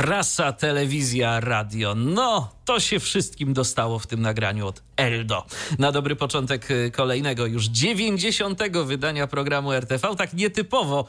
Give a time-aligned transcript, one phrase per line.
[0.00, 1.94] Prasa, telewizja, radio.
[1.94, 5.46] No, to się wszystkim dostało w tym nagraniu od Eldo.
[5.78, 8.62] Na dobry początek y, kolejnego, już 90.
[8.84, 10.16] wydania programu RTV.
[10.16, 11.06] Tak nietypowo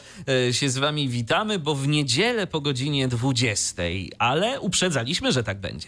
[0.50, 3.84] y, się z wami witamy, bo w niedzielę po godzinie 20,
[4.20, 5.88] ale uprzedzaliśmy, że tak będzie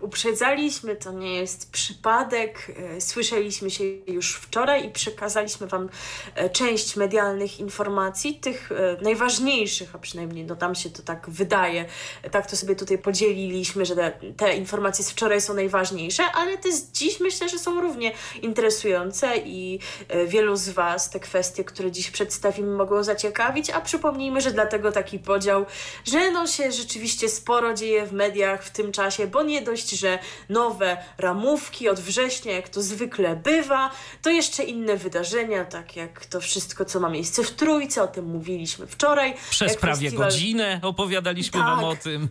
[0.00, 2.72] uprzedzaliśmy, to nie jest przypadek.
[2.96, 5.88] E, słyszeliśmy się już wczoraj i przekazaliśmy Wam
[6.34, 11.84] e, część medialnych informacji, tych e, najważniejszych, a przynajmniej no tam się to tak wydaje.
[12.30, 16.72] Tak to sobie tutaj podzieliliśmy, że te, te informacje z wczoraj są najważniejsze, ale te
[16.72, 19.78] z dziś myślę, że są równie interesujące i
[20.26, 25.18] wielu z Was te kwestie, które dziś przedstawimy, mogą zaciekawić, a przypomnijmy, że dlatego taki
[25.18, 25.66] podział,
[26.04, 30.18] że no się rzeczywiście sporo dzieje w mediach w tym czasie, bo nie dość że
[30.48, 33.90] nowe ramówki od września, jak to zwykle bywa,
[34.22, 38.24] to jeszcze inne wydarzenia, tak jak to wszystko, co ma miejsce w Trójce, o tym
[38.24, 39.34] mówiliśmy wczoraj.
[39.50, 40.28] Przez prawie festiwal...
[40.30, 41.68] godzinę opowiadaliśmy tak.
[41.68, 42.28] Wam o tym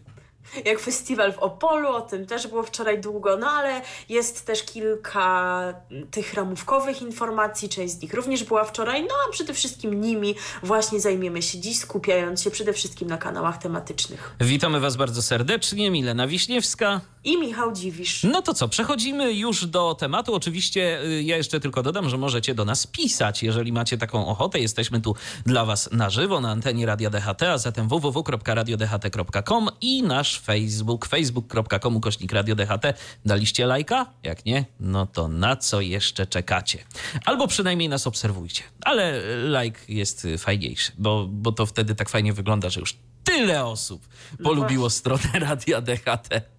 [0.66, 5.74] jak festiwal w Opolu, o tym też było wczoraj długo, no ale jest też kilka
[6.12, 11.00] tych ramówkowych informacji, część z nich również była wczoraj, no a przede wszystkim nimi właśnie
[11.00, 14.36] zajmiemy się dziś, skupiając się przede wszystkim na kanałach tematycznych.
[14.42, 18.24] Witamy Was bardzo serdecznie, Milena Wiśniewska i Michał Dziwisz.
[18.24, 20.36] No to co, przechodzimy już do tematu.
[20.36, 24.60] Oczywiście y, ja jeszcze tylko dodam, że możecie do nas pisać, jeżeli macie taką ochotę.
[24.60, 30.37] Jesteśmy tu dla Was na żywo na antenie Radia DHT, a zatem www.radiodht.com i nasz
[30.38, 32.84] Facebook, facebook.com ukośnik Radio DHT.
[33.26, 34.06] Daliście lajka?
[34.24, 36.80] Jak nie, no to na co jeszcze czekacie?
[37.26, 38.64] Albo przynajmniej nas obserwujcie.
[38.82, 39.22] Ale
[39.62, 44.08] like jest fajniejszy, bo, bo to wtedy tak fajnie wygląda, że już tyle osób
[44.44, 46.57] polubiło no stronę Radia DHT.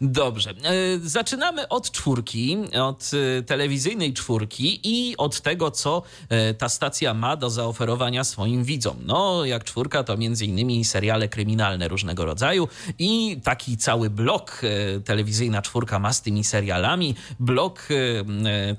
[0.00, 0.50] Dobrze.
[0.50, 0.54] E,
[0.98, 7.36] zaczynamy od czwórki, od e, telewizyjnej czwórki i od tego, co e, ta stacja ma
[7.36, 8.96] do zaoferowania swoim widzom.
[9.06, 12.68] No, jak czwórka, to między innymi seriale kryminalne różnego rodzaju
[12.98, 14.62] i taki cały blok
[15.04, 17.14] telewizyjna czwórka ma z tymi serialami.
[17.40, 17.88] Blok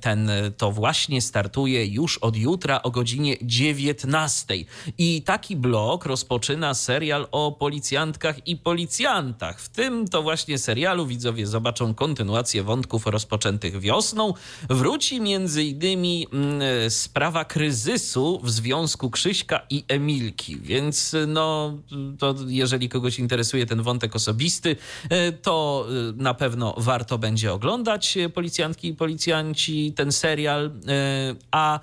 [0.02, 4.56] ten to właśnie startuje już od jutra o godzinie 19.
[4.98, 9.60] I taki blok rozpoczyna serial o policjantkach i policjantach.
[9.60, 11.08] W tym to właśnie serial serialu.
[11.08, 14.34] Widzowie zobaczą kontynuację wątków rozpoczętych wiosną.
[14.70, 16.62] Wróci innymi mm,
[16.92, 21.78] sprawa kryzysu w związku Krzyśka i Emilki, więc no
[22.20, 24.76] to jeżeli kogoś interesuje ten wątek osobisty,
[25.10, 30.72] e, to e, na pewno warto będzie oglądać e, policjantki i policjanci ten serial,
[31.52, 31.80] a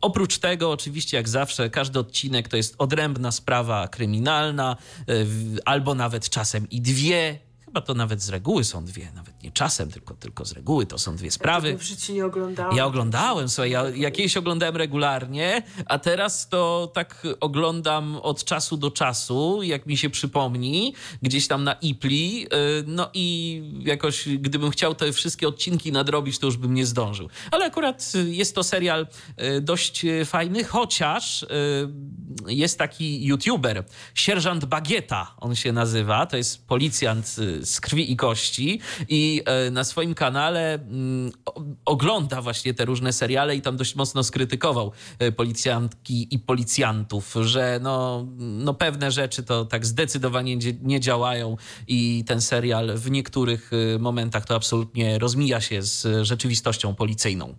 [0.00, 4.76] oprócz tego oczywiście jak zawsze każdy odcinek to jest odrębna sprawa kryminalna
[5.64, 9.90] albo nawet czasem i dwie Chyba to nawet z reguły są dwie, nawet nie czasem,
[9.90, 11.70] tylko, tylko z reguły to są dwie sprawy.
[11.70, 12.76] Ja w życiu nie oglądałem.
[12.76, 18.76] Ja oglądałem, słuchaj, ja, ja kiedyś oglądałem regularnie, a teraz to tak oglądam od czasu
[18.76, 22.48] do czasu, jak mi się przypomni, gdzieś tam na Ipli, y,
[22.86, 27.28] no i jakoś gdybym chciał te wszystkie odcinki nadrobić, to już bym nie zdążył.
[27.50, 29.06] Ale akurat jest to serial
[29.56, 31.46] y, dość fajny, chociaż y,
[32.46, 38.80] jest taki youtuber, sierżant Bagieta on się nazywa, to jest policjant z krwi i kości
[39.08, 41.32] i e, na swoim kanale mm,
[41.84, 47.78] ogląda właśnie te różne seriale i tam dość mocno skrytykował e, policjantki i policjantów, że
[47.82, 51.56] no, no pewne rzeczy to tak zdecydowanie nie działają
[51.88, 57.54] i ten serial w niektórych e, momentach to absolutnie rozmija się z rzeczywistością policyjną.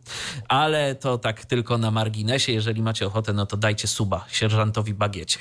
[0.47, 2.51] Ale to tak tylko na marginesie.
[2.51, 5.39] Jeżeli macie ochotę, no to dajcie suba sierżantowi Bagiecie.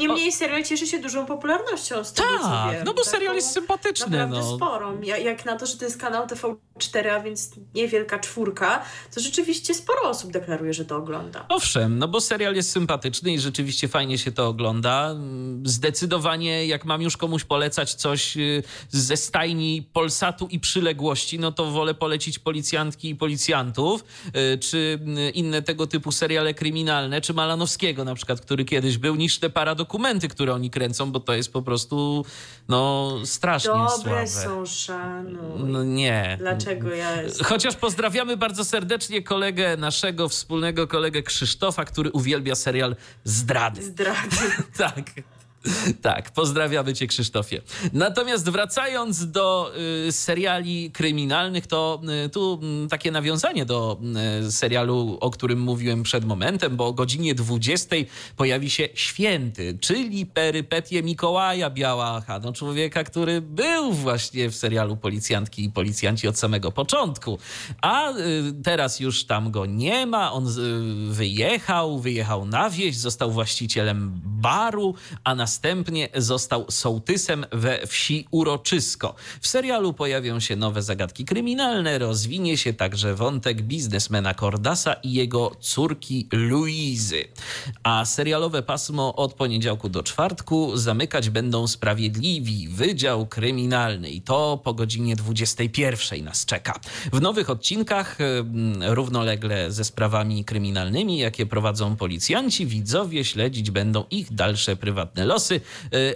[0.00, 2.04] Niemniej serial cieszy się dużą popularnością.
[2.04, 4.18] Z tego, tak, no bo serial jest sympatyczny.
[4.18, 4.56] Naprawdę no.
[4.56, 5.00] sporą.
[5.02, 8.82] Jak na to, że to jest kanał TV4, a więc niewielka czwórka,
[9.14, 11.46] to rzeczywiście sporo osób deklaruje, że to ogląda.
[11.48, 15.14] Owszem, no bo serial jest sympatyczny i rzeczywiście fajnie się to ogląda.
[15.64, 21.70] Zdecydowanie, jak mam już komuś polecać coś y, ze stajni Polsatu i przyległości, no to
[21.70, 24.04] wolę polecić policjantki i policjantów,
[24.54, 24.98] y, czy
[25.28, 29.50] y, inne tego typu seriale kryminalne, czy Malanowskiego na przykład, który kiedyś był, niż te
[29.50, 32.24] paradokumenty, które oni kręcą, bo to jest po prostu
[32.68, 33.12] no
[33.60, 34.48] strasznie Dobre słabe.
[34.48, 35.64] są, szanuj.
[35.64, 36.36] No nie.
[36.40, 37.16] Dlaczego ja...
[37.44, 43.82] Chociaż pozdrawiamy bardzo serdecznie kolegę naszego wspólnego kolegę Krzysztofa, który uwielbia serial Zdrady.
[43.82, 44.36] Zdrady.
[44.78, 45.04] tak.
[46.02, 47.62] Tak, pozdrawiamy cię Krzysztofie.
[47.92, 49.72] Natomiast wracając do
[50.08, 54.00] y, seriali kryminalnych, to y, tu y, takie nawiązanie do
[54.46, 57.96] y, serialu, o którym mówiłem przed momentem, bo o godzinie 20
[58.36, 65.64] pojawi się Święty, czyli perypetie Mikołaja Białacha, no człowieka, który był właśnie w serialu Policjantki
[65.64, 67.38] i Policjanci od samego początku.
[67.82, 68.12] A
[68.64, 70.46] teraz już tam go nie ma, on
[71.10, 74.94] wyjechał, wyjechał na wieś, został właścicielem baru,
[75.24, 79.14] a następnie został sołtysem we wsi Uroczysko.
[79.40, 85.56] W serialu pojawią się nowe zagadki kryminalne, rozwinie się także wątek biznesmena Cordasa i jego
[85.60, 87.24] córki Luizy.
[87.82, 94.74] A serialowe pasmo od poniedziałku do czwartku zamykać będą Sprawiedliwi, Wydział Kryminalny i to po
[94.74, 96.80] godzinie 21 nas czeka.
[97.12, 104.34] W nowych odcinkach mm, równolegle ze sprawami kryminalnymi, jakie prowadzą policjanci, widzowie śledzić będą ich
[104.34, 105.60] dalsze prywatne losy y,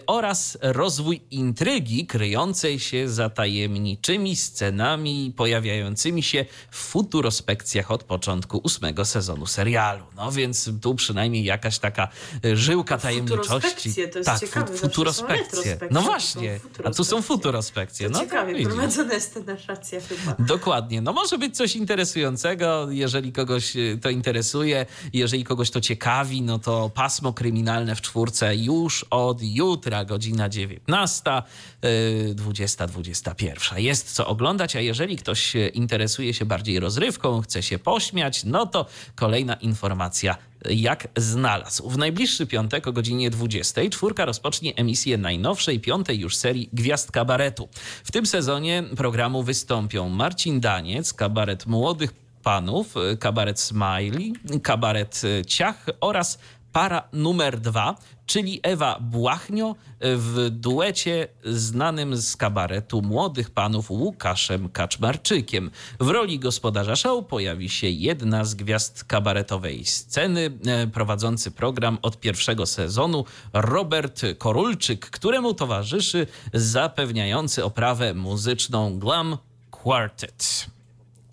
[0.06, 9.04] oraz rozwój intrygi kryjącej się za tajemniczymi scenami pojawiającymi się w futurospekcjach od początku ósmego
[9.04, 10.04] sezonu serialu.
[10.16, 12.08] No więc tu przynajmniej jakaś taka
[12.44, 13.48] y, żyłka tajemniczości.
[13.48, 15.78] Futurospekcje, to jest tak, ciekawe, futurospekcje.
[15.90, 18.06] No to właśnie, a tu są futurospekcje.
[18.10, 18.68] To No, ciekawie widzisz.
[18.72, 20.34] prowadzona jest ta narracja chyba.
[20.38, 21.00] Dokładnie.
[21.02, 26.58] No może być coś interesującego, jeżeli kogoś y, to interesuje, jeżeli kogoś to ciekawi, no
[26.58, 31.42] to pasmo kryminalne w czwórce już od jutra, godzina 19,
[31.84, 33.78] y, 20, 21.
[33.78, 38.66] Jest co oglądać, a jeżeli ktoś y, interesuje się bardziej rozrywką, chce się pośmiać, no
[38.66, 40.36] to kolejna informacja
[40.70, 41.90] jak znalazł.
[41.90, 47.68] W najbliższy piątek o godzinie 20 czwórka rozpocznie emisję najnowszej, piątej już serii Gwiazd Kabaretu.
[48.04, 54.32] W tym sezonie programu wystąpią Marcin Daniec, kabaret młodych panów, y, kabaret Smiley,
[54.62, 56.38] kabaret Ciach oraz
[56.72, 57.96] para numer dwa,
[58.26, 65.70] czyli Ewa Błachnio w duecie znanym z kabaretu młodych panów Łukaszem Kaczmarczykiem.
[66.00, 72.20] W roli gospodarza show pojawi się jedna z gwiazd kabaretowej sceny, e, prowadzący program od
[72.20, 79.38] pierwszego sezonu Robert Korulczyk, któremu towarzyszy zapewniający oprawę muzyczną Glam
[79.70, 80.66] Quartet.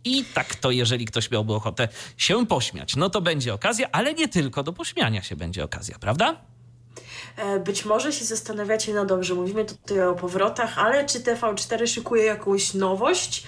[0.05, 1.87] I tak to, jeżeli ktoś miałby ochotę
[2.17, 6.41] się pośmiać, no to będzie okazja, ale nie tylko do pośmiania się będzie okazja, prawda?
[7.37, 12.23] E, Być może się zastanawiacie, no dobrze, mówimy tutaj o powrotach, ale czy TV4 szykuje
[12.23, 13.43] jakąś nowość?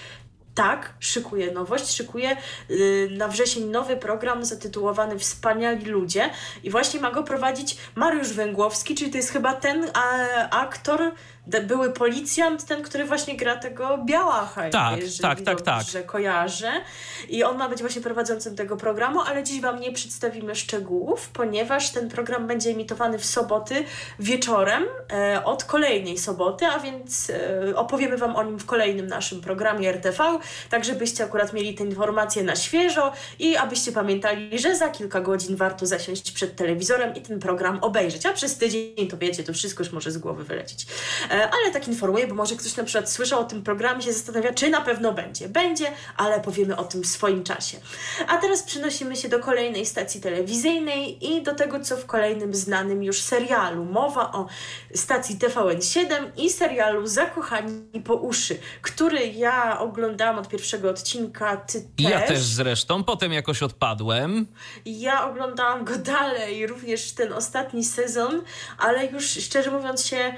[0.54, 2.36] Tak, szykuje nowość, szykuje
[2.70, 6.30] y, na wrzesień nowy program zatytułowany Wspaniali Ludzie
[6.62, 10.02] i właśnie ma go prowadzić Mariusz Węgłowski, czyli to jest chyba ten a,
[10.50, 11.12] aktor,
[11.46, 14.70] były policjant, ten, który właśnie gra tego Białacha.
[14.70, 15.78] Tak, jeżeli tak, tak, tak.
[15.78, 16.72] dobrze kojarzę.
[17.28, 21.90] I on ma być właśnie prowadzącym tego programu, ale dziś Wam nie przedstawimy szczegółów, ponieważ
[21.90, 23.84] ten program będzie emitowany w soboty
[24.18, 29.40] wieczorem e, od kolejnej soboty, a więc e, opowiemy Wam o nim w kolejnym naszym
[29.40, 30.38] programie RTV,
[30.70, 35.56] tak żebyście akurat mieli te informacje na świeżo i abyście pamiętali, że za kilka godzin
[35.56, 39.82] warto zasiąść przed telewizorem i ten program obejrzeć, a przez tydzień to wiecie, to wszystko
[39.82, 40.86] już może z głowy wylecieć.
[41.32, 44.52] E, ale tak informuję, bo może ktoś na przykład słyszał o tym programie się zastanawia,
[44.52, 45.48] czy na pewno będzie.
[45.48, 45.86] Będzie,
[46.16, 47.78] ale powiemy o tym w swoim czasie.
[48.28, 53.02] A teraz przenosimy się do kolejnej stacji telewizyjnej i do tego, co w kolejnym znanym
[53.02, 53.84] już serialu.
[53.84, 54.46] Mowa o
[54.94, 56.06] stacji TVN7
[56.36, 62.10] i serialu Zakochani po uszy, który ja oglądałam od pierwszego odcinka, ty też.
[62.10, 64.46] Ja też zresztą, potem jakoś odpadłem.
[64.86, 68.42] Ja oglądałam go dalej, również ten ostatni sezon,
[68.78, 70.34] ale już szczerze mówiąc się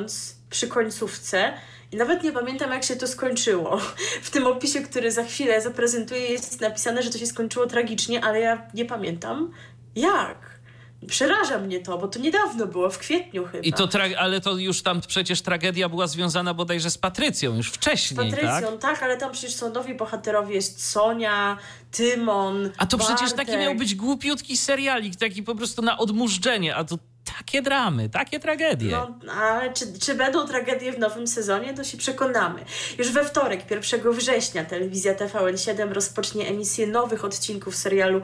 [0.00, 1.52] męcząc przy końcówce.
[1.92, 3.80] I nawet nie pamiętam, jak się to skończyło.
[4.22, 8.40] W tym opisie, który za chwilę zaprezentuję, jest napisane, że to się skończyło tragicznie, ale
[8.40, 9.50] ja nie pamiętam
[9.96, 10.60] jak.
[11.06, 13.62] Przeraża mnie to, bo to niedawno było, w kwietniu chyba.
[13.64, 17.72] I to tra- ale to już tam przecież tragedia była związana bodajże z Patrycją, już
[17.72, 18.80] Z wcześniej, Patrycją, tak?
[18.80, 19.02] tak?
[19.02, 21.58] ale tam przecież są nowi bohaterowie, jest Sonia,
[21.90, 23.60] Tymon, A to przecież taki Bartek.
[23.60, 28.90] miał być głupiutki serialik, taki po prostu na odmurzczenie, a to takie dramy, takie tragedie.
[28.90, 32.64] No, ale czy, czy będą tragedie w nowym sezonie, to się przekonamy.
[32.98, 38.20] Już we wtorek, 1 września, telewizja TVN7 rozpocznie emisję nowych odcinków serialu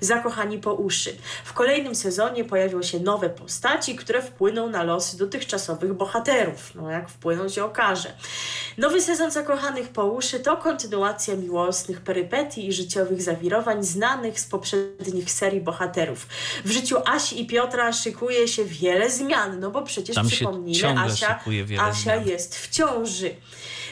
[0.00, 1.16] Zakochani po uszy.
[1.44, 6.74] W kolejnym sezonie pojawią się nowe postaci, które wpłyną na losy dotychczasowych bohaterów.
[6.74, 8.12] No, jak wpłyną się okaże.
[8.78, 15.30] Nowy sezon Zakochanych po uszy to kontynuacja miłosnych perypetii i życiowych zawirowań znanych z poprzednich
[15.30, 16.26] serii bohaterów.
[16.64, 21.40] W życiu Asi i Piotra szykuje się wiele zmian, no bo przecież Tam przypomnijmy, Asia,
[21.80, 22.28] Asia zmian.
[22.28, 23.30] jest w ciąży.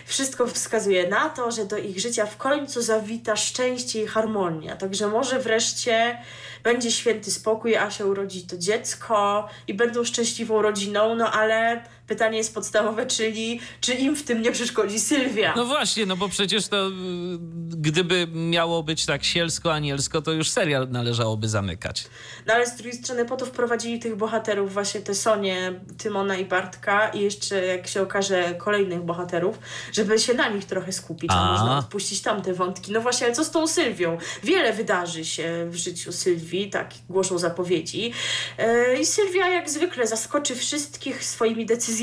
[0.07, 4.77] Wszystko wskazuje na to, że do ich życia w końcu zawita szczęście i harmonia.
[4.77, 6.19] Także może wreszcie
[6.63, 12.39] będzie święty spokój, a się urodzi to dziecko i będą szczęśliwą rodziną, no ale pytanie
[12.39, 15.55] jest podstawowe, czyli czy im w tym nie przeszkodzi Sylwia?
[15.57, 16.91] No właśnie, no bo przecież to y,
[17.69, 22.05] gdyby miało być tak sielsko-anielsko, to już serial należałoby zamykać.
[22.47, 26.45] No ale z drugiej strony po to wprowadzili tych bohaterów, właśnie te Sonie, Tymona i
[26.45, 29.59] Bartka i jeszcze jak się okaże kolejnych bohaterów,
[29.93, 32.93] żeby się na nich trochę skupić, a, a można odpuścić tamte wątki.
[32.93, 34.19] No właśnie, ale co z tą Sylwią?
[34.43, 38.13] Wiele wydarzy się w życiu Sylwii, tak głoszą zapowiedzi.
[38.59, 41.96] Yy, I Sylwia jak zwykle zaskoczy wszystkich swoimi decyzjami.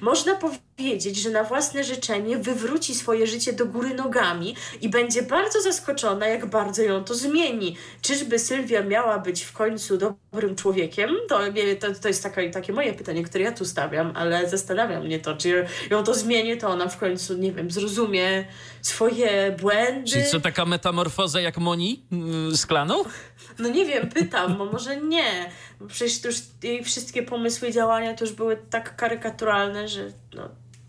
[0.00, 5.22] Można powiedzieć, wiedzieć, że na własne życzenie wywróci swoje życie do góry nogami i będzie
[5.22, 7.76] bardzo zaskoczona, jak bardzo ją to zmieni.
[8.02, 11.10] Czyżby Sylwia miała być w końcu dobrym człowiekiem?
[11.28, 11.40] To,
[11.80, 15.36] to, to jest taka, takie moje pytanie, które ja tu stawiam, ale zastanawia mnie to,
[15.36, 18.44] czy ją to zmieni, to ona w końcu, nie wiem, zrozumie
[18.82, 20.10] swoje błędy.
[20.10, 23.04] Czyli co, taka metamorfoza jak Moni yy, z klanu?
[23.58, 25.50] No nie wiem, pytam, bo może nie.
[25.88, 30.48] Przecież to już jej wszystkie pomysły i działania to już były tak karykaturalne, że no,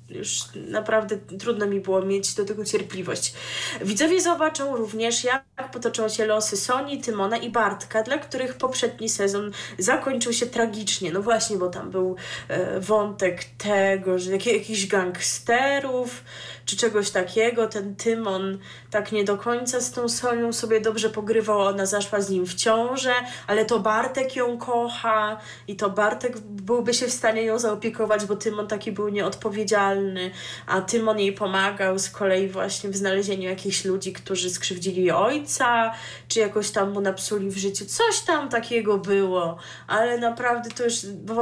[0.09, 3.33] już naprawdę trudno mi było mieć do tego cierpliwość.
[3.81, 9.51] Widzowie zobaczą również, jak potoczą się losy Soni, Tymona i Bartka, dla których poprzedni sezon
[9.77, 11.11] zakończył się tragicznie.
[11.11, 12.15] No właśnie, bo tam był
[12.47, 16.23] e, wątek tego, że jak, jakichś gangsterów,
[16.65, 17.67] czy czegoś takiego.
[17.67, 18.57] Ten Tymon
[18.91, 22.55] tak nie do końca z tą Sonią sobie dobrze pogrywał, ona zaszła z nim w
[22.55, 23.13] ciążę,
[23.47, 28.35] ale to Bartek ją kocha i to Bartek byłby się w stanie ją zaopiekować, bo
[28.35, 30.31] Tymon taki był nieodpowiedzialny,
[30.67, 35.93] a Tymon jej pomagał z kolei właśnie w znalezieniu jakichś ludzi, którzy skrzywdzili ojca,
[36.27, 37.85] czy jakoś tam mu napsuli w życiu.
[37.85, 40.93] Coś tam takiego było, ale naprawdę to już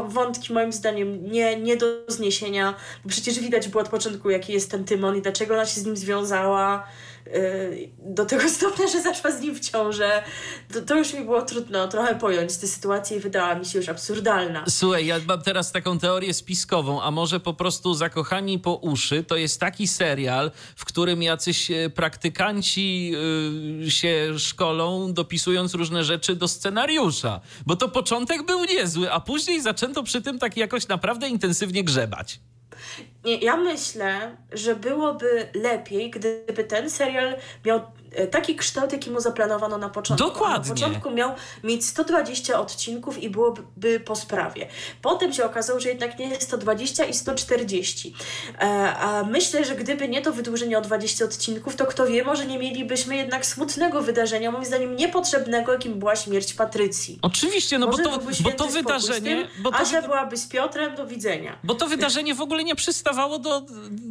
[0.07, 2.73] wątki moim zdaniem nie, nie do zniesienia,
[3.03, 5.85] bo przecież widać było od początku, jaki jest ten Tymon i dlaczego ona się z
[5.85, 6.87] nim związała
[7.27, 10.23] y, do tego stopnia, że zaszła z nim w ciążę.
[10.73, 13.89] To, to, już mi było trudno trochę pojąć tę sytuację i wydała mi się już
[13.89, 14.63] absurdalna.
[14.69, 19.35] Słuchaj, ja mam teraz taką teorię spiskową, a może po prostu Zakochani po uszy to
[19.35, 23.11] jest taki serial, w którym jacyś e, praktykanci
[23.79, 27.41] yy, się szkolą, dopisując różne rzeczy do scenariusza.
[27.65, 32.39] Bo to początek był niezły, a później zaczęto przy tym tak jakoś naprawdę intensywnie grzebać.
[33.23, 37.35] Ja myślę, że byłoby lepiej, gdyby ten serial
[37.65, 37.81] miał
[38.31, 40.27] taki kształt, jaki mu zaplanowano na początku.
[40.27, 40.69] Dokładnie.
[40.69, 41.31] na początku miał
[41.63, 44.67] mieć 120 odcinków i byłoby po sprawie.
[45.01, 48.13] Potem się okazało, że jednak nie jest 120 i 140.
[48.59, 48.63] E,
[48.95, 52.59] a myślę, że gdyby nie to wydłużenie o 20 odcinków, to kto wie, może nie
[52.59, 57.19] mielibyśmy jednak smutnego wydarzenia, moim zdaniem niepotrzebnego, jakim była śmierć Patrycji.
[57.21, 59.47] Oczywiście, no bo to, bo to wydarzenie...
[59.59, 61.59] Bo to, Asia byłaby z Piotrem, do widzenia.
[61.63, 63.61] Bo to wydarzenie w ogóle nie przystawało do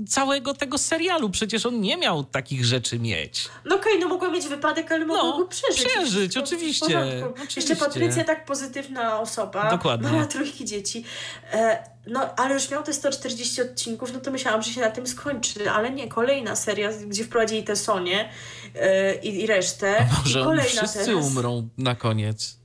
[0.08, 1.30] całego tego serialu.
[1.30, 3.48] Przecież on nie miał takich rzeczy mieć.
[3.64, 5.84] No okej, okay, no mogła mieć wypadek, ale mogła no, go przeżyć.
[5.84, 7.56] Przeżyć, oczywiście, oczywiście.
[7.56, 9.70] Jeszcze Patrycja tak pozytywna osoba.
[9.70, 10.08] Dokładnie.
[10.08, 11.04] Mała trójki dzieci.
[11.52, 15.06] E, no, ale już miał te 140 odcinków, no to myślałam, że się na tym
[15.06, 18.28] skończy, ale nie, kolejna seria, gdzie wprowadzili te Sonie
[18.74, 19.96] e, i, i resztę.
[19.98, 21.26] A może I kolejna wszyscy teraz.
[21.26, 22.60] umrą na koniec.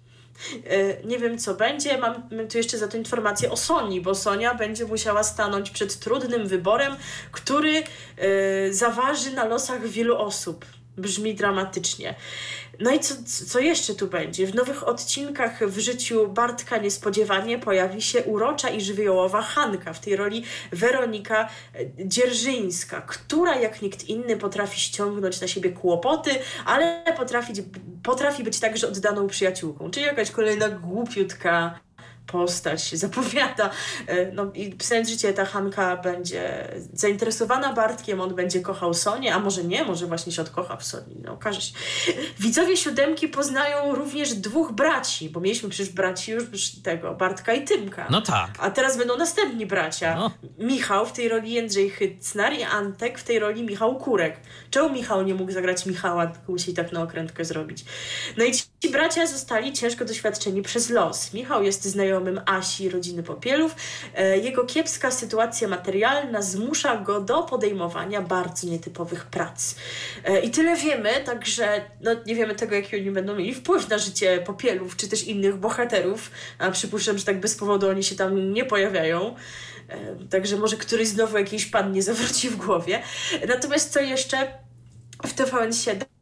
[0.70, 1.98] E, nie wiem, co będzie.
[1.98, 6.48] Mam tu jeszcze za to informację o Soni, bo Sonia będzie musiała stanąć przed trudnym
[6.48, 6.96] wyborem,
[7.32, 7.84] który
[8.18, 10.66] e, zaważy na losach wielu osób.
[10.98, 12.16] Brzmi dramatycznie.
[12.80, 13.16] No i co,
[13.48, 14.48] co jeszcze tu będzie?
[14.48, 20.16] W nowych odcinkach w życiu Bartka niespodziewanie pojawi się urocza i żywiołowa Hanka, w tej
[20.16, 21.50] roli Weronika
[22.06, 26.32] Dzierżyńska, która jak nikt inny potrafi ściągnąć na siebie kłopoty,
[26.66, 27.54] ale potrafi,
[28.04, 29.92] potrafi być także oddaną przyjaciółką.
[29.92, 31.80] Czyli jakaś kolejna głupiutka
[32.28, 33.70] postać się zapowiada.
[34.08, 39.40] E, no i pisając życie, ta Hanka będzie zainteresowana Bartkiem, on będzie kochał Sonię, a
[39.40, 41.74] może nie, może właśnie się odkocha w Soni, no okaże się.
[42.40, 48.08] Widzowie siódemki poznają również dwóch braci, bo mieliśmy przecież braci już tego, Bartka i Tymka.
[48.10, 48.50] No tak.
[48.60, 50.16] A teraz będą następni bracia.
[50.16, 50.32] No.
[50.60, 54.40] Michał w tej roli Jędrzej Hycnar i Antek w tej roli Michał Kurek.
[54.70, 57.86] Czemu Michał nie mógł zagrać Michała, tylko musi tak na okrętkę zrobić?
[58.38, 61.34] No i ci bracia zostali ciężko doświadczeni przez los.
[61.34, 63.76] Michał jest znajomym znajomym Asi, rodziny Popielów.
[64.16, 69.76] E, jego kiepska sytuacja materialna zmusza go do podejmowania bardzo nietypowych prac.
[70.24, 73.98] E, I tyle wiemy, także no, nie wiemy tego, jaki oni będą mieli wpływ na
[73.98, 76.32] życie Popielów, czy też innych bohaterów.
[76.60, 79.36] A przypuszczam, że tak bez powodu oni się tam nie pojawiają.
[79.90, 83.02] E, także może któryś znowu jakiś pan nie zawróci w głowie.
[83.48, 84.48] Natomiast co jeszcze
[85.24, 86.15] w TVN7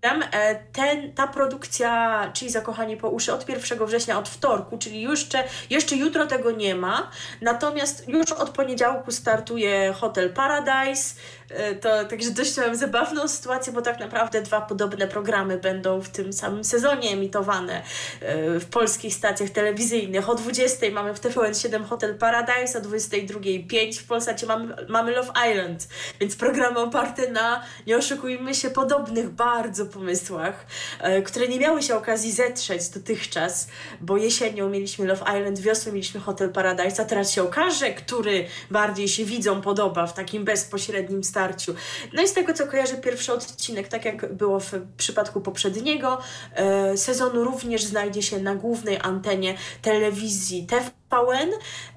[0.71, 5.95] ten, ta produkcja, czyli Zakochani po uszy od 1 września, od wtorku, czyli jeszcze, jeszcze
[5.95, 7.11] jutro tego nie ma.
[7.41, 11.15] Natomiast już od poniedziałku startuje Hotel Paradise.
[11.49, 16.09] E, to także dość mam zabawną sytuację, bo tak naprawdę dwa podobne programy będą w
[16.09, 17.83] tym samym sezonie emitowane
[18.21, 20.29] e, w polskich stacjach telewizyjnych.
[20.29, 25.87] O 20 mamy w TVN7 Hotel Paradise, o 22.05 w Polsacie mamy, mamy Love Island,
[26.19, 30.65] więc programy oparte na, nie oszukujmy się, podobnych bardzo pomysłach,
[30.99, 33.67] e, które nie miały się okazji zetrzeć dotychczas,
[34.01, 39.07] bo jesienią mieliśmy Love Island, wiosną mieliśmy Hotel Paradise, a teraz się okaże, który bardziej
[39.07, 41.75] się widzom podoba w takim bezpośrednim starciu.
[42.13, 46.17] No i z tego, co kojarzę, pierwszy odcinek, tak jak było w przypadku poprzedniego
[46.55, 51.49] e, sezonu, również znajdzie się na głównej antenie telewizji TVN.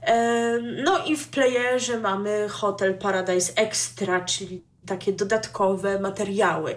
[0.02, 6.74] E, no i w playerze mamy Hotel Paradise Extra, czyli takie dodatkowe materiały.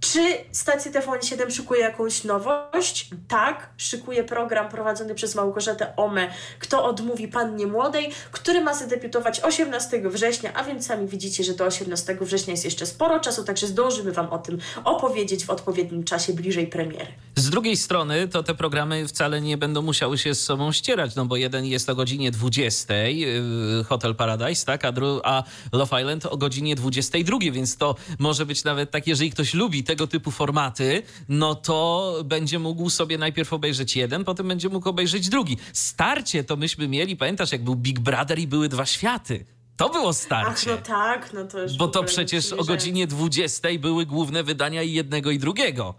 [0.00, 3.10] Czy stacja TVN7 szykuje jakąś nowość?
[3.28, 10.02] Tak, szykuje program prowadzony przez Małgorzatę Ome, Kto odmówi Pannie Młodej, który ma zadebiutować 18
[10.10, 14.12] września, a więc sami widzicie, że do 18 września jest jeszcze sporo czasu, także zdążymy
[14.12, 17.06] Wam o tym opowiedzieć w odpowiednim czasie bliżej premiery.
[17.36, 21.24] Z drugiej strony to te programy wcale nie będą musiały się z sobą ścierać, no
[21.26, 24.92] bo jeden jest o godzinie 20, yy, Hotel Paradise, tak, a,
[25.24, 29.84] a Love Island o godzinie 22, więc to może być nawet tak, jeżeli ktoś lubi
[29.90, 35.28] tego typu formaty, no to będzie mógł sobie najpierw obejrzeć jeden, potem będzie mógł obejrzeć
[35.28, 35.56] drugi.
[35.72, 39.44] Starcie to myśmy mieli, pamiętasz, jak był Big Brother i były dwa światy.
[39.76, 40.72] To było starcie.
[40.72, 44.82] Ach, no tak, no to już Bo to przecież o godzinie 20 były główne wydania
[44.82, 45.94] i jednego i drugiego.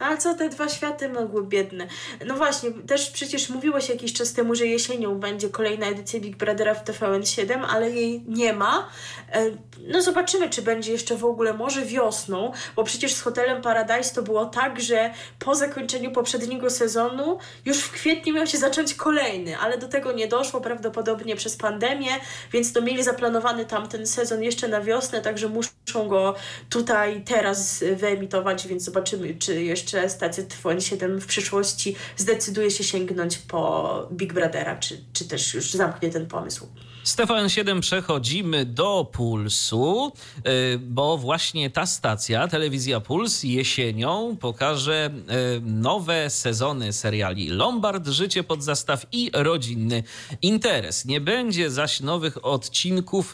[0.00, 1.86] No ale co te dwa światy mogły biedne?
[2.26, 6.36] No właśnie, też przecież mówiło się jakiś czas temu, że jesienią będzie kolejna edycja Big
[6.36, 8.88] Brothera w TVN7, ale jej nie ma.
[9.32, 9.50] E,
[9.86, 14.22] no zobaczymy, czy będzie jeszcze w ogóle, może wiosną, bo przecież z Hotelem Paradise to
[14.22, 19.78] było tak, że po zakończeniu poprzedniego sezonu już w kwietniu miał się zacząć kolejny, ale
[19.78, 22.10] do tego nie doszło prawdopodobnie przez pandemię,
[22.52, 26.34] więc to mieli zaplanowany tamten sezon jeszcze na wiosnę, także muszą go
[26.70, 33.38] tutaj teraz wyemitować, więc zobaczymy, czy jeszcze czy stacja TVN7 w przyszłości zdecyduje się sięgnąć
[33.38, 36.66] po Big Brothera, czy, czy też już zamknie ten pomysł.
[37.02, 45.10] Z TVN7 przechodzimy do Pulsu, y, bo właśnie ta stacja, telewizja Puls, jesienią pokaże
[45.56, 50.02] y, nowe sezony seriali Lombard, Życie pod zastaw i Rodzinny
[50.42, 51.04] Interes.
[51.04, 53.32] Nie będzie zaś nowych odcinków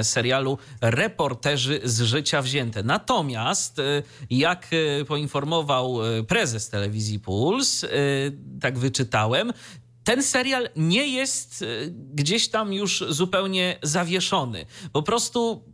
[0.00, 2.82] y, serialu Reporterzy z życia wzięte.
[2.82, 3.80] Natomiast,
[4.30, 4.68] jak
[5.08, 7.86] poinformował prezes telewizji Puls,
[8.60, 9.52] tak wyczytałem,
[10.04, 14.66] ten serial nie jest e, gdzieś tam już zupełnie zawieszony.
[14.92, 15.64] Po prostu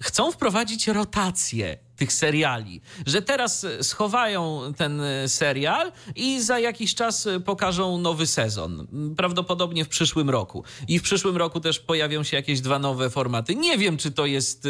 [0.00, 7.98] chcą wprowadzić rotację tych seriali, że teraz schowają ten serial i za jakiś czas pokażą
[7.98, 8.86] nowy sezon.
[9.16, 10.64] Prawdopodobnie w przyszłym roku.
[10.88, 13.54] I w przyszłym roku też pojawią się jakieś dwa nowe formaty.
[13.54, 14.68] Nie wiem, czy to jest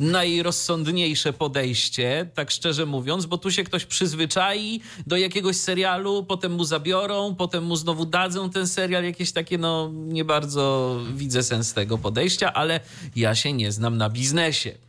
[0.00, 6.64] najrozsądniejsze podejście, tak szczerze mówiąc, bo tu się ktoś przyzwyczai do jakiegoś serialu, potem mu
[6.64, 9.04] zabiorą, potem mu znowu dadzą ten serial.
[9.04, 12.80] Jakieś takie, no nie bardzo widzę sens tego podejścia, ale
[13.16, 14.87] ja się nie znam na biznesie.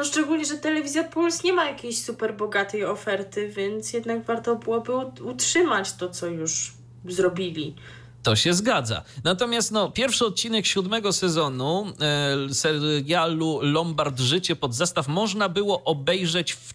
[0.00, 4.92] No szczególnie, że telewizja Puls nie ma jakiejś super bogatej oferty, więc jednak warto byłoby
[5.22, 6.72] utrzymać to, co już
[7.08, 7.74] zrobili.
[8.22, 9.02] To się zgadza.
[9.24, 11.92] Natomiast no, pierwszy odcinek siódmego sezonu
[12.50, 16.74] e, serialu Lombard Życie pod zastaw można było obejrzeć w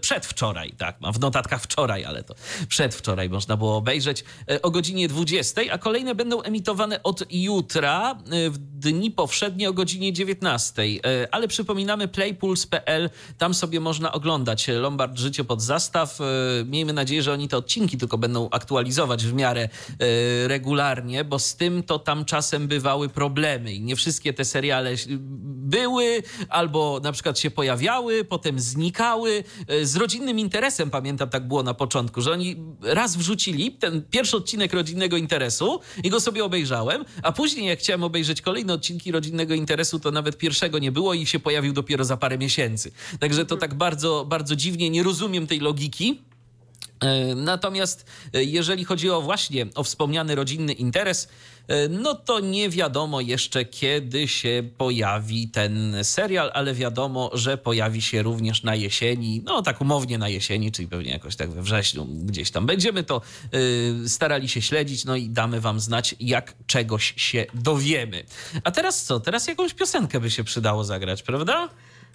[0.00, 2.34] przedwczoraj, tak, mam w notatkach wczoraj, ale to
[2.68, 8.50] przedwczoraj można było obejrzeć e, o godzinie 20, a kolejne będą emitowane od jutra e,
[8.50, 10.82] w dni powszednie o godzinie 19.
[10.82, 10.98] E,
[11.34, 16.18] ale przypominamy playpools.pl, tam sobie można oglądać Lombard Życie pod zastaw.
[16.64, 19.68] Miejmy nadzieję, że oni te odcinki tylko będą aktualizować w miarę
[20.46, 24.94] regularnie, bo z tym to tam czasem bywały problemy i nie wszystkie te seriale
[25.70, 29.44] były albo na przykład się pojawiały, potem znikały,
[29.82, 34.72] z rodzinnym interesem, pamiętam tak było na początku, że oni raz wrzucili ten pierwszy odcinek
[34.72, 40.00] rodzinnego interesu i go sobie obejrzałem, a później jak chciałem obejrzeć kolejne odcinki rodzinnego interesu,
[40.00, 42.92] to nawet pierwszego nie było i się pojawił dopiero za parę miesięcy.
[43.20, 46.29] Także to tak bardzo, bardzo dziwnie, nie rozumiem tej logiki.
[47.00, 51.28] E, natomiast e, jeżeli chodzi o właśnie o wspomniany rodzinny interes,
[51.68, 58.02] e, no to nie wiadomo jeszcze kiedy się pojawi ten serial, ale wiadomo, że pojawi
[58.02, 62.06] się również na jesieni, no tak umownie na jesieni, czyli pewnie jakoś tak we wrześniu
[62.06, 63.20] gdzieś tam będziemy to
[64.06, 68.24] starali się śledzić, no i damy wam znać, jak czegoś się dowiemy.
[68.64, 69.20] A teraz co?
[69.20, 71.68] Teraz jakąś piosenkę by się przydało zagrać, prawda?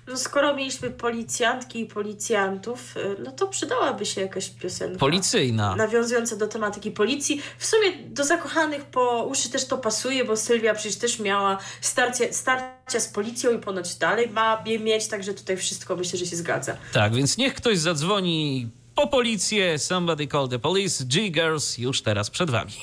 [0.08, 5.00] No skoro mieliśmy policjantki i policjantów, y, no to przydałaby się jakaś piosenka.
[5.00, 5.76] Policyjna.
[5.76, 7.41] Nawiązująca do tematyki policji.
[7.58, 12.34] W sumie do zakochanych po uszy też to pasuje, bo Sylwia przecież też miała starcie,
[12.34, 16.36] starcia z policją i ponoć dalej ma je mieć, także tutaj wszystko myślę, że się
[16.36, 16.78] zgadza.
[16.94, 19.80] Tak, więc niech ktoś zadzwoni po policję.
[19.80, 21.04] Somebody call the police.
[21.06, 22.74] G-Girls już teraz przed wami.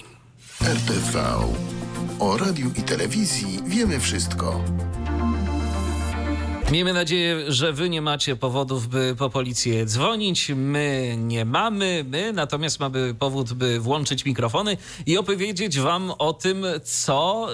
[0.61, 1.25] RTV.
[2.21, 4.65] O radiu i telewizji wiemy wszystko.
[6.73, 10.51] Miejmy nadzieję, że wy nie macie powodów, by po policję dzwonić.
[10.57, 16.67] My nie mamy, my natomiast mamy powód, by włączyć mikrofony i opowiedzieć wam o tym,
[16.85, 17.49] co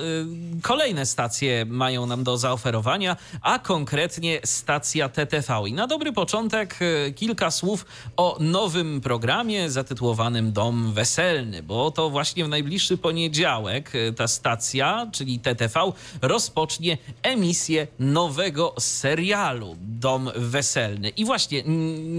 [0.58, 5.62] y, kolejne stacje mają nam do zaoferowania, a konkretnie stacja TTV.
[5.66, 12.10] I na dobry początek y, kilka słów o nowym programie zatytułowanym Dom Weselny, bo to
[12.10, 20.30] właśnie w najbliższy poniedziałek y, ta stacja, czyli TTV, rozpocznie emisję nowego serialu serialu Dom
[20.36, 21.08] Weselny.
[21.08, 21.62] I właśnie,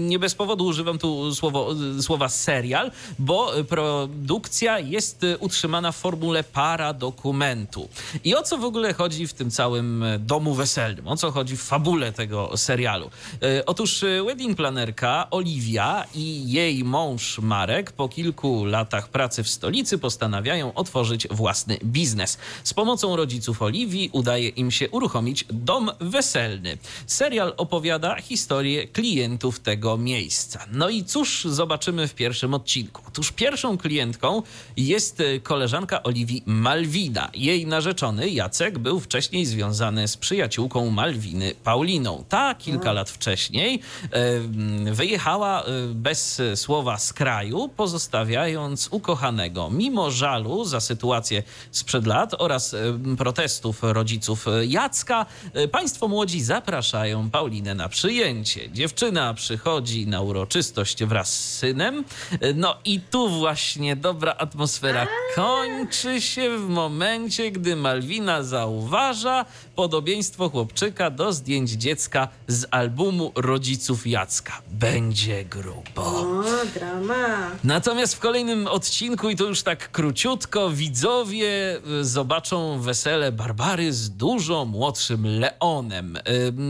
[0.08, 7.88] nie bez powodu używam tu słowo, słowa serial, bo produkcja jest utrzymana w formule paradokumentu.
[8.24, 11.08] I o co w ogóle chodzi w tym całym Domu Weselnym?
[11.08, 13.10] O co chodzi w fabule tego serialu?
[13.66, 20.74] Otóż wedding planerka Oliwia i jej mąż Marek po kilku latach pracy w stolicy postanawiają
[20.74, 22.38] otworzyć własny biznes.
[22.64, 26.69] Z pomocą rodziców Oliwii udaje im się uruchomić dom weselny.
[27.06, 30.66] Serial opowiada historię klientów tego miejsca.
[30.72, 33.02] No i cóż zobaczymy w pierwszym odcinku?
[33.08, 34.42] Otóż pierwszą klientką
[34.76, 37.30] jest e, koleżanka Oliwii Malwina.
[37.34, 42.24] Jej narzeczony Jacek był wcześniej związany z przyjaciółką Malwiny Pauliną.
[42.28, 43.80] Ta kilka lat wcześniej
[44.92, 49.70] wyjechała e, bez słowa z kraju, pozostawiając ukochanego.
[49.70, 52.76] Mimo żalu za sytuację sprzed lat oraz
[53.18, 55.26] protestów rodziców Jacka,
[55.72, 58.70] państwo młodzi zapraszają Paulinę na przyjęcie.
[58.70, 62.04] Dziewczyna przychodzi na uroczystość wraz z synem.
[62.54, 69.44] No i tu właśnie dobra atmosfera kończy się w momencie, gdy Malwina zauważa
[69.74, 74.62] podobieństwo chłopczyka do zdjęć dziecka z albumu rodziców Jacka.
[74.70, 76.02] Będzie grubo.
[76.02, 76.42] O,
[76.74, 77.50] drama.
[77.64, 84.10] Natomiast w kolejnym odcinku, i to już tak króciutko, widzowie y, zobaczą wesele Barbary z
[84.10, 86.18] dużo młodszym Leonem.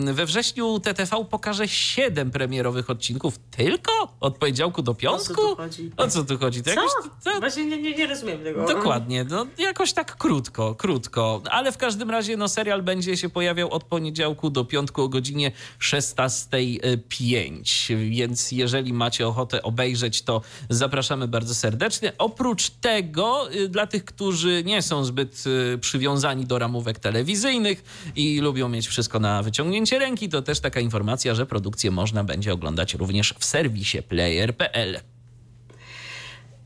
[0.08, 5.32] Y, we wrześniu TTV pokaże siedem premierowych odcinków tylko od poniedziałku do piątku?
[5.32, 5.90] O co tu chodzi?
[5.96, 6.62] O co tu chodzi?
[6.62, 6.70] To Co?
[6.70, 6.90] jakoś,
[7.24, 8.66] to, Właśnie nie, nie, nie rozumiem tego.
[8.66, 13.70] Dokładnie, no jakoś tak krótko, krótko, ale w każdym razie no serial będzie się pojawiał
[13.70, 20.40] od poniedziałku do piątku o godzinie 16.05, więc jeżeli macie ochotę obejrzeć, to
[20.70, 22.12] zapraszamy bardzo serdecznie.
[22.18, 27.84] Oprócz tego, y, dla tych, którzy nie są zbyt y, przywiązani do ramówek telewizyjnych
[28.16, 32.52] i lubią mieć wszystko na wyciągnięcie ręki, to też taka informacja, że produkcję można będzie
[32.52, 35.00] oglądać również w serwisie player.pl.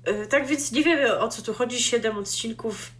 [0.09, 1.83] Y, Tak więc nie wiemy o co tu chodzi.
[1.83, 2.93] Siedem odcinków,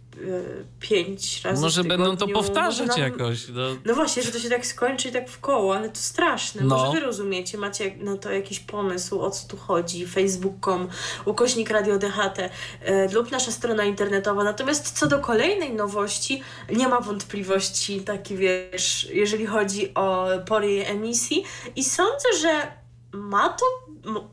[0.79, 3.47] pięć razy Może będą to powtarzać nam- jakoś.
[3.49, 3.61] No.
[3.85, 6.61] No właśnie, że to się tak skończy i tak w koło, ale to straszne.
[6.63, 6.77] No.
[6.77, 10.87] Może wy rozumiecie, macie na to jakiś pomysł, o co tu chodzi, facebook.com,
[11.25, 12.39] ukośnik Radio DHT
[12.81, 14.43] e, lub nasza strona internetowa.
[14.43, 20.85] Natomiast co do kolejnej nowości, nie ma wątpliwości, taki wiesz, jeżeli chodzi o pory jej
[20.85, 21.43] emisji
[21.75, 22.84] i sądzę, że
[23.15, 23.65] ma to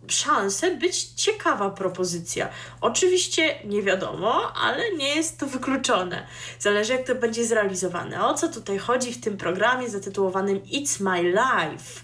[0.08, 2.48] szansę być ciekawa propozycja.
[2.80, 6.26] Oczywiście nie wiadomo, ale nie jest to wykluczone.
[6.58, 8.26] Zależy jak to będzie zrealizowane.
[8.26, 12.00] O co tutaj chodzi w tym programie zatytułowanym It's My Life?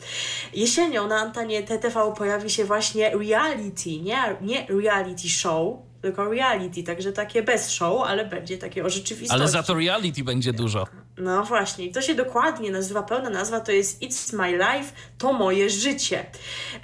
[0.55, 7.13] Jesienią na antenie TTV pojawi się właśnie reality, nie, nie reality show, tylko reality, także
[7.13, 9.35] takie bez show, ale będzie takie o rzeczywistości.
[9.35, 10.87] Ale za to reality będzie dużo.
[11.21, 15.71] No właśnie, to się dokładnie nazywa, pełna nazwa to jest It's My Life, to moje
[15.71, 16.27] życie.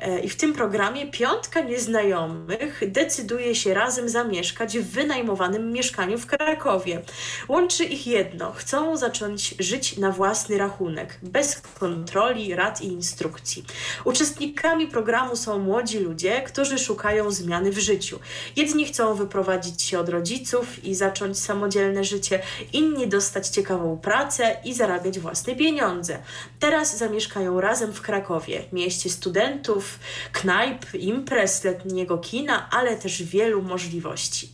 [0.00, 6.26] E, I w tym programie piątka nieznajomych decyduje się razem zamieszkać w wynajmowanym mieszkaniu w
[6.26, 7.02] Krakowie.
[7.48, 13.64] Łączy ich jedno, chcą zacząć żyć na własny rachunek, bez kontroli, rad i instrukcji.
[14.04, 18.18] Uczestnikami programu są młodzi ludzie, którzy szukają zmiany w życiu.
[18.56, 22.42] Jedni chcą wyprowadzić się od rodziców i zacząć samodzielne życie,
[22.72, 24.23] inni dostać ciekawą pracę
[24.64, 26.18] i zarabiać własne pieniądze.
[26.60, 29.98] Teraz zamieszkają razem w Krakowie, mieście studentów,
[30.32, 34.48] knajp, imprez, letniego kina, ale też wielu możliwości.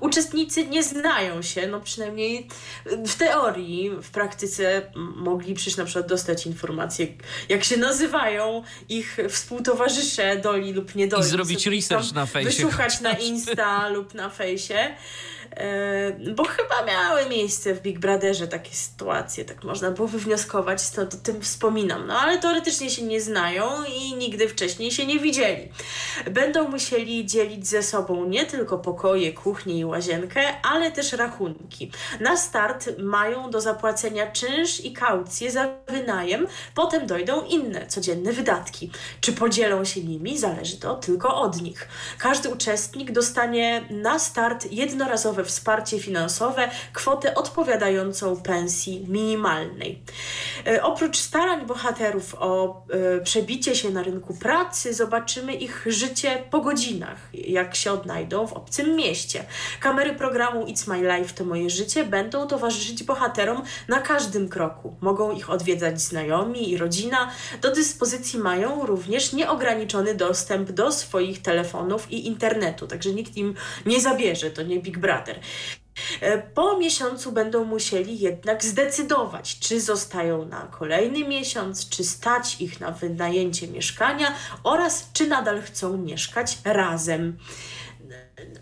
[0.00, 2.48] Uczestnicy nie znają się, no przynajmniej
[3.06, 4.82] w teorii, w praktyce
[5.16, 7.06] mogli przecież na przykład dostać informacje,
[7.48, 11.22] jak się nazywają ich współtowarzysze doli lub niedoli.
[11.22, 13.12] I zrobić research na fejsie Wyszukać na.
[13.12, 14.94] Insta lub na fejsie.
[15.56, 21.14] E, bo chyba miały miejsce w Big Brotherze takie sytuacje, tak można było wywnioskować, stąd
[21.14, 22.06] o tym wspominam.
[22.06, 25.68] No ale teoretycznie się nie znają i nigdy wcześniej się nie widzieli.
[26.30, 31.90] Będą musieli dzielić ze sobą nie tylko pokoje, kuchnię i łazienkę, ale też rachunki.
[32.20, 38.90] Na start mają do zapłacenia czynsz i kaucję za wynajem, potem dojdą inne codzienne wydatki.
[39.20, 41.88] Czy podzielą się nimi, zależy to tylko od nich.
[42.18, 50.02] Każdy uczestnik dostanie na start jednorazowe wsparcie finansowe, kwotę odpowiadającą pensji minimalnej.
[50.66, 56.60] E, oprócz starań bohaterów o e, przebicie się na rynku pracy, zobaczymy ich życie po
[56.60, 59.44] godzinach, jak się odnajdą w obcym mieście.
[59.80, 64.96] Kamery programu It's My Life to moje życie będą towarzyszyć bohaterom na każdym kroku.
[65.00, 67.30] Mogą ich odwiedzać znajomi i rodzina.
[67.60, 73.54] Do dyspozycji mają również nieograniczony dostęp do swoich telefonów i internetu, także nikt im
[73.86, 75.33] nie zabierze, to nie Big Brother.
[76.20, 82.80] E, po miesiącu będą musieli jednak zdecydować, czy zostają na kolejny miesiąc, czy stać ich
[82.80, 87.38] na wynajęcie mieszkania oraz czy nadal chcą mieszkać razem.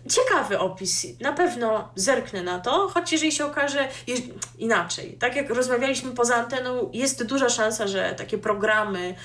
[0.09, 3.87] Ciekawy opis, na pewno zerknę na to, choć jeżeli się okaże
[4.57, 9.15] inaczej, tak jak rozmawialiśmy poza anteną, jest duża szansa, że takie programy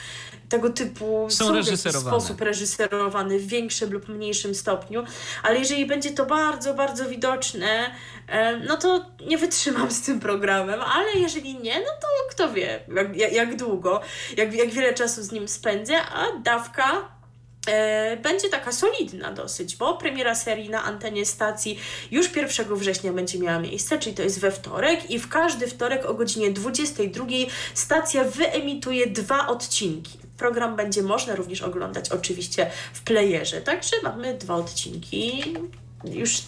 [0.49, 5.05] tego typu są, są w jakiś sposób reżyserowane w większym lub mniejszym stopniu,
[5.43, 7.91] ale jeżeli będzie to bardzo, bardzo widoczne,
[8.69, 12.81] no to nie wytrzymam z tym programem, ale jeżeli nie, no to kto wie,
[13.15, 14.01] jak, jak długo,
[14.37, 17.18] jak, jak wiele czasu z nim spędzę, a dawka
[18.23, 21.79] będzie taka solidna dosyć, bo premiera serii na antenie stacji
[22.11, 26.05] już 1 września będzie miała miejsce, czyli to jest we wtorek i w każdy wtorek
[26.05, 27.27] o godzinie 22
[27.75, 30.19] stacja wyemituje dwa odcinki.
[30.37, 35.43] Program będzie można również oglądać oczywiście w playerze, także mamy dwa odcinki
[36.05, 36.43] już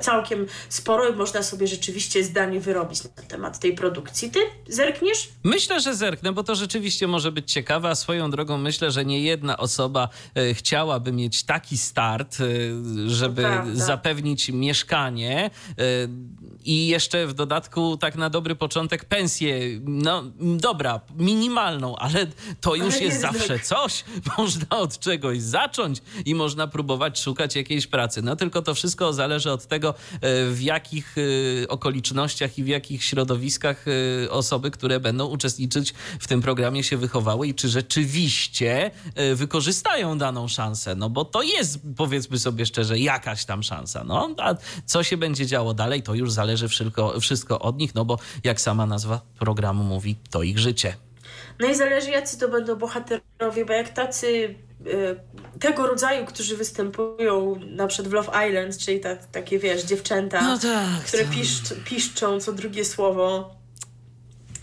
[0.00, 4.30] całkiem sporo i można sobie rzeczywiście zdanie wyrobić na temat tej produkcji.
[4.30, 5.28] Ty zerkniesz?
[5.44, 9.20] Myślę, że zerknę, bo to rzeczywiście może być ciekawe, a swoją drogą myślę, że nie
[9.20, 12.44] jedna osoba e, chciałaby mieć taki start, e,
[13.10, 15.82] żeby zapewnić mieszkanie e,
[16.64, 22.26] i jeszcze w dodatku tak na dobry początek pensję, no dobra, minimalną, ale
[22.60, 24.04] to już ale jest zawsze coś.
[24.38, 28.22] Można od czegoś zacząć i można próbować szukać jakiejś pracy.
[28.22, 29.94] No tylko to wszystko zależy od tego, e,
[30.50, 36.42] w jakich e, okolicznościach i w jakich środowiskach e, osoby, które będą uczestniczyć w tym
[36.42, 38.90] programie się wychowały i czy rzeczywiście
[39.34, 40.94] wykorzystają daną szansę.
[40.94, 44.04] No bo to jest, powiedzmy sobie szczerze, jakaś tam szansa.
[44.04, 44.54] No, a
[44.86, 48.60] co się będzie działo dalej, to już zależy wszystko, wszystko od nich, no bo jak
[48.60, 50.94] sama nazwa programu mówi, to ich życie.
[51.58, 54.54] No i zależy, jacy to będą bohaterowie, bo jak tacy
[55.60, 60.58] tego rodzaju, którzy występują na przykład w Love Island, czyli ta, takie, wiesz, dziewczęta, no
[60.58, 63.58] tak, które piszcz, piszczą co drugie słowo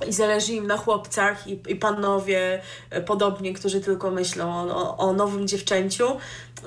[0.07, 4.97] i zależy im na chłopcach i, i panowie e, podobnie, którzy tylko myślą o, o,
[4.97, 6.17] o nowym dziewczęciu,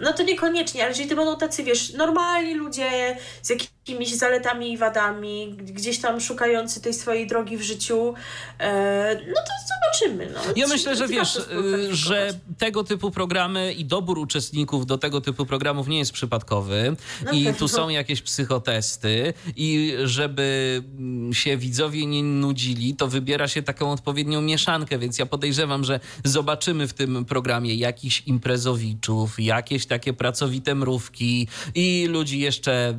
[0.00, 4.78] no to niekoniecznie, ale jeżeli to będą tacy, wiesz, normalni ludzie z jakimiś zaletami i
[4.78, 8.14] wadami, gdzieś tam szukający tej swojej drogi w życiu,
[8.58, 10.32] e, no to zobaczymy.
[10.34, 10.40] No.
[10.56, 15.46] Ja myślę, że wiesz, y, że tego typu programy i dobór uczestników do tego typu
[15.46, 22.06] programów nie jest przypadkowy no i tu są jakieś psychotesty i żeby mm, się widzowie
[22.06, 27.24] nie nudzili, to wybiera się taką odpowiednią mieszankę, więc ja podejrzewam, że zobaczymy w tym
[27.24, 32.94] programie jakichś imprezowiczów, jakieś takie pracowite mrówki i ludzi jeszcze y,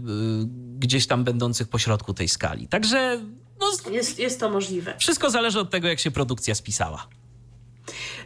[0.80, 2.68] gdzieś tam będących pośrodku tej skali.
[2.68, 3.20] Także
[3.60, 4.94] no, jest, jest to możliwe.
[4.98, 7.08] Wszystko zależy od tego, jak się produkcja spisała.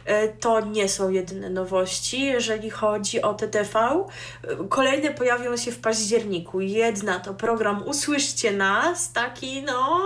[0.04, 3.78] E, to nie są jedyne nowości, jeżeli chodzi o TTV.
[3.80, 6.60] E, kolejne pojawią się w październiku.
[6.60, 10.00] Jedna to program Usłyszcie Nas, taki no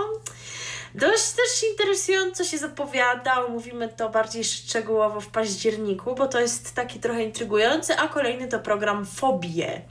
[0.99, 6.99] Dość też interesująco się zapowiadał, mówimy to bardziej szczegółowo w październiku, bo to jest taki
[6.99, 9.81] trochę intrygujący, a kolejny to program Fobie.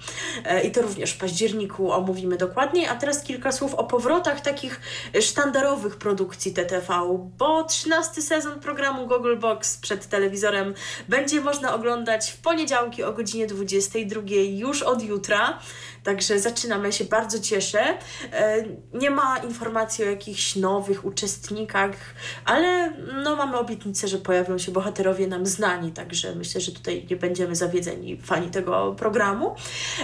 [0.45, 4.81] E, I to również w październiku omówimy dokładniej, a teraz kilka słów o powrotach takich
[5.21, 6.95] sztandarowych produkcji TTV,
[7.39, 10.75] bo 13 sezon programu Google Box przed telewizorem
[11.09, 15.59] będzie można oglądać w poniedziałki o godzinie 22 już od jutra.
[16.05, 17.99] Także zaczynamy, się bardzo cieszę.
[18.33, 21.97] E, nie ma informacji o jakichś nowych uczestnikach,
[22.45, 22.93] ale
[23.25, 27.57] no, mamy obietnicę, że pojawią się bohaterowie nam znani, także myślę, że tutaj nie będziemy
[27.57, 29.55] zawiedzeni fani tego programu.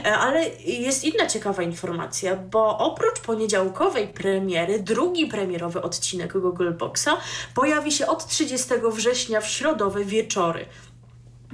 [0.05, 7.17] E, ale jest inna ciekawa informacja, bo oprócz poniedziałkowej premiery, drugi premierowy odcinek Google Boxa
[7.55, 10.67] pojawi się od 30 września w środowe wieczory.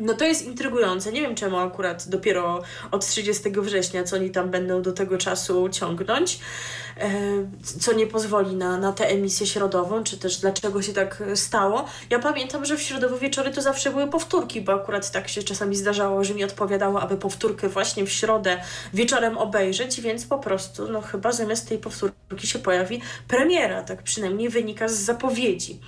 [0.01, 1.13] No to jest intrygujące.
[1.13, 5.69] Nie wiem czemu akurat dopiero od 30 września, co oni tam będą do tego czasu
[5.69, 6.41] ciągnąć,
[7.81, 11.85] co nie pozwoli na, na tę emisję środową, czy też dlaczego się tak stało.
[12.11, 15.77] Ja pamiętam, że w środowe wieczory to zawsze były powtórki, bo akurat tak się czasami
[15.77, 18.61] zdarzało, że mi odpowiadało, aby powtórkę właśnie w środę
[18.95, 24.49] wieczorem obejrzeć, więc po prostu, no chyba zamiast tej powtórki się pojawi premiera, tak przynajmniej
[24.49, 25.81] wynika z zapowiedzi.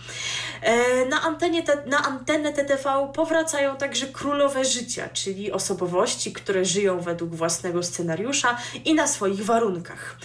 [0.62, 7.00] E, na, antenie te, na antenę TTV powracają także królowe życia, czyli osobowości, które żyją
[7.00, 10.16] według własnego scenariusza i na swoich warunkach.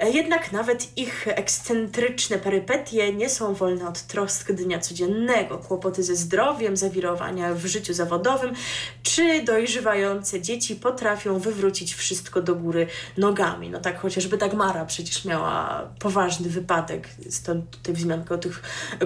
[0.00, 5.58] E, jednak nawet ich ekscentryczne perypetie nie są wolne od trosk dnia codziennego.
[5.58, 8.54] Kłopoty ze zdrowiem, zawirowania w życiu zawodowym,
[9.02, 12.86] czy dojrzewające dzieci potrafią wywrócić wszystko do góry
[13.18, 13.70] nogami.
[13.70, 18.62] No tak chociażby Dagmara przecież miała poważny wypadek, stąd tutaj wzmianka o tych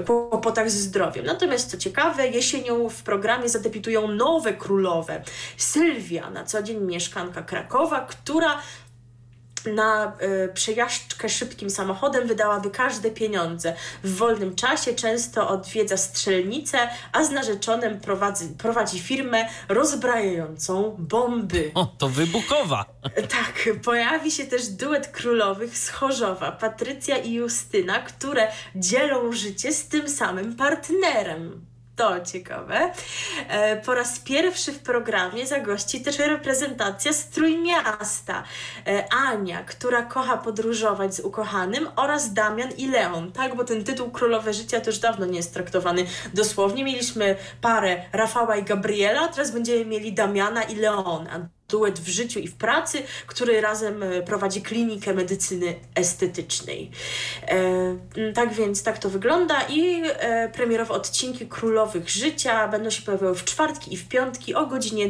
[0.06, 1.26] kłopotach ze zdrowiem.
[1.26, 5.22] Natomiast co ciekawe, jesienią w programie zadebiutują nowe królowe.
[5.56, 8.58] Sylwia, na co dzień mieszkanka Krakowa, która
[9.74, 13.74] na y, przejażdżkę szybkim samochodem wydałaby każde pieniądze.
[14.04, 16.78] W wolnym czasie często odwiedza strzelnicę,
[17.12, 21.70] a z narzeczonym prowadzi, prowadzi firmę rozbrajającą bomby.
[21.74, 22.84] O, to wybuchowa.
[23.28, 29.88] Tak, pojawi się też duet królowych z Chorzowa, Patrycja i Justyna, które dzielą życie z
[29.88, 31.67] tym samym partnerem.
[31.98, 32.92] To ciekawe.
[33.48, 38.44] E, po raz pierwszy w programie zagości też reprezentacja z Trójmiasta.
[38.86, 43.32] E, Ania, która kocha podróżować z ukochanym oraz Damian i Leon.
[43.32, 46.84] Tak, bo ten tytuł Królowe Życia już dawno nie jest traktowany dosłownie.
[46.84, 52.48] Mieliśmy parę Rafała i Gabriela, teraz będziemy mieli Damiana i Leona duet w życiu i
[52.48, 56.90] w pracy, który razem e, prowadzi klinikę medycyny estetycznej.
[57.48, 63.34] E, tak więc tak to wygląda i e, premierowe odcinki Królowych Życia będą się pojawiały
[63.34, 65.08] w czwartki i w piątki o godzinie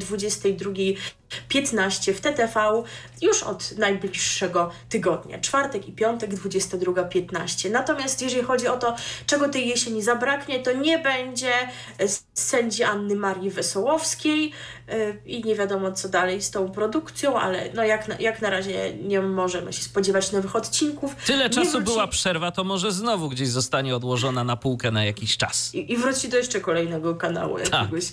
[1.50, 2.82] 22.15 w TTV
[3.22, 5.38] już od najbliższego tygodnia.
[5.38, 7.70] Czwartek i piątek 22.15.
[7.70, 11.52] Natomiast jeżeli chodzi o to, czego tej jesieni zabraknie, to nie będzie
[11.98, 14.52] e, sędzi Anny Marii Wesołowskiej
[14.88, 18.50] e, i nie wiadomo co dalej z tą produkcją, ale no jak na, jak na
[18.50, 21.14] razie nie możemy się spodziewać nowych odcinków.
[21.26, 25.04] Tyle Nie czasu wróci- była przerwa, to może znowu gdzieś zostanie odłożona na półkę na
[25.04, 25.74] jakiś czas.
[25.74, 27.72] I, I wróci do jeszcze kolejnego kanału, Tak.
[27.72, 28.04] jakiegoś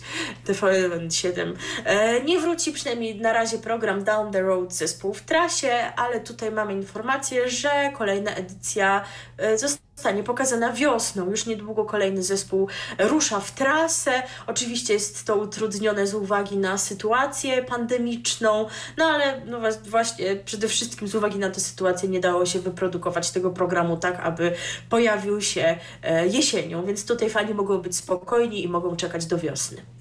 [0.48, 1.54] TVN7.
[1.86, 6.52] E, nie wróci przynajmniej na razie program Down the Road zespół w trasie, ale tutaj
[6.52, 9.04] mamy informację, że kolejna edycja
[9.38, 11.30] e, zostanie pokazana wiosną.
[11.30, 12.68] Już niedługo kolejny zespół
[13.00, 14.24] rusza w trasę.
[14.48, 21.08] Oczywiście jest to utrudnione z uwagi na sytuację pandemiczną, no ale no właśnie przede wszystkim
[21.08, 24.54] z uwagi na tę sytuację nie dało się wyprodukować tego programu tak, aby
[24.90, 29.95] pojawił się e, jesienią, więc tutaj fani mogą być spokojni i mogą czekać do wiosny.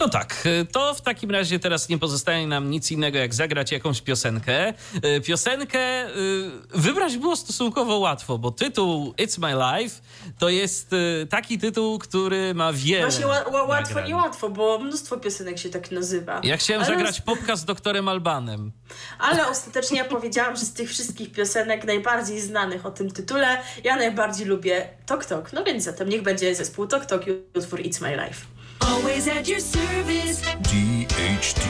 [0.00, 3.72] No tak, y, to w takim razie teraz nie pozostaje nam nic innego, jak zagrać
[3.72, 4.74] jakąś piosenkę.
[5.04, 10.00] Y, Piosenkę y, wybrać było stosunkowo łatwo, bo tytuł It's My Life
[10.38, 10.90] to jest
[11.30, 14.08] taki tytuł, który ma wiele Właśnie ła, ła, łatwo, nagrań.
[14.08, 16.40] nie łatwo, bo mnóstwo piosenek się tak nazywa.
[16.44, 18.72] Ja chciałem Ale zagrać popka z doktorem Albanem.
[19.18, 23.96] Ale ostatecznie ja powiedziałam, że z tych wszystkich piosenek najbardziej znanych o tym tytule, ja
[23.96, 25.52] najbardziej lubię Tok Tok.
[25.52, 28.57] No więc zatem niech będzie zespół Tok Tok i utwór It's My Life.
[28.80, 30.42] Always at your service.
[30.62, 31.60] DHT.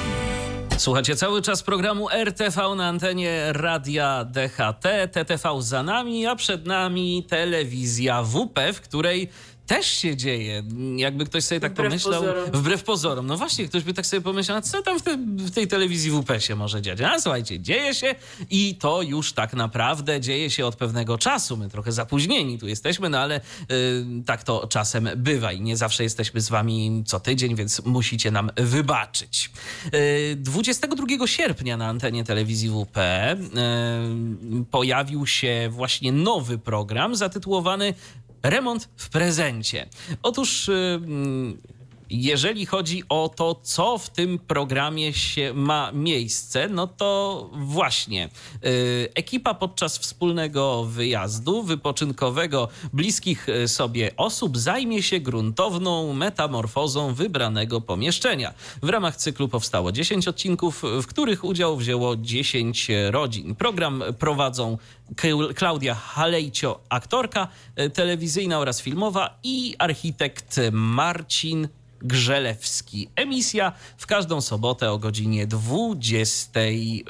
[0.76, 7.26] Słuchacie cały czas programu RTV na antenie radia DHT, TTV za nami, a przed nami
[7.28, 9.28] telewizja WP, w której
[9.68, 10.62] też się dzieje.
[10.96, 12.20] Jakby ktoś sobie tak Wbrew pomyślał.
[12.20, 12.50] pozorom.
[12.52, 13.26] Wbrew pozorom.
[13.26, 16.40] No właśnie, ktoś by tak sobie pomyślał, co tam w, te, w tej telewizji WP
[16.40, 17.00] się może dziać?
[17.00, 18.14] A słuchajcie, dzieje się
[18.50, 21.56] i to już tak naprawdę dzieje się od pewnego czasu.
[21.56, 26.02] My trochę zapóźnieni tu jesteśmy, no ale y, tak to czasem bywa i nie zawsze
[26.02, 29.50] jesteśmy z wami co tydzień, więc musicie nam wybaczyć.
[29.94, 37.94] Y, 22 sierpnia na antenie telewizji WP y, pojawił się właśnie nowy program zatytułowany
[38.42, 39.86] Remont w prezencie.
[40.22, 40.68] Otóż.
[40.68, 40.72] y,
[41.06, 41.58] mm,
[42.10, 48.28] jeżeli chodzi o to, co w tym programie się ma miejsce, no to właśnie
[48.64, 57.80] y, ekipa podczas wspólnego wyjazdu wypoczynkowego bliskich y, sobie osób zajmie się gruntowną metamorfozą wybranego
[57.80, 58.54] pomieszczenia.
[58.82, 63.54] W ramach cyklu powstało 10 odcinków, w których udział wzięło 10 rodzin.
[63.54, 64.78] Program prowadzą
[65.16, 67.48] Klau- Klaudia Halejcio, aktorka
[67.80, 71.68] y, telewizyjna oraz filmowa i architekt Marcin
[72.02, 73.08] Grzelewski.
[73.16, 76.60] Emisja w każdą sobotę o godzinie 20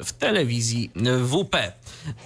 [0.03, 0.91] w telewizji
[1.23, 1.55] WP.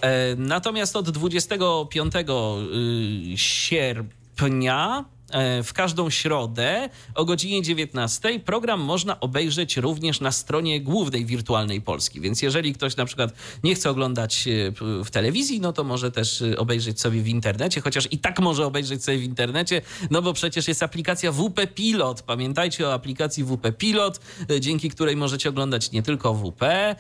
[0.02, 5.06] E, Natomiast od 25 y, sierpnia
[5.64, 12.22] w każdą środę o godzinie 19 program można obejrzeć również na stronie głównej Wirtualnej Polski.
[12.22, 16.42] Więc jeżeli ktoś na przykład nie chce oglądać e, w telewizji, no to może też
[16.42, 19.82] e, obejrzeć sobie w internecie, chociaż i tak może obejrzeć sobie w internecie,
[20.12, 22.22] no bo przecież jest aplikacja WP Pilot.
[22.22, 24.20] Pamiętajcie o aplikacji WP Pilot,
[24.50, 26.96] e, dzięki której możecie oglądać nie tylko WP, e,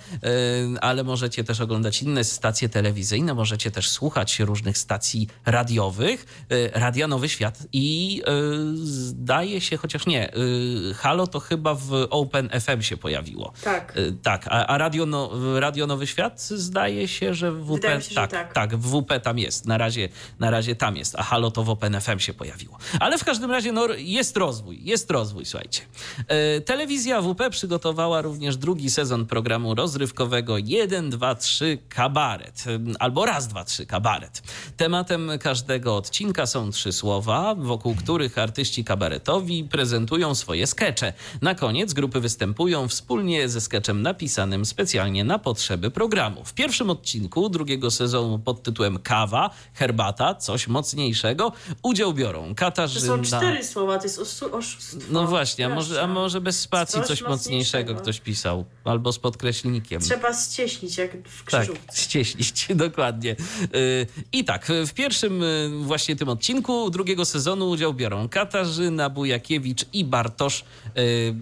[0.81, 7.07] ale możecie też oglądać inne stacje telewizyjne, możecie też słuchać różnych stacji radiowych, e, Radia
[7.07, 8.32] Nowy Świat i e,
[8.84, 10.38] zdaje się, chociaż nie, e,
[10.93, 13.53] Halo to chyba w Open FM się pojawiło.
[13.63, 13.93] Tak.
[13.97, 18.15] E, Tak, a, a Radio, no, Radio Nowy Świat zdaje się, że w WP, się,
[18.15, 18.53] tak, tak.
[18.53, 19.65] tak, w WP tam jest.
[19.65, 20.09] Na razie,
[20.39, 22.78] na razie tam jest, a Halo to w Open FM się pojawiło.
[22.99, 25.82] Ale w każdym razie no, jest rozwój, jest rozwój, słuchajcie.
[26.65, 32.63] Telewizja WP przygotowała również drugi sezon programu rozrywkowego 1, 2, 3 Kabaret.
[32.99, 34.41] Albo raz, dwa, trzy Kabaret.
[34.78, 41.14] Tematem każdego odcinka są trzy słowa, wokół których artyści kabaretowi prezentują swoje skecze.
[41.41, 46.45] Na koniec grupy występują wspólnie ze skeczem napisanym specjalnie na potrzeby programu.
[46.45, 51.51] W pierwszym odcinku drugiego sezonu pod tytułem Kawa, herbata, coś mocniejszego
[51.84, 53.07] udział biorą To Katarzyna...
[53.07, 54.20] są cztery słowa, to jest
[54.51, 54.97] oszustwo.
[55.09, 57.34] No właśnie, a może, a może bez spacji coś, Coś mocniejszego
[57.93, 57.95] mocniejszego.
[58.01, 60.01] ktoś pisał, albo z podkreślnikiem.
[60.01, 61.97] Trzeba ścieśnić, jak w Tak, krzyżówce.
[62.01, 63.36] ścieślić, dokładnie.
[63.74, 69.86] Yy, I tak, w pierwszym yy, właśnie tym odcinku drugiego sezonu udział biorą Katarzyna Bujakiewicz
[69.94, 70.64] i Bartosz
[70.96, 71.36] yy,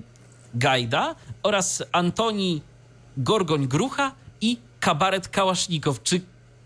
[0.54, 2.62] Gajda oraz Antoni
[3.18, 6.04] Gorgoń-Grucha i Kabaret Kałasznikow.
[6.04, 6.22] Czy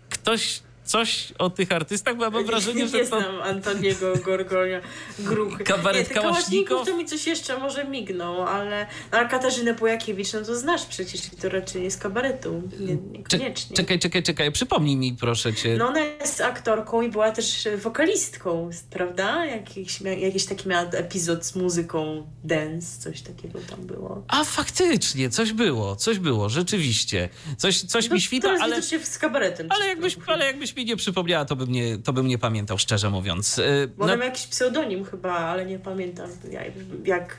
[0.08, 2.16] ktoś coś o tych artystach?
[2.16, 3.06] Bo ja mam wrażenie, nie że to...
[3.06, 4.80] znam Antoniego Gorgonia
[5.18, 5.64] Gruchy.
[5.74, 6.08] Kabaret?
[6.08, 11.20] Kałasznikow to mi coś jeszcze może mignął, ale a Katarzynę Pojakiewicz, no to znasz przecież,
[11.42, 13.76] to raczej jest kabaretu, nie, niekoniecznie.
[13.76, 15.76] Czekaj, czekaj, czekaj, przypomnij mi proszę cię.
[15.76, 19.46] No ona jest aktorką i była też wokalistką, prawda?
[19.46, 24.24] Jakiś, jakiś taki miała epizod z muzyką dance, coś takiego tam było.
[24.28, 27.28] A faktycznie, coś było, coś było, rzeczywiście.
[27.56, 28.74] Coś, coś No, mi świta, ale...
[28.74, 29.66] widocznie z kabaretem.
[29.70, 33.10] Ale jakbyś, ale jakbyś mi nie przypomniała, to bym nie, to bym nie pamiętał, szczerze
[33.10, 33.56] mówiąc.
[33.56, 36.64] Yy, Bo ma jakiś pseudonim chyba, ale nie pamiętam jak,
[37.04, 37.36] jak,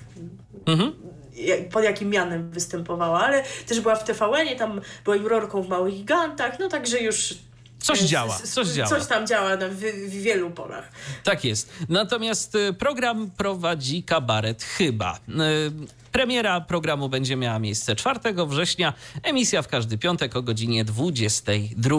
[0.65, 0.93] Mhm.
[1.35, 5.93] jak, pod jakim mianem występowała, ale też była w TVN-ie, tam była jurorką w Małych
[5.93, 7.33] Gigantach, no także już...
[7.79, 8.89] Coś działa, coś działa.
[8.89, 9.75] Coś tam działa na, w,
[10.07, 10.91] w wielu polach.
[11.23, 11.69] Tak jest.
[11.89, 15.19] Natomiast y, program prowadzi kabaret chyba.
[15.29, 21.97] Y, Premiera programu będzie miała miejsce 4 września, emisja w każdy piątek o godzinie 22.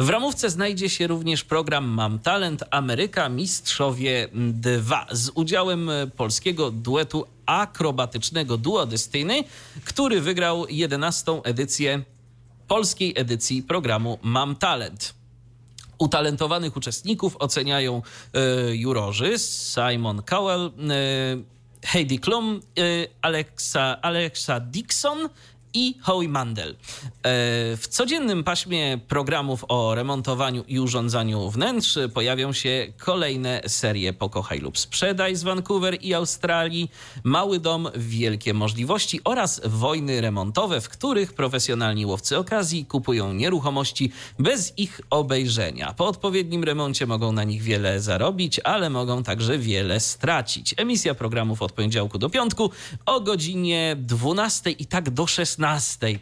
[0.00, 6.70] W ramówce znajdzie się również program Mam Talent Ameryka Mistrzowie 2 z udziałem y, polskiego
[6.70, 9.44] duetu akrobatycznego Duo Dystyny,
[9.84, 11.40] który wygrał 11.
[11.44, 12.02] edycję
[12.68, 15.14] polskiej edycji programu Mam Talent.
[15.98, 18.02] Utalentowanych uczestników oceniają
[18.34, 20.72] e, jurorzy Simon Cowell, e,
[21.86, 22.82] Heidi Klum, e,
[23.22, 25.28] Alexa, Alexa Dixon
[25.76, 26.70] i Howie Mandel.
[26.70, 26.74] E,
[27.76, 34.78] w codziennym paśmie programów o remontowaniu i urządzaniu wnętrz pojawią się kolejne serie Pokochaj lub
[34.78, 36.90] Sprzedaj z Vancouver i Australii,
[37.24, 44.78] Mały Dom, Wielkie Możliwości oraz Wojny Remontowe, w których profesjonalni łowcy okazji kupują nieruchomości bez
[44.78, 45.94] ich obejrzenia.
[45.96, 50.74] Po odpowiednim remoncie mogą na nich wiele zarobić, ale mogą także wiele stracić.
[50.76, 52.70] Emisja programów od poniedziałku do piątku
[53.06, 55.65] o godzinie 12 i tak do 16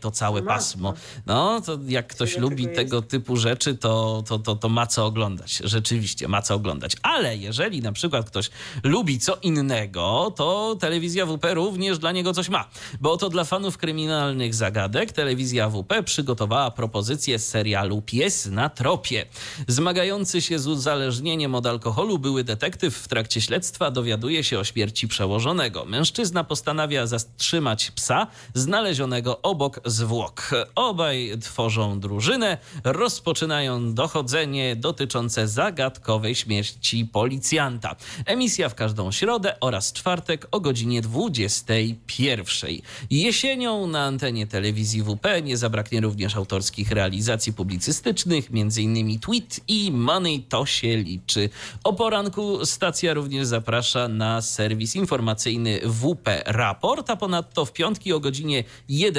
[0.00, 0.54] to całe Matko.
[0.54, 0.94] pasmo.
[1.26, 5.06] No, to jak ktoś lubi tego tego typu rzeczy, to, to, to, to ma co
[5.06, 5.62] oglądać.
[5.64, 6.96] Rzeczywiście, ma co oglądać.
[7.02, 8.50] Ale jeżeli na przykład ktoś
[8.82, 12.68] lubi co innego, to telewizja WP również dla niego coś ma.
[13.00, 19.26] Bo oto dla fanów kryminalnych zagadek telewizja WP przygotowała propozycję serialu Pies na tropie.
[19.68, 25.08] Zmagający się z uzależnieniem od alkoholu były detektyw w trakcie śledztwa dowiaduje się o śmierci
[25.08, 25.84] przełożonego.
[25.84, 30.50] Mężczyzna postanawia zatrzymać psa znalezionego obok zwłok.
[30.74, 37.96] Obaj tworzą drużynę, rozpoczynają dochodzenie dotyczące zagadkowej śmierci policjanta.
[38.26, 42.70] Emisja w każdą środę oraz czwartek o godzinie 21.
[43.10, 49.20] Jesienią na antenie telewizji WP nie zabraknie również autorskich realizacji publicystycznych, m.in.
[49.20, 51.50] Tweet i Money to się liczy.
[51.84, 58.20] O poranku stacja również zaprasza na serwis informacyjny WP Raport, a ponadto w piątki o
[58.20, 59.13] godzinie 11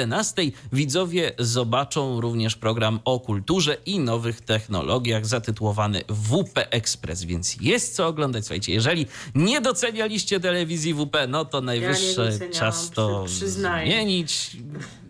[0.72, 8.06] widzowie zobaczą również program o kulturze i nowych technologiach zatytułowany WP Express, więc jest co
[8.06, 8.44] oglądać.
[8.44, 14.56] Słuchajcie, jeżeli nie docenialiście telewizji WP, no to najwyższy doceniałam, czas to przy- zmienić.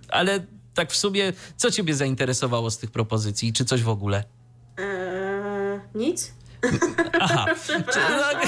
[0.08, 3.52] Ale tak w sumie, co ciebie zainteresowało z tych propozycji?
[3.52, 4.24] Czy coś w ogóle?
[4.78, 6.32] Eee, nic?
[7.20, 7.46] Aha.
[7.62, 8.12] Przepraszam.
[8.20, 8.40] Ale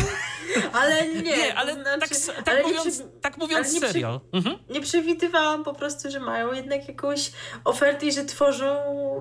[0.73, 3.93] Ale nie, Nie, ale znaczy, tak, tak ale nie mówiąc, przy- tak mówiąc nie przy-
[3.93, 4.21] serial.
[4.33, 4.59] Mhm.
[4.71, 7.33] Nie przewidywałam po prostu, że mają jednak jakąś
[7.65, 8.77] ofertę i że tworzą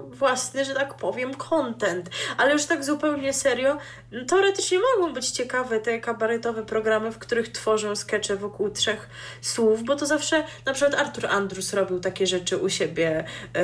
[0.09, 2.09] własny, że tak powiem, content.
[2.37, 3.77] Ale już tak zupełnie serio,
[4.11, 9.09] no, teoretycznie mogą być ciekawe te kabaretowe programy, w których tworzą skecze wokół trzech
[9.41, 13.23] słów, bo to zawsze na przykład Artur Andrus robił takie rzeczy u siebie
[13.53, 13.63] e,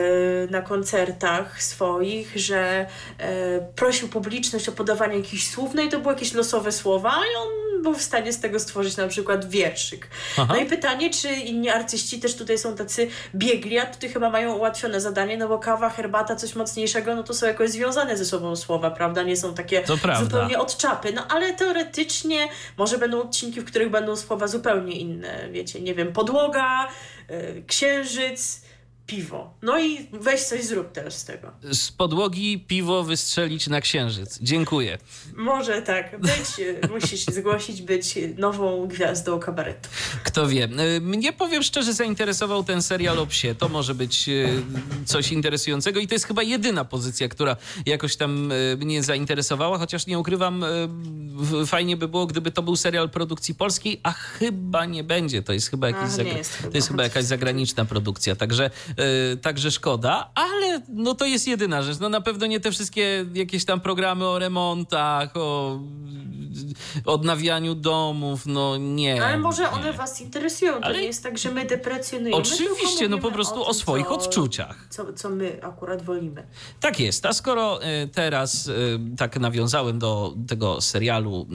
[0.49, 2.85] na koncertach swoich, że
[3.17, 7.35] e, prosił publiczność o podawanie jakichś słów, no i to były jakieś losowe słowa i
[7.35, 10.07] on był w stanie z tego stworzyć na przykład wierszyk.
[10.37, 10.53] Aha.
[10.53, 14.53] No i pytanie, czy inni artyści też tutaj są tacy biegli, a tutaj chyba mają
[14.55, 18.55] ułatwione zadanie, no bo kawa, herbata, coś mocniejszego, no to są jakoś związane ze sobą
[18.55, 19.23] słowa, prawda?
[19.23, 19.83] Nie są takie
[20.23, 21.13] zupełnie od czapy.
[21.13, 22.47] No ale teoretycznie
[22.77, 26.87] może będą odcinki, w których będą słowa zupełnie inne, wiecie, nie wiem, podłoga,
[27.31, 28.61] y, księżyc,
[29.07, 29.53] piwo.
[29.61, 31.51] No i weź coś zrób teraz z tego.
[31.71, 34.39] Z podłogi piwo wystrzelić na księżyc.
[34.41, 34.97] Dziękuję.
[35.35, 36.47] Może tak, być,
[37.01, 39.89] musisz zgłosić być nową gwiazdą kabaretu.
[40.23, 40.69] Kto wie.
[40.97, 43.55] Y, Mnie powiem szczerze, zainteresował ten serial o psie.
[43.55, 44.63] To może być y,
[45.05, 50.07] coś interesującego i to jest chyba jedyna pozycja, która jakoś tam y, mnie zainteresowała, chociaż
[50.07, 50.65] nie ukrywam,
[51.67, 55.43] fajnie by było, gdyby to był serial produkcji polskiej, a chyba nie będzie.
[55.43, 56.71] To jest chyba, jakiś jest chyba.
[56.71, 58.69] to jest chyba jakaś zagraniczna produkcja, także,
[59.41, 61.99] także szkoda, ale no to jest jedyna rzecz.
[61.99, 65.79] No na pewno nie te wszystkie jakieś tam programy o remontach, o
[67.05, 69.25] odnawianiu domów, no nie.
[69.25, 69.69] Ale może nie.
[69.69, 70.73] one was interesują.
[70.73, 72.35] To Ale- nie jest tak, że my deprecjonujemy.
[72.41, 74.87] Oczywiście, no po prostu o, tym, swoich co, odczuciach.
[74.89, 76.43] Co, co my akurat wolimy.
[76.79, 77.25] Tak jest.
[77.25, 81.47] A skoro y, teraz y, tak nawiązałem do tego serialu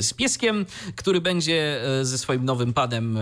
[0.00, 0.66] z pieskiem,
[0.96, 3.18] który będzie ze swoim nowym padem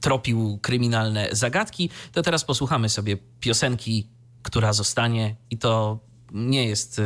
[0.00, 4.08] tropił kryminalne zagadki, to teraz posłuchamy sobie piosenki,
[4.42, 6.00] która zostanie i to
[6.32, 7.02] nie jest y,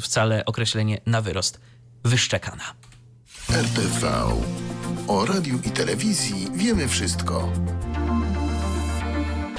[0.00, 1.60] wcale określenie na wyrost.
[2.04, 2.64] Wyszczekana.
[3.50, 4.22] RTV.
[5.08, 7.52] O radiu i telewizji wiemy wszystko.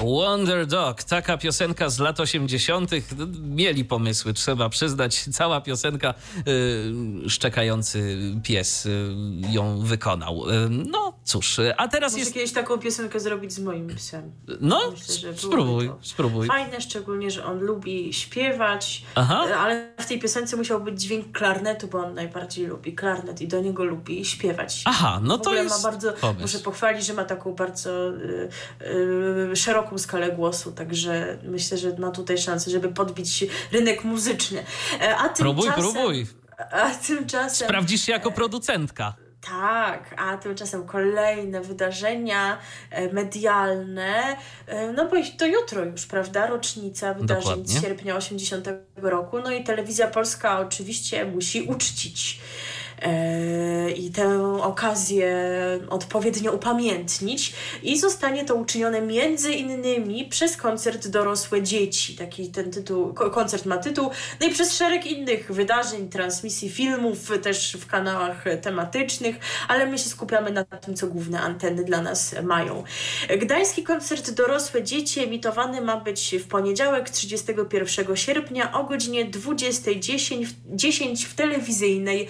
[0.00, 2.90] Wonder Dog, taka piosenka z lat 80.
[3.42, 5.24] Mieli pomysły, trzeba przyznać.
[5.32, 6.14] Cała piosenka
[7.26, 9.14] y, szczekający pies y,
[9.50, 10.50] ją wykonał.
[10.50, 12.34] Y, no cóż, y, a teraz Muszę jest.
[12.34, 14.32] kiedyś taką piosenkę zrobić z moim psem.
[14.60, 16.46] No, Myślę, spróbuj, spróbuj.
[16.46, 19.46] Fajne, szczególnie, że on lubi śpiewać, Aha.
[19.50, 23.48] e, ale w tej piosence musiał być dźwięk klarnetu, bo on najbardziej lubi klarnet i
[23.48, 24.82] do niego lubi śpiewać.
[24.84, 26.40] Aha, no to jest ma bardzo, pomysł.
[26.42, 28.48] muszę pochwalić, że ma taką bardzo y,
[28.82, 29.56] y,
[29.88, 34.64] szeroką skalę głosu, także myślę, że ma tutaj szansę, żeby podbić rynek muzyczny.
[35.00, 36.26] E, A Próbuj, tymczasem, próbuj.
[36.72, 37.68] A tymczasem...
[37.68, 39.14] Sprawdzisz się jako producentka.
[39.40, 42.58] Tak, a tymczasem kolejne wydarzenia
[42.90, 44.36] e, medialne,
[44.66, 47.78] e, no bo to jutro już, prawda, rocznica wydarzeń Dokładnie.
[47.78, 52.40] z sierpnia 80 roku, no i telewizja polska oczywiście musi uczcić
[53.96, 55.38] i tę okazję
[55.90, 63.14] odpowiednio upamiętnić i zostanie to uczynione między innymi przez koncert Dorosłe Dzieci, taki ten tytuł,
[63.14, 68.44] ko- koncert ma tytuł, no i przez szereg innych wydarzeń, transmisji filmów, też w kanałach
[68.62, 69.36] tematycznych,
[69.68, 72.84] ale my się skupiamy na tym, co główne anteny dla nas mają.
[73.38, 80.76] Gdański koncert Dorosłe Dzieci emitowany ma być w poniedziałek 31 sierpnia o godzinie 20.10 w,
[80.76, 82.28] 10 w telewizyjnej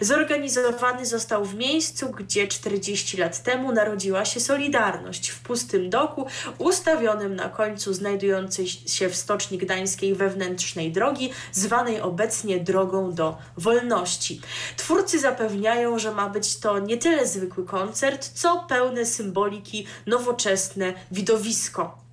[0.00, 6.26] Zorganizowany został w miejscu, gdzie 40 lat temu narodziła się Solidarność w pustym doku
[6.58, 14.40] ustawionym na końcu znajdującej się w Stoczni Gdańskiej wewnętrznej drogi, zwanej obecnie Drogą do Wolności.
[14.76, 22.03] Twórcy zapewniają, że ma być to nie tyle zwykły koncert, co pełne symboliki, nowoczesne widowisko.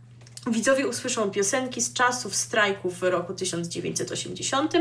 [0.47, 4.73] Widzowie usłyszą piosenki z czasów strajków w roku 1980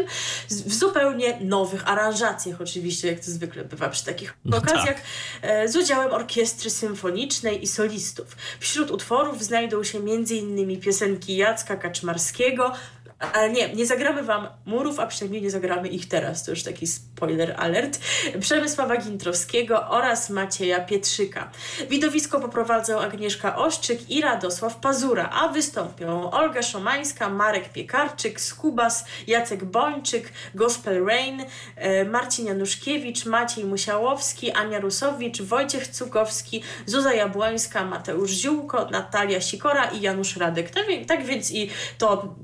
[0.48, 4.96] z- w zupełnie nowych aranżacjach, oczywiście, jak to zwykle bywa przy takich No okazjach,
[5.42, 8.36] e, z udziałem orkiestry symfonicznej i solistów.
[8.60, 10.80] Wśród utworów znajdą się m.in.
[10.80, 12.72] piosenki Jacka Kaczmarskiego,
[13.20, 16.44] ale nie, nie zagramy wam murów, a przynajmniej nie zagramy ich teraz.
[16.44, 17.98] To już taki spoiler alert.
[18.40, 21.50] Przemysława Gintrowskiego oraz Macieja Pietrzyka.
[21.90, 29.64] Widowisko poprowadzą Agnieszka Oszczyk i Radosław Pazura, a wystąpią Olga Szomańska, Marek Piekarczyk, Skubas, Jacek
[29.64, 31.44] Bończyk, Gospel Rain,
[31.76, 39.84] e, Marcin Januszkiewicz, Maciej Musiałowski, Ania Rusowicz, Wojciech Cukowski, Zuza Jabłońska, Mateusz Ziółko, Natalia Sikora
[39.84, 40.70] i Janusz Radek.
[40.70, 42.34] Tak, tak więc i to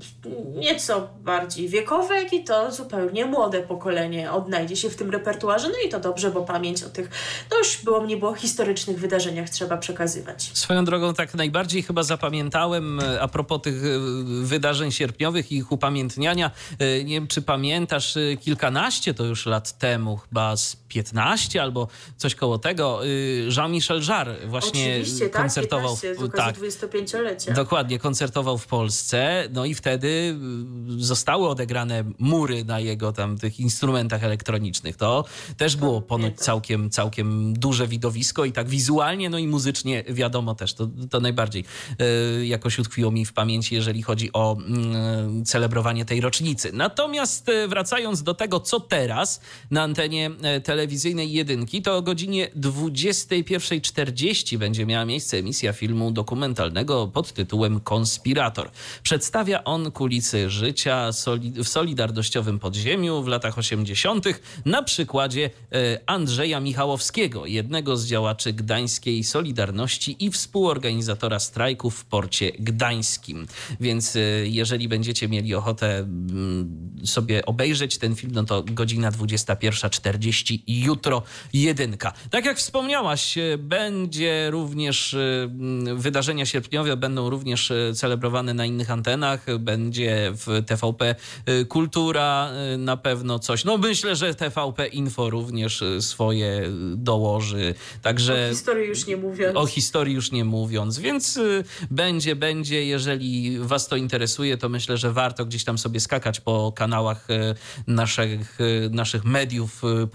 [0.67, 5.69] nieco bardziej wiekowe, jak i to zupełnie młode pokolenie odnajdzie się w tym repertuarze.
[5.69, 7.11] No i to dobrze, bo pamięć o tych
[7.51, 10.51] dość było nie było historycznych wydarzeniach trzeba przekazywać.
[10.55, 13.89] Swoją drogą tak najbardziej chyba zapamiętałem e, a propos tych e,
[14.43, 16.51] wydarzeń sierpniowych i ich upamiętniania.
[16.79, 22.35] E, Nie wiem, czy pamiętasz, kilkanaście to już lat temu, chyba z 15 albo coś
[22.35, 23.09] koło tego, e,
[23.57, 25.97] Jean-Michel Jarre właśnie Oczywiście, tak, koncertował.
[25.97, 27.53] 15, w- okazji tak, 25-lecia.
[27.53, 30.09] Dokładnie, koncertował w Polsce, no i wtedy
[30.99, 34.97] y, zostały odegrane mury na jego tam tych instrumentach elektronicznych.
[34.97, 35.25] To
[35.57, 36.45] też było ponoć Pamiętam.
[36.45, 40.75] całkiem, całkiem duże widowisko i tak wizualnie, no i muzycznie wiadomo też.
[40.75, 41.65] To, to najbardziej
[42.41, 46.71] y, jakoś utkwiło mi w pamięci, jeżeli chodzi o mm, celebrowanie tej rocznicy.
[46.73, 52.49] Natomiast y, wracając do tego, co teraz na antenie e, telewizyjnej jedynki, to o godzinie
[52.57, 58.71] 21.40 będzie miała miejsce emisja filmu dokumentalnego pod tytułem Konspirator.
[59.03, 61.11] Przedstawia on kulisy życia
[61.65, 64.25] w solidarnościowym podziemiu w latach 80.
[64.65, 72.53] na przykładzie e, Andrzeja Michałowskiego, jednego z działaczy gdańskiej Solidarności i współorganizatora strajków w porcie
[72.59, 73.47] gdańskim.
[73.81, 80.59] Więc e, jeżeli będziecie mieli ochotę mm, sobie obejrzeć ten film, no to godzina 21.40
[80.67, 82.13] jutro jedynka.
[82.31, 85.49] Tak jak wspomniałaś, e, będzie również e,
[85.95, 89.59] wydarzenia sierpniowe będą również e, celebrowane na innych antenach.
[89.59, 91.15] Będzie w TVP
[91.69, 93.65] Kultura na pewno coś.
[93.65, 96.63] No myślę, że TVP Info również swoje
[96.97, 97.75] dołoży.
[98.03, 99.57] Także O historii już nie mówiąc.
[99.57, 101.39] o historii już nie mówiąc, więc
[101.91, 102.85] będzie, będzie.
[102.87, 107.29] Jeżeli Was to interesuje, to myślę, że warto gdzieś tam sobie skakać po kanałach
[107.87, 108.59] naszych,
[108.91, 110.07] naszych mediów y,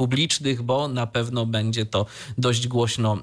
[0.42, 2.06] publicznych, bo na pewno będzie to
[2.38, 3.18] dość głośno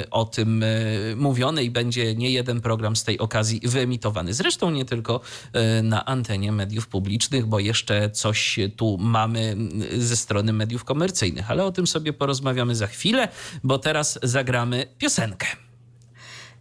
[0.00, 4.34] y, o tym y, mówione i będzie nie jeden program z tej okazji wyemitowany.
[4.34, 9.56] Zresztą nie tylko y, na antenie mediów publicznych, bo jeszcze coś tu mamy
[9.92, 13.28] y, ze strony mediów komercyjnych, ale o tym sobie porozmawiamy za chwilę,
[13.64, 15.46] bo teraz zagramy piosenkę.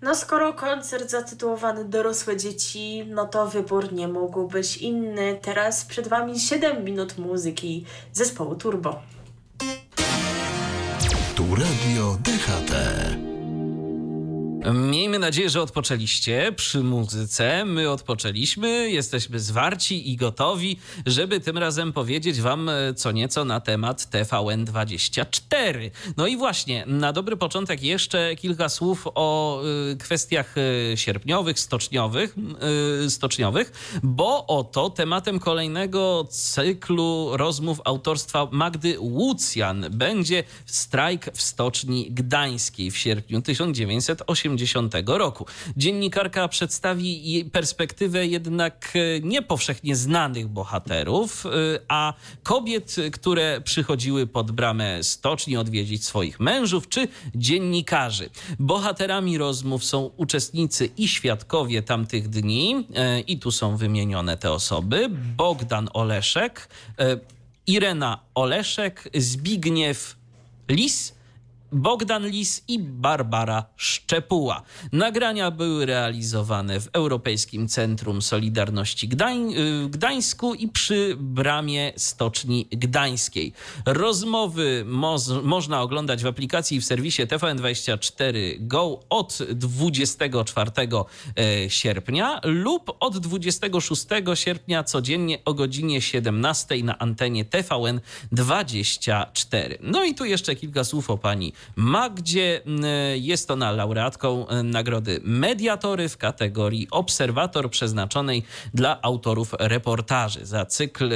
[0.01, 5.39] No skoro koncert zatytułowany Dorosłe dzieci, no to wybór nie mógł być inny.
[5.41, 9.14] Teraz przed Wami 7 minut muzyki zespołu Turbo.
[11.35, 13.34] Tu Radio DHT.
[14.73, 17.65] Miejmy nadzieję, że odpoczęliście przy muzyce.
[17.65, 23.59] My odpoczęliśmy, jesteśmy zwarci i gotowi, żeby tym razem powiedzieć Wam e, co nieco na
[23.59, 25.91] temat TVN24.
[26.17, 29.61] No i właśnie, na dobry początek jeszcze kilka słów o
[29.91, 32.35] y, kwestiach y, sierpniowych, stoczniowych,
[33.09, 42.91] stoczniowych, bo oto tematem kolejnego cyklu rozmów autorstwa Magdy Łucjan będzie strajk w Stoczni Gdańskiej
[42.91, 44.54] w sierpniu 1980
[45.05, 45.45] roku.
[45.77, 51.49] Dziennikarka przedstawi perspektywę jednak e, nie powszechnie znanych bohaterów, e,
[51.87, 58.29] a kobiet, które przychodziły pod bramę stoczni odwiedzić swoich mężów, czy dziennikarzy.
[58.59, 65.09] Bohaterami rozmów są uczestnicy i świadkowie tamtych dni, e, i tu są wymienione te osoby:
[65.37, 66.69] Bogdan Oleszek,
[67.67, 70.15] Irena Oleszek, Zbigniew
[70.69, 71.14] Lis,
[71.75, 74.61] Bogdan Lis i Barbara Szczepuła.
[74.91, 83.53] Nagrania były realizowane w Europejskim Centrum Solidarności Gdań, y, Gdańsku i przy bramie Stoczni Gdańskiej.
[83.85, 84.85] Rozmowy
[85.43, 90.71] można oglądać w aplikacji i w serwisie TVN24 Go od 24
[91.37, 99.77] e, sierpnia lub od 26 sierpnia codziennie o godzinie 17 na antenie TVN24.
[99.81, 102.61] No i tu jeszcze kilka słów o pani Magdzie.
[103.15, 108.43] Jest ona laureatką y, nagrody Mediatory w kategorii Obserwator przeznaczonej
[108.73, 111.13] dla autorów reportaży za cykl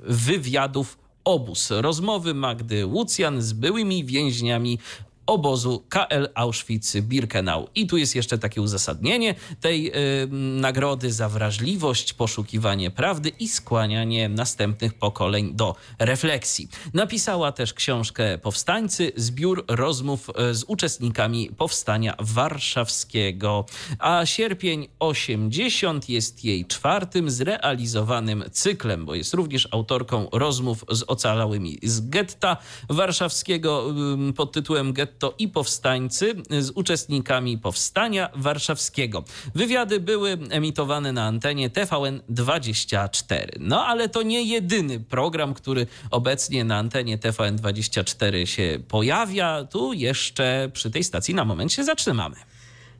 [0.00, 1.70] wywiadów Obóz.
[1.70, 4.78] Rozmowy Magdy Łucjan z byłymi więźniami
[5.26, 7.66] obozu KL Auschwitz-Birkenau.
[7.74, 9.92] I tu jest jeszcze takie uzasadnienie tej y,
[10.60, 16.68] nagrody za wrażliwość, poszukiwanie prawdy i skłanianie następnych pokoleń do refleksji.
[16.94, 23.64] Napisała też książkę Powstańcy, zbiór rozmów y, z uczestnikami Powstania Warszawskiego.
[23.98, 31.78] A sierpień 80 jest jej czwartym zrealizowanym cyklem, bo jest również autorką rozmów z ocalałymi
[31.82, 32.56] z getta
[32.88, 33.94] warszawskiego
[34.36, 39.24] pod tytułem Getto i powstańcy z uczestnikami Powstania Warszawskiego.
[39.54, 43.46] Wywiady były emitowane na antenie TVN24.
[43.60, 49.64] No ale to nie jedyny program, który obecnie na antenie TVN24 się pojawia.
[49.64, 52.36] Tu jeszcze przy tej stacji na moment się zatrzymamy.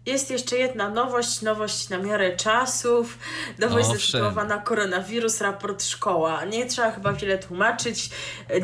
[0.06, 3.18] Jest jeszcze jedna nowość, nowość na miarę czasów,
[3.58, 4.00] nowość Owszem.
[4.00, 6.44] zatytułowana Koronawirus, raport szkoła.
[6.44, 8.10] Nie trzeba chyba wiele tłumaczyć.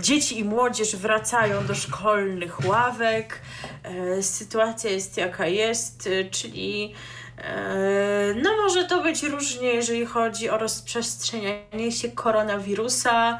[0.02, 3.40] Dzieci i młodzież wracają do szkolnych ławek.
[3.82, 6.94] E, Sytuacja jest jaka jest, e, czyli
[7.38, 13.38] e, no może to być różnie, jeżeli chodzi o rozprzestrzenianie się koronawirusa.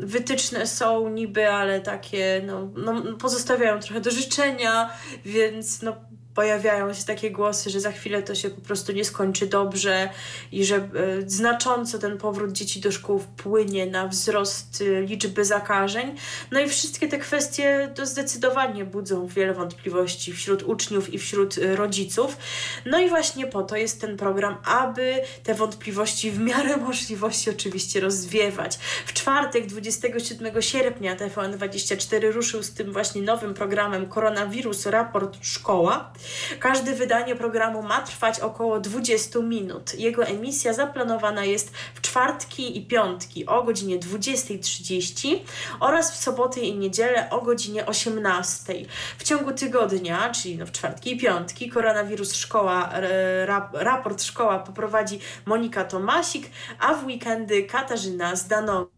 [0.00, 4.90] Wytyczne są niby, ale takie no, no, pozostawiają trochę do życzenia,
[5.24, 5.96] więc no,
[6.34, 10.08] pojawiają się takie głosy, że za chwilę to się po prostu nie skończy dobrze
[10.52, 10.90] i że e,
[11.26, 16.16] znacząco ten powrót dzieci do szkół wpłynie na wzrost e, liczby zakażeń.
[16.50, 21.76] No i wszystkie te kwestie to zdecydowanie budzą wiele wątpliwości wśród uczniów i wśród e,
[21.76, 22.36] rodziców.
[22.86, 28.00] No i właśnie po to jest ten program, aby te wątpliwości w miarę możliwości oczywiście
[28.00, 28.78] rozwiewać.
[29.06, 36.12] W czwartek, 27 sierpnia TVN24 ruszył z tym właśnie nowym programem Koronawirus Raport Szkoła.
[36.58, 39.94] Każde wydanie programu ma trwać około 20 minut.
[39.94, 45.38] Jego emisja zaplanowana jest w czwartki i piątki o godzinie 20.30
[45.80, 48.86] oraz w soboty i niedzielę o godzinie 18.00.
[49.18, 54.58] W ciągu tygodnia, czyli no w czwartki i piątki, koronawirus szkoła, e, rap, raport szkoła
[54.58, 58.93] poprowadzi Monika Tomasik, a w weekendy Katarzyna Zdanowicz.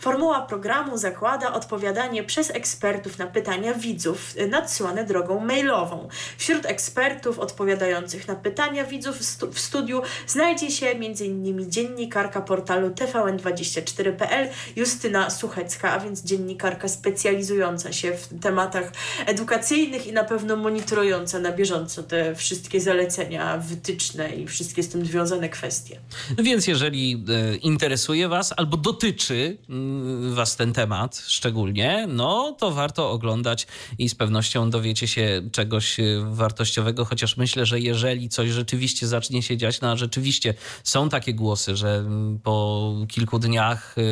[0.00, 6.08] Formuła programu zakłada odpowiadanie przez ekspertów na pytania widzów nadsyłane drogą mailową.
[6.38, 11.70] Wśród ekspertów odpowiadających na pytania widzów w, stu- w studiu znajdzie się m.in.
[11.70, 18.92] dziennikarka portalu tvn24.pl Justyna Suchecka, a więc dziennikarka specjalizująca się w tematach
[19.26, 25.06] edukacyjnych i na pewno monitorująca na bieżąco te wszystkie zalecenia, wytyczne i wszystkie z tym
[25.06, 26.00] związane kwestie.
[26.38, 29.31] Więc jeżeli e, interesuje Was albo dotyczy
[29.68, 33.66] mm, Was ten temat szczególnie, no to warto oglądać
[33.98, 39.42] i z pewnością dowiecie się czegoś e, wartościowego, chociaż myślę, że jeżeli coś rzeczywiście zacznie
[39.42, 40.54] się dziać, no a rzeczywiście
[40.84, 44.02] są takie głosy, że mm, po kilku dniach e,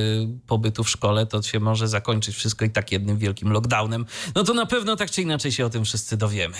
[0.47, 4.55] pobytu w szkole to się może zakończyć wszystko i tak jednym wielkim lockdownem, no to
[4.55, 6.57] na pewno tak czy inaczej się o tym wszyscy dowiemy.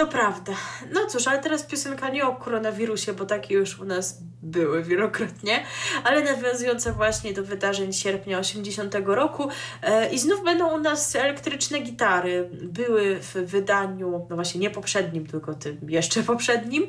[0.00, 0.52] To prawda.
[0.92, 5.64] No cóż, ale teraz piosenka nie o koronawirusie, bo takie już u nas były wielokrotnie,
[6.04, 9.48] ale nawiązujące właśnie do wydarzeń sierpnia 80 roku.
[9.82, 12.50] E, I znów będą u nas elektryczne gitary.
[12.62, 16.88] Były w wydaniu, no właśnie nie poprzednim, tylko tym jeszcze poprzednim, e,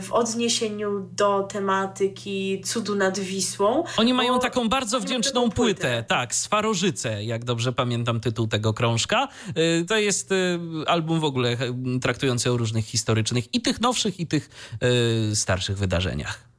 [0.00, 3.84] w odniesieniu do tematyki Cudu nad Wisłą.
[3.96, 5.54] Oni mają Bo- taką bardzo wdzięczną płytę.
[5.80, 9.28] płytę, tak, Swarożyce, jak dobrze pamiętam tytuł tego krążka.
[9.58, 11.56] Y, To jest y, album w ogóle
[12.02, 14.50] traktujący o różnych historycznych i tych nowszych, i tych
[15.32, 16.50] y, starszych wydarzeniach.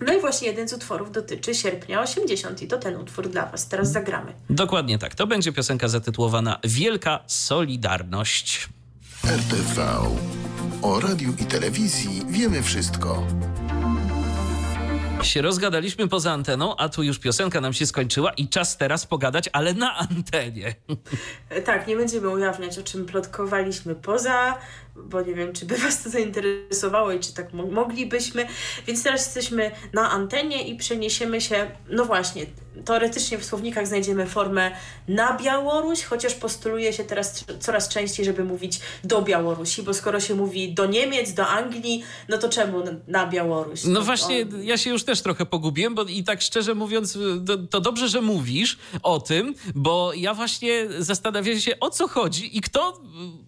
[0.00, 3.68] No i właśnie jeden z utworów dotyczy sierpnia 80 i to ten utwór dla Was
[3.68, 4.32] teraz zagramy.
[4.50, 5.14] Dokładnie tak.
[5.14, 8.68] To będzie piosenka zatytułowana Wielka Solidarność.
[9.24, 9.98] RTV.
[10.82, 13.26] O radiu i telewizji wiemy wszystko.
[15.22, 19.48] Się rozgadaliśmy poza anteną, a tu już piosenka nam się skończyła i czas teraz pogadać,
[19.52, 20.74] ale na antenie.
[21.50, 24.58] E, Tak, nie będziemy ujawniać, o czym plotkowaliśmy poza,
[24.96, 28.46] bo nie wiem, czy by Was to zainteresowało i czy tak mo- moglibyśmy.
[28.86, 32.46] Więc teraz jesteśmy na antenie i przeniesiemy się, no właśnie,
[32.84, 34.70] teoretycznie w słownikach znajdziemy formę
[35.08, 40.34] na Białoruś, chociaż postuluje się teraz coraz częściej, żeby mówić do Białorusi, bo skoro się
[40.34, 43.84] mówi do Niemiec, do Anglii, no to czemu na Białoruś?
[43.84, 47.80] No właśnie, ja się już też trochę pogubiłem, bo i tak szczerze mówiąc, to, to
[47.80, 53.00] dobrze, że mówisz o tym, bo ja właśnie zastanawiam się, o co chodzi i kto,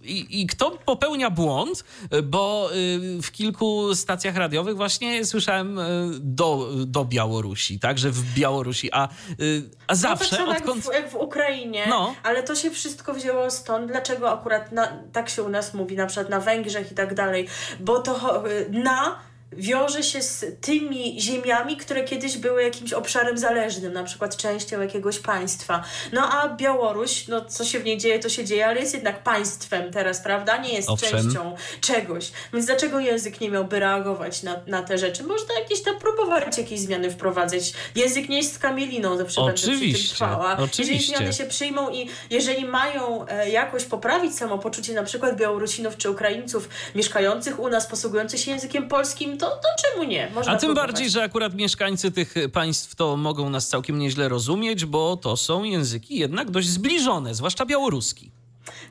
[0.03, 1.85] i, i kto popełnia błąd,
[2.24, 5.83] bo y, w kilku stacjach radiowych właśnie słyszałem y,
[6.20, 9.09] do, do Białorusi, tak, że w Białorusi, a,
[9.41, 10.85] y, a No zawsze tak samo odkąd...
[10.85, 12.14] jak, w, jak w Ukrainie, No.
[12.23, 13.91] ale to się wszystko wzięło stąd.
[13.91, 17.49] Dlaczego akurat na, tak się u nas mówi, na przykład na Węgrzech i tak dalej?
[17.81, 19.19] Bo to cho- na
[19.53, 25.18] wiąże się z tymi ziemiami, które kiedyś były jakimś obszarem zależnym, na przykład częścią jakiegoś
[25.18, 25.84] państwa.
[26.12, 29.22] No a Białoruś, no co się w niej dzieje, to się dzieje, ale jest jednak
[29.22, 30.57] państwem teraz, prawda?
[30.57, 31.11] Nie jest Owszem.
[31.11, 32.32] częścią czegoś.
[32.53, 35.24] Więc dlaczego język nie miałby reagować na, na te rzeczy?
[35.24, 37.72] Można jakieś tam próbować jakieś zmiany wprowadzać.
[37.94, 40.51] Język nie jest skamieliną, zawsze będę przy tym Oczywiście, trwała.
[40.51, 41.16] Jeżeli oczywiście.
[41.16, 46.68] zmiany się przyjmą i jeżeli mają e, jakoś poprawić samopoczucie na przykład Białorusinów czy Ukraińców
[46.94, 50.30] mieszkających u nas, posługujących się językiem polskim, to, to czemu nie?
[50.34, 50.91] Można A tym próbować.
[50.91, 55.62] bardziej, że akurat mieszkańcy tych państw to mogą nas całkiem nieźle rozumieć, bo to są
[55.64, 58.30] języki jednak dość zbliżone, zwłaszcza białoruski.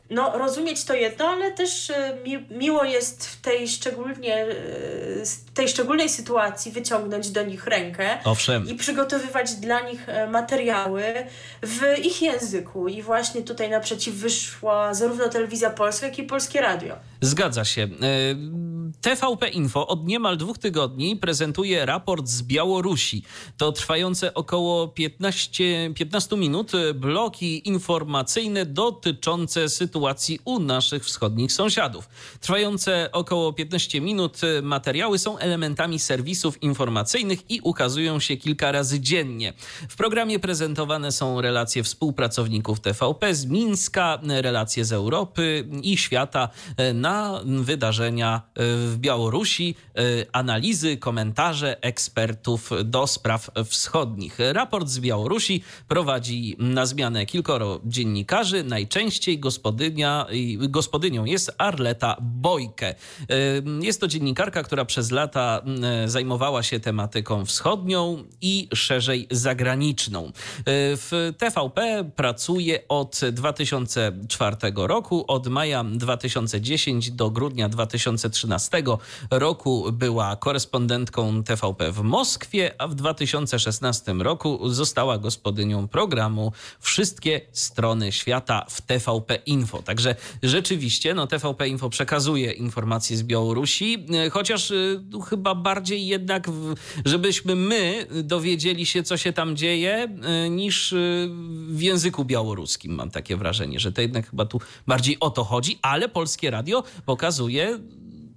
[0.09, 4.45] No, rozumieć to jedno, ale też e, mi, miło jest w tej szczególnie
[5.23, 8.69] z tej szczególnej sytuacji wyciągnąć do nich rękę Owszem.
[8.69, 11.03] i przygotowywać dla nich e, materiały
[11.63, 12.87] w ich języku.
[12.87, 16.95] I właśnie tutaj naprzeciw wyszła zarówno telewizja polska, jak i polskie radio.
[17.21, 17.81] Zgadza się.
[17.81, 17.87] E,
[19.01, 23.23] TVP Info od niemal dwóch tygodni prezentuje raport z Białorusi.
[23.57, 29.96] To trwające około 15, 15 minut bloki informacyjne dotyczące sytuacji
[30.45, 32.09] u naszych wschodnich sąsiadów.
[32.39, 39.53] Trwające około 15 minut materiały są elementami serwisów informacyjnych i ukazują się kilka razy dziennie.
[39.89, 46.49] W programie prezentowane są relacje współpracowników TVP z Mińska, relacje z Europy i świata
[46.93, 49.75] na wydarzenia w Białorusi,
[50.31, 54.37] analizy, komentarze ekspertów do spraw wschodnich.
[54.39, 59.39] Raport z Białorusi prowadzi na zmianę kilkoro dziennikarzy, najczęściej
[59.91, 60.25] gospodynia,
[60.69, 62.95] gospodynią jest Arleta Bojke.
[63.81, 65.61] Jest to dziennikarka, która przez lata
[66.05, 70.31] zajmowała się tematyką wschodnią i szerzej zagraniczną.
[70.65, 78.83] W TVP pracuje od 2004 roku, od maja 2010 do grudnia 2013
[79.31, 88.11] roku była korespondentką TVP w Moskwie, a w 2016 roku została gospodynią programu Wszystkie strony
[88.11, 89.76] świata w TVP Info.
[89.81, 96.47] Także rzeczywiście no, TVP Info przekazuje informacje z Białorusi, chociaż y, chyba bardziej jednak,
[97.05, 100.07] żebyśmy my dowiedzieli się, co się tam dzieje,
[100.45, 100.95] y, niż
[101.69, 102.95] w języku białoruskim.
[102.95, 106.83] Mam takie wrażenie, że to jednak chyba tu bardziej o to chodzi, ale Polskie Radio
[107.05, 107.79] pokazuje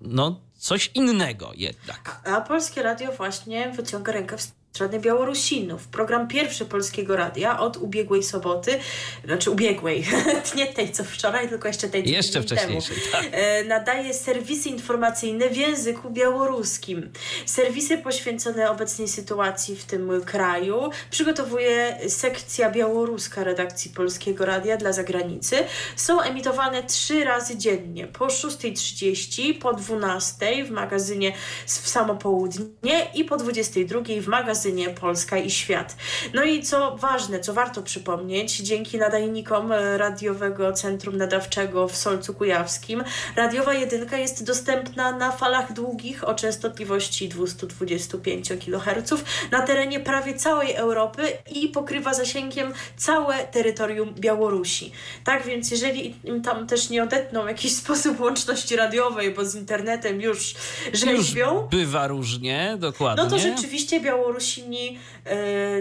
[0.00, 2.20] no, coś innego jednak.
[2.24, 5.88] A Polskie Radio właśnie wyciąga rękę w stronę Białorusinów.
[5.88, 8.78] Program pierwszy Polskiego Radia od ubiegłej soboty,
[9.24, 10.06] znaczy ubiegłej,
[10.56, 13.24] nie tej co wczoraj, tylko jeszcze tej Jeszcze wcześniejszej, tak.
[13.66, 17.10] nadaje serwisy informacyjne w języku białoruskim.
[17.46, 25.56] Serwisy poświęcone obecnej sytuacji w tym kraju przygotowuje sekcja białoruska redakcji Polskiego Radia dla zagranicy.
[25.96, 31.32] Są emitowane trzy razy dziennie, po 6.30, po 12.00 w magazynie
[31.66, 35.96] w samo południe i po 22.00 w magazynie magazynie Polska i Świat.
[36.34, 43.04] No i co ważne, co warto przypomnieć, dzięki nadajnikom Radiowego Centrum Nadawczego w Solcu Kujawskim,
[43.36, 49.14] radiowa jedynka jest dostępna na falach długich o częstotliwości 225 kHz
[49.50, 51.22] na terenie prawie całej Europy
[51.54, 54.92] i pokrywa zasięgiem całe terytorium Białorusi.
[55.24, 59.54] Tak więc jeżeli im tam też nie odetną w jakiś sposób łączności radiowej, bo z
[59.54, 60.54] internetem już
[60.92, 61.60] rzeźbią...
[61.62, 63.24] Już bywa różnie, dokładnie.
[63.24, 65.36] No to rzeczywiście Białorusi Białorusini, e,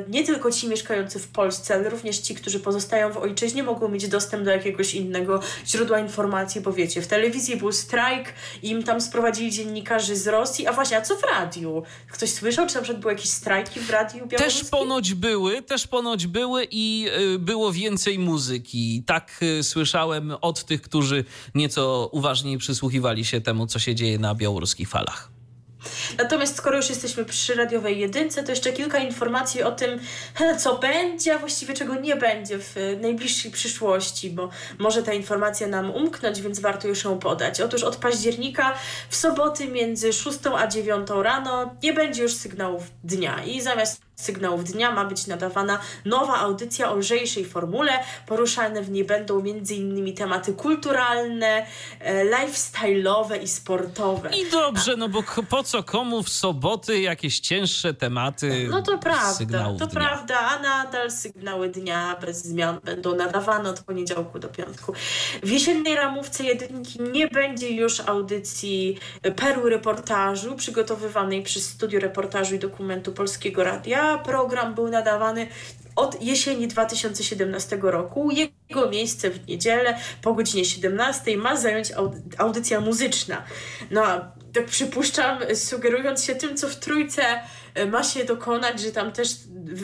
[0.09, 4.07] nie tylko ci mieszkający w Polsce, ale również ci, którzy pozostają w ojczyźnie, mogą mieć
[4.07, 9.51] dostęp do jakiegoś innego źródła informacji, bo wiecie, w telewizji był strajk im tam sprowadzili
[9.51, 11.83] dziennikarzy z Rosji, a właśnie, a co w radiu?
[12.11, 14.61] Ktoś słyszał, czy na przykład były jakieś strajki w radiu białoruskim?
[14.61, 19.03] Też ponoć były, też ponoć były i y, było więcej muzyki.
[19.05, 24.35] Tak y, słyszałem od tych, którzy nieco uważniej przysłuchiwali się temu, co się dzieje na
[24.35, 25.38] białoruskich falach.
[26.17, 29.99] Natomiast skoro już jesteśmy przy radiowej jedynce, to jeszcze kilka informacji o tym,
[30.63, 35.91] co będzie, a właściwie czego nie będzie w najbliższej przyszłości, bo może ta informacja nam
[35.91, 37.61] umknąć, więc warto już ją podać.
[37.61, 38.73] Otóż od października
[39.09, 44.63] w soboty między 6 a 9 rano nie będzie już sygnałów dnia i zamiast sygnałów
[44.63, 47.91] dnia ma być nadawana nowa audycja o lżejszej formule.
[48.27, 50.15] Poruszane w niej będą m.in.
[50.15, 51.65] tematy kulturalne,
[51.99, 54.29] e, lifestyle'owe i sportowe.
[54.29, 59.65] I dobrze, no bo po co komu w soboty jakieś cięższe tematy No to prawda,
[59.79, 59.87] to dnia.
[59.87, 64.93] prawda, a nadal sygnały dnia bez zmian będą nadawane od poniedziałku do piątku.
[65.43, 68.97] W jesiennej ramówce jedynki nie będzie już audycji
[69.35, 74.08] perły reportażu przygotowywanej przez Studio Reportażu i Dokumentu Polskiego Radia.
[74.17, 75.47] Program był nadawany
[75.95, 78.31] od jesieni 2017 roku.
[78.31, 83.43] Jego miejsce w niedzielę po godzinie 17 ma zająć audy- audycja muzyczna.
[83.91, 84.01] No,
[84.53, 87.21] tak przypuszczam, sugerując się tym, co w trójce
[87.91, 89.29] ma się dokonać, że tam też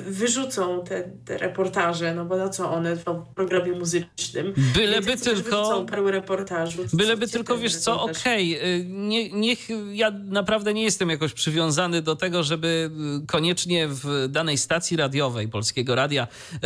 [0.07, 3.03] wyrzucą te, te reportaże, no bo na co one w
[3.35, 4.53] programie muzycznym.
[4.75, 6.83] Byleby tylko- perły reportażu.
[6.93, 9.59] Byleby tylko, wiesz co, okej, y, nie, niech,
[9.93, 12.91] ja naprawdę nie jestem jakoś przywiązany do tego, żeby
[13.23, 16.57] y, koniecznie w danej stacji radiowej Polskiego Radia y,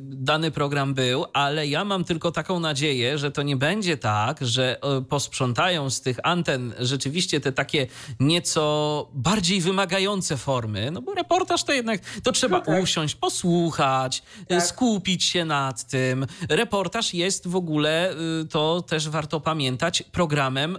[0.00, 4.76] dany program był, ale ja mam tylko taką nadzieję, że to nie będzie tak, że
[4.98, 7.86] y, posprzątają z tych anten rzeczywiście te takie
[8.20, 12.82] nieco bardziej wymagające formy, formy, no bo reportaż to jednak, to trzeba No tak.
[12.82, 14.66] usiąść, posłuchać, y, Tak.
[14.66, 16.26] skupić się nad tym.
[16.48, 18.12] Reportaż jest w ogóle,
[18.42, 20.78] y, to też warto pamiętać, programem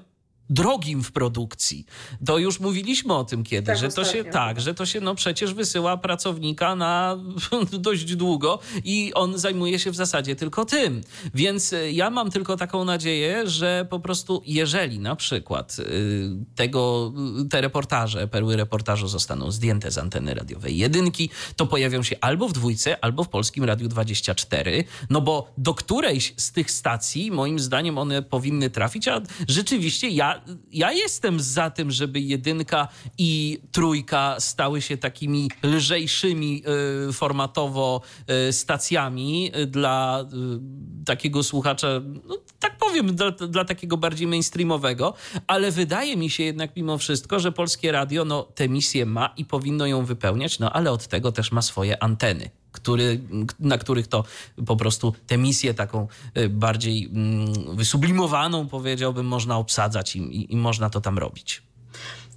[0.50, 1.86] drogim w produkcji.
[2.26, 4.34] To już mówiliśmy o tym kiedy, Tak, że to się ostatnio.
[4.34, 7.18] tak, że to się no przecież wysyła pracownika na
[7.80, 11.02] dość długo i on zajmuje się w zasadzie tylko tym.
[11.34, 17.14] Więc y, ja mam tylko taką nadzieję, że po prostu jeżeli na przykład y, tego,
[17.42, 22.48] y, te reportaże, perły reportażu zostaną zdjęte z anteny radiowej jedynki, to pojawią się albo
[22.48, 27.60] w dwójce, albo w Polskim Radiu 24, no bo do którejś z tych stacji moim
[27.60, 30.35] zdaniem one powinny trafić, a rzeczywiście ja,
[30.72, 36.64] ja jestem za tym, żeby jedynka i trójka stały się takimi lżejszymi
[37.10, 38.02] y, formatowo
[38.50, 41.88] y, stacjami y, dla y, takiego słuchacza,
[42.28, 45.14] no, tak powiem, dla, dla takiego bardziej mainstreamowego,
[45.48, 49.46] ale wydaje mi się jednak mimo wszystko, że Polskie Radio no, tę misję ma i
[49.46, 52.50] powinno ją wypełniać, no ale od tego też ma swoje anteny.
[52.76, 53.20] Który,
[53.60, 54.24] na których to
[54.66, 56.08] po prostu tę misję taką
[56.38, 61.62] y, bardziej mm, wysublimowaną, powiedziałbym, można obsadzać i, i, i można to tam robić.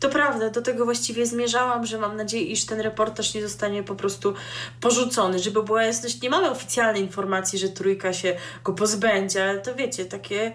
[0.00, 3.94] To prawda, do tego właściwie zmierzałam, że mam nadzieję, iż ten reportaż nie zostanie po
[3.94, 4.34] prostu
[4.80, 6.22] porzucony, żeby była jasność.
[6.22, 10.52] Nie mamy oficjalnej informacji, że trójka się go pozbędzie, ale to wiecie, takie,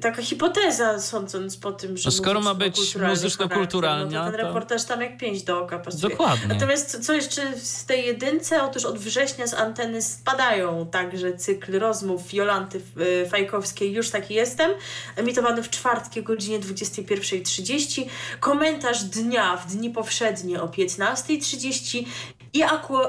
[0.00, 5.00] taka hipoteza, sądząc po tym, że No skoro ma być muzyczno-kulturalna, no ten reportaż tam
[5.00, 6.10] jak pięć do oka pasuje.
[6.10, 6.48] Dokładnie.
[6.48, 8.62] Natomiast co- co jeszcze z tej jedynce?
[8.62, 12.80] Otóż od września z anteny spadają także cykl rozmów Jolanty
[13.24, 14.70] y, Fajkowskiej Już taki jestem,
[15.16, 18.04] emitowany w czwartki o godzinie 21.30,
[18.40, 22.04] komentarz dnia w dni powszednie o 15.30
[22.52, 22.62] i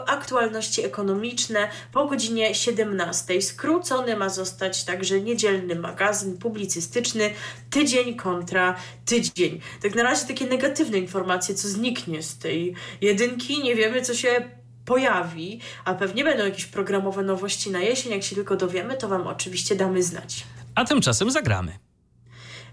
[0.08, 3.42] aktualności ekonomiczne po godzinie 17.
[3.42, 7.34] Skrócony ma zostać także niedzielny magazyn publicystyczny
[7.70, 8.76] Tydzień kontra
[9.06, 9.62] Tydzień.
[9.82, 13.64] Tak na razie takie negatywne informacje, co zniknie z tej jedynki.
[13.64, 14.50] Nie wiemy, co się
[14.86, 18.12] pojawi, a pewnie będą jakieś programowe nowości na jesień.
[18.12, 20.44] Jak się tylko dowiemy, to Wam oczywiście damy znać.
[20.76, 21.89] A tymczasem zagramy.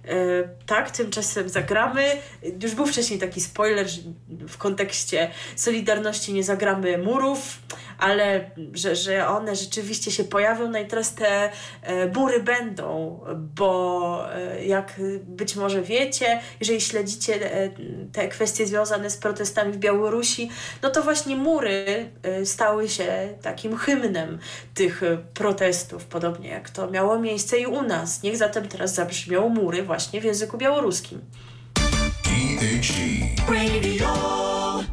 [0.06, 2.04] E, tak, tymczasem zagramy.
[2.62, 3.86] Już był wcześniej taki spoiler,
[4.48, 7.58] w kontekście Solidarności nie zagramy murów,
[7.98, 10.70] ale że, że one rzeczywiście się pojawią.
[10.70, 11.50] No i teraz te
[11.82, 17.70] e, mury będą, bo e, jak być może wiecie, jeżeli śledzicie e,
[18.12, 20.50] te kwestie związane z protestami w Białorusi,
[20.82, 22.10] no to właśnie mury
[22.44, 24.38] stały się takim hymnem
[24.74, 25.00] tych
[25.34, 28.22] protestów, podobnie jak to miało miejsce i u nas.
[28.22, 31.20] Niech zatem teraz zabrzmią mury właśnie w języku białoruskim.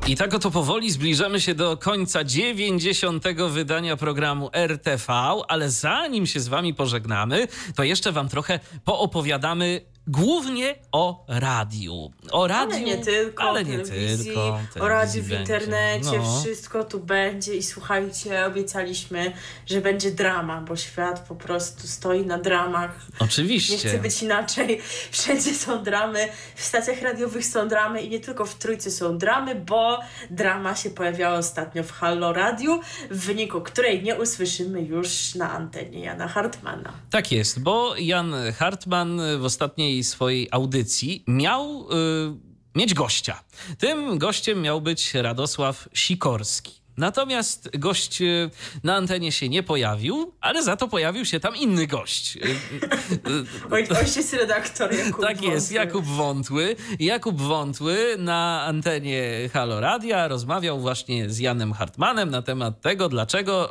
[0.08, 3.24] I tak oto powoli zbliżamy się do końca 90.
[3.50, 5.14] wydania programu RTV,
[5.48, 12.12] ale zanim się z wami pożegnamy, to jeszcze wam trochę poopowiadamy głównie o radiu.
[12.32, 14.60] O radiu, Ale nie tylko, ale o nie tylko.
[14.80, 16.40] o radiu w internecie, No.
[16.42, 19.34] wszystko tu będzie i słuchajcie, obiecaliśmy,
[19.66, 23.06] że będzie drama, bo świat po prostu stoi na dramach.
[23.20, 23.74] Oczywiście.
[23.74, 24.82] Nie chce być inaczej.
[25.12, 29.56] Wszędzie są dramy, w stacjach radiowych są dramy i nie tylko w Trójcy są dramy,
[29.56, 30.00] bo
[30.30, 32.80] drama się pojawiała ostatnio w Hallo Radiu,
[33.12, 36.94] w wyniku której nie usłyszymy już na antenie Jana Hartmana.
[37.10, 43.44] Tak jest, bo Jan Hartman w ostatniej swojej audycji miał y, mieć gościa.
[43.78, 46.83] Tym gościem miał być Radosław Sikorski.
[46.98, 48.50] Natomiast gość y,
[48.84, 52.38] na antenie się nie pojawił, ale za to pojawił się tam inny gość.
[52.38, 55.74] Y, y, Oj, ojciec redaktor Jakub tak jest, Wąsy.
[55.74, 56.76] Jakub Wątły.
[57.00, 63.70] Jakub Wątły na antenie Halo Radia rozmawiał właśnie z Janem Hartmanem na temat tego, dlaczego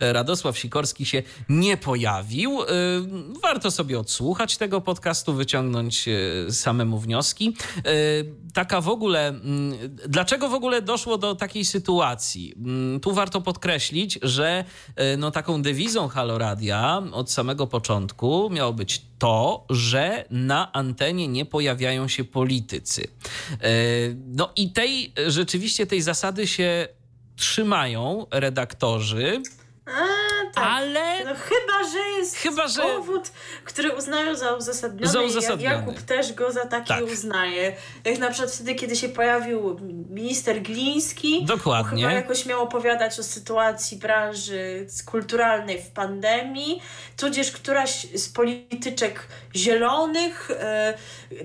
[0.00, 2.58] Radosław Sikorski się nie pojawił.
[3.42, 6.08] Warto sobie odsłuchać tego podcastu, wyciągnąć
[6.50, 7.56] samemu wnioski.
[8.54, 12.51] Taka w ogóle, mm, dlaczego w ogóle doszło do takiej sytuacji?
[12.56, 14.64] Mm, Tu warto podkreślić, że
[14.96, 21.28] e, no, taką dewizą Halo Radia od samego początku miało być to, że na antenie
[21.28, 23.04] nie pojawiają się politycy.
[23.04, 23.68] E,
[24.26, 26.88] No i tej rzeczywiście tej zasady się
[27.36, 29.42] trzymają redaktorzy,
[30.54, 30.64] tak.
[30.66, 33.30] ale No chyba, że jest Chyba, że- powód,
[33.64, 35.12] który uznają za uzasadniony.
[35.12, 35.76] Za uzasadniony.
[35.76, 37.04] Jakub też go za taki Tak.
[37.04, 37.76] uznaje.
[38.04, 39.80] Jak na przykład wtedy, kiedy się pojawił
[40.10, 41.44] minister Gliński.
[41.44, 42.02] Dokładnie.
[42.02, 46.82] Chyba jakoś miał opowiadać o sytuacji branży kulturalnej w pandemii,
[47.16, 49.26] tudzież któraś z polityczek
[49.56, 50.94] zielonych, e,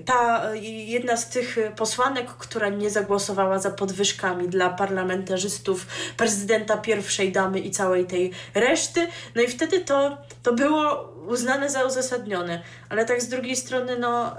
[0.04, 5.86] ta jedna z tych posłanek, która nie zagłosowała za podwyżkami dla parlamentarzystów,
[6.16, 8.97] prezydenta pierwszej damy i całej tej reszty.
[9.34, 14.36] No i wtedy to, to było uznane za uzasadnione, ale tak z drugiej strony, no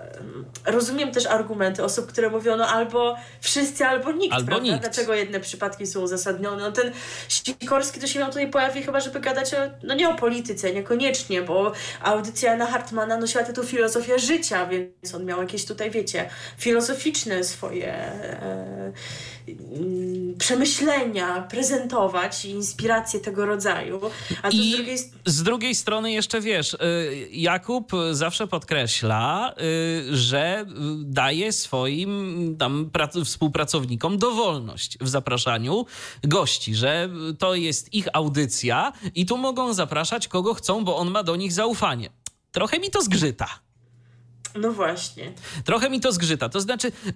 [0.66, 4.64] rozumiem też argumenty osób, które mówią, no albo wszyscy, albo nikt, Albo prawda?
[4.64, 4.80] nikt.
[4.80, 6.64] Dlaczego jedne przypadki są uzasadnione?
[6.64, 6.92] No ten
[7.28, 11.42] Sikorski to się nam tutaj pojawi chyba, żeby gadać o, no nie o polityce, niekoniecznie,
[11.42, 11.72] bo
[12.02, 17.94] audycja na Hartmana nosiła tytuł Filozofia Życia, więc on miał jakieś tutaj, wiecie, filozoficzne swoje
[17.94, 18.92] e,
[19.48, 24.02] mm, przemyślenia prezentować i inspiracje tego rodzaju.
[24.44, 26.78] A z I drugiej strony z drugiej strony jeszcze wiesz,
[27.32, 30.66] Jakub zawsze podkreśla, y, że y,
[31.04, 35.86] daje swoim tam prac- współpracownikom dowolność w zapraszaniu
[36.24, 37.10] gości, że
[37.40, 41.54] to jest ich audycja i tu mogą zapraszać kogo chcą, bo on ma do nich
[41.54, 42.10] zaufanie.
[42.52, 43.48] Trochę mi to zgrzyta.
[44.56, 45.32] No właśnie.
[45.66, 46.50] Trochę mi to zgrzyta.
[46.50, 47.14] To znaczy, e,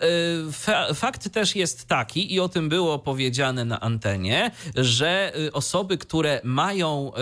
[0.51, 5.97] fa fakt też jest taki, i o tym było powiedziane na antenie, że e, osoby,
[5.97, 7.19] które mają e,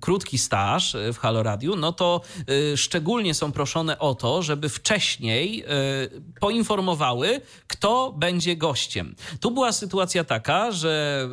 [0.00, 2.20] krótki staż w Halo Radio, no to
[2.76, 5.64] szczególnie są proszone o to, żeby wcześniej
[6.40, 9.14] poinformowały, kto będzie gościem.
[9.40, 11.28] Tu była sytuacja taka, że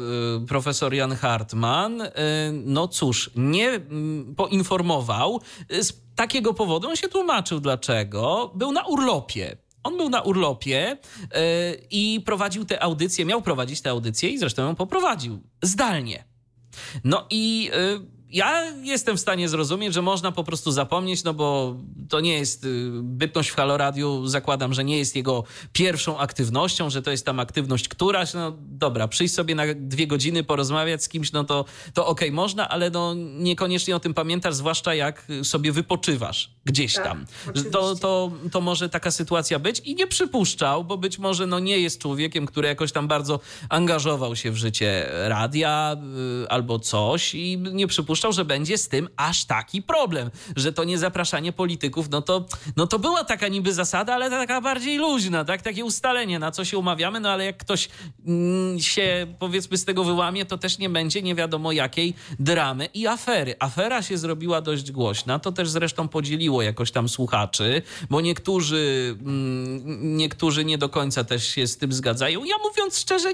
[0.47, 2.03] profesor Jan Hartman,
[2.51, 9.57] no cóż, nie mm, poinformował z takiego powodu, on się tłumaczył dlaczego, był na urlopie.
[9.84, 11.30] On był na urlopie yy,
[11.91, 16.24] i prowadził tę audycję, miał prowadzić tę audycję i zresztą ją poprowadził zdalnie.
[17.03, 21.76] No i yy, ja jestem w stanie zrozumieć, że można po prostu zapomnieć, no bo
[22.09, 26.89] to nie jest y, bytność w Halo Radiu, zakładam, że nie jest jego pierwszą aktywnością,
[26.89, 31.09] że to jest tam aktywność któraś, no dobra, przyjść sobie na dwie godziny, porozmawiać z
[31.09, 35.71] kimś, no to, to okej, można, ale no niekoniecznie o tym pamiętasz, zwłaszcza jak sobie
[35.71, 37.26] wypoczywasz gdzieś Tak, tam.
[37.71, 41.80] To, to, to może taka sytuacja być i nie przypuszczał, bo być może no nie
[41.80, 45.97] jest człowiekiem, który jakoś tam bardzo angażował się w życie radia
[46.43, 50.84] y, albo coś i nie przypuszczał, że będzie z tym aż taki problem, że to
[50.84, 52.45] nie zapraszanie polityków, no to,
[52.76, 55.61] no to była taka niby zasada, ale taka bardziej luźna, tak?
[55.61, 57.89] Takie ustalenie, na co się umawiamy, no ale jak ktoś
[58.28, 63.07] mm, się powiedzmy z tego wyłamie, to też nie będzie nie wiadomo jakiej dramy i
[63.07, 63.55] afery.
[63.59, 70.18] Afera się zrobiła dość głośna, to też zresztą podzieliło jakoś tam słuchaczy, bo niektórzy, mm,
[70.18, 72.43] niektórzy nie do końca też się z tym zgadzają.
[72.43, 73.34] Ja mówiąc szczerze,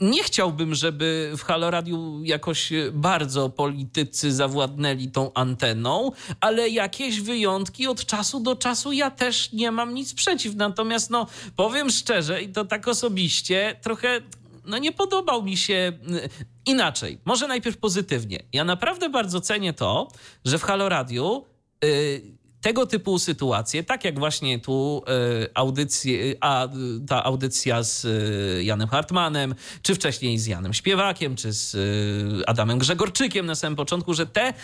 [0.00, 3.50] nie chciałbym, żeby w Halo Radiu jakoś bardzo
[3.92, 9.94] politycy zawładnęli tą anteną, ale jakieś wyjątki od czasu do czasu ja też nie mam
[9.94, 10.54] nic przeciw.
[10.54, 11.26] Natomiast no,
[11.56, 14.20] powiem szczerze i to tak osobiście, trochę
[14.64, 16.28] no nie podobał mi się y,
[16.66, 17.18] inaczej.
[17.24, 18.42] Może najpierw pozytywnie.
[18.52, 20.08] Ja naprawdę bardzo cenię to,
[20.44, 21.44] że w Halo Radiu
[21.84, 22.22] y,
[22.62, 25.02] tego typu sytuacje, tak jak właśnie tu
[25.44, 26.68] y, audycje, a,
[27.08, 32.78] ta audycja z y, Janem Hartmanem, czy wcześniej z Janem Śpiewakiem, czy z y, Adamem
[32.78, 34.54] Grzegorczykiem na samym początku, że te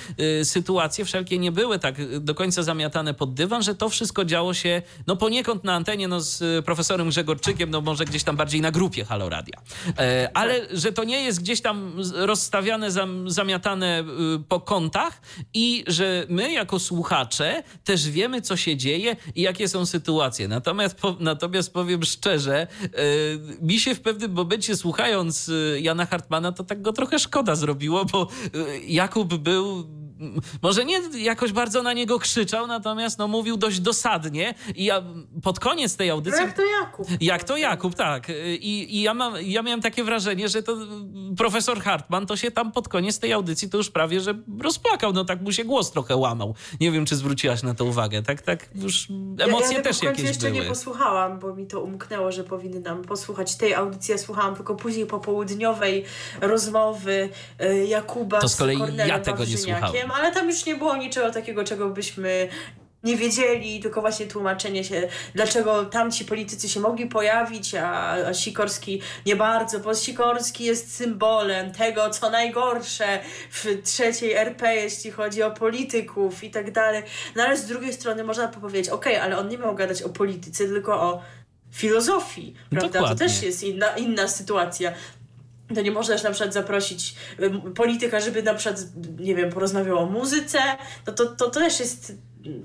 [0.44, 4.82] sytuacje wszelkie nie były tak do końca zamiatane pod dywan, że to wszystko działo się
[5.06, 9.04] no poniekąd na antenie no, z profesorem Grzegorczykiem, no może gdzieś tam bardziej na grupie
[9.04, 9.60] Halo Radia.
[9.98, 14.04] E, ale że to nie jest gdzieś tam rozstawiane, zam, zamiatane y,
[14.48, 15.20] po kątach
[15.54, 20.48] i że my jako słuchacze też wiemy, co się dzieje i jakie są sytuacje.
[20.48, 22.88] Natomiast, po, natomiast powiem szczerze, y,
[23.62, 28.04] mi się w pewnym momencie słuchając y, Jana Hartmana, to tak go trochę szkoda zrobiło,
[28.04, 29.84] bo y, Jakub był
[30.62, 35.02] może nie jakoś bardzo na niego krzyczał, natomiast no, mówił dość dosadnie i ja
[35.42, 36.40] pod koniec tej No audycji...
[36.40, 37.06] jak to Jakub?
[37.20, 38.28] Jak to Jakub, tak.
[38.60, 40.76] I, i ja, mam, ja miałem takie wrażenie, że to
[41.36, 45.12] profesor Hartman to się tam pod koniec tej audycji to już prawie, że rozpłakał.
[45.12, 46.54] No tak mu się głos trochę łamał.
[46.80, 48.22] Nie wiem, czy zwróciłaś na to uwagę.
[48.22, 49.08] Tak, tak już
[49.38, 50.62] emocje ja, ja też jakieś jeszcze były.
[50.62, 54.12] nie posłuchałam, bo mi to umknęło, że powinnam posłuchać tej audycji.
[54.12, 56.04] Ja słuchałam tylko później popołudniowej
[56.40, 60.74] rozmowy e, Jakuba To z kolei Kornelem ja tego nie Wawrzyniakiem, Ale tam już nie
[60.74, 62.48] było niczego takiego, czego byśmy
[63.02, 69.02] nie wiedzieli, tylko właśnie tłumaczenie się, dlaczego tamci politycy się mogli pojawić, a, a Sikorski
[69.26, 73.18] nie bardzo, bo Sikorski jest symbolem tego, co najgorsze
[73.50, 77.02] w trzeciej RP, jeśli chodzi o polityków i tak dalej.
[77.36, 80.64] No ale z drugiej strony można powiedzieć, okej, ale on nie miał gadać o polityce,
[80.64, 81.22] tylko o
[81.72, 82.88] filozofii, prawda?
[82.88, 83.08] Dokładnie.
[83.08, 84.92] To też jest inna, inna sytuacja.
[85.74, 87.14] To nie możesz na przykład zaprosić
[87.74, 88.84] polityka, żeby na przykład,
[89.18, 90.58] nie wiem, porozmawiał o muzyce,
[91.06, 92.12] no to, to, to też jest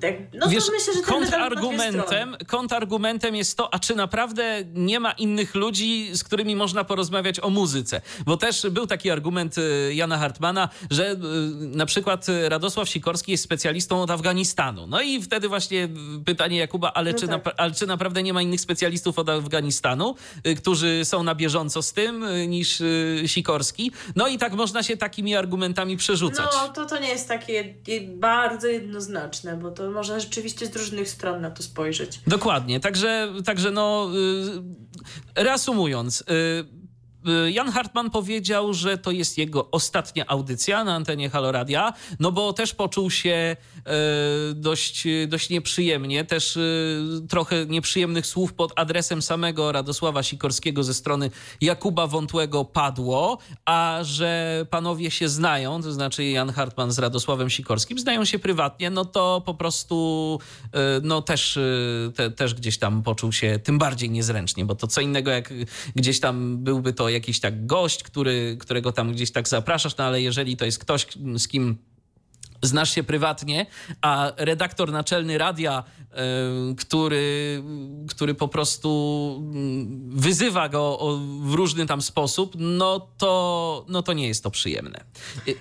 [0.01, 5.55] tak, no Wiesz, myślę, że kontrargumentem, kontrargumentem jest to, a czy naprawdę nie ma innych
[5.55, 8.01] ludzi, z którymi można porozmawiać o muzyce?
[8.25, 11.17] Bo też był taki argument y, Jana Hartmana, że y,
[11.67, 14.87] na przykład y, Radosław Sikorski jest specjalistą od Afganistanu.
[14.87, 15.89] No i wtedy właśnie
[16.25, 17.43] pytanie Jakuba, ale, No czy, tak.
[17.43, 20.15] napra- ale czy naprawdę nie ma innych specjalistów od Afganistanu,
[20.57, 22.83] którzy są na bieżąco z tym niż
[23.25, 23.91] Sikorski?
[24.15, 26.49] No i tak można się takimi argumentami przerzucać.
[26.53, 27.73] No, to to nie jest takie
[28.07, 32.19] bardzo jednoznaczne, bo to można rzeczywiście z różnych stron na to spojrzeć.
[32.27, 34.09] Dokładnie, także, także no,
[35.37, 36.82] y, reasumując, y,
[37.47, 42.73] Jan Hartman powiedział, że to jest jego ostatnia audycja na antenie Haloradia, no bo też
[42.73, 50.23] poczuł się y, dość, dość nieprzyjemnie, też y, trochę nieprzyjemnych słów pod adresem samego Radosława
[50.23, 51.31] Sikorskiego ze strony
[51.61, 57.99] Jakuba Wątłego padło, a że panowie się znają, to znaczy Jan Hartman z Radosławem Sikorskim,
[57.99, 60.69] znają się prywatnie, no to po prostu y,
[61.03, 65.01] no też, y, te, też gdzieś tam poczuł się tym bardziej niezręcznie, bo to co
[65.01, 65.53] innego jak
[65.95, 70.21] gdzieś tam byłby to jakiś tak gość, który, którego tam gdzieś tak zapraszasz, no ale
[70.21, 71.07] jeżeli to jest ktoś,
[71.37, 71.77] z kim
[72.61, 73.65] znasz się prywatnie,
[74.01, 75.83] a redaktor naczelny radia,
[76.71, 77.63] y, który,
[78.09, 78.89] który po prostu
[79.53, 80.99] mm, wyzywa go
[81.41, 85.03] w różny tam sposób, no to, no to nie jest to przyjemne.
[85.47, 85.55] Y,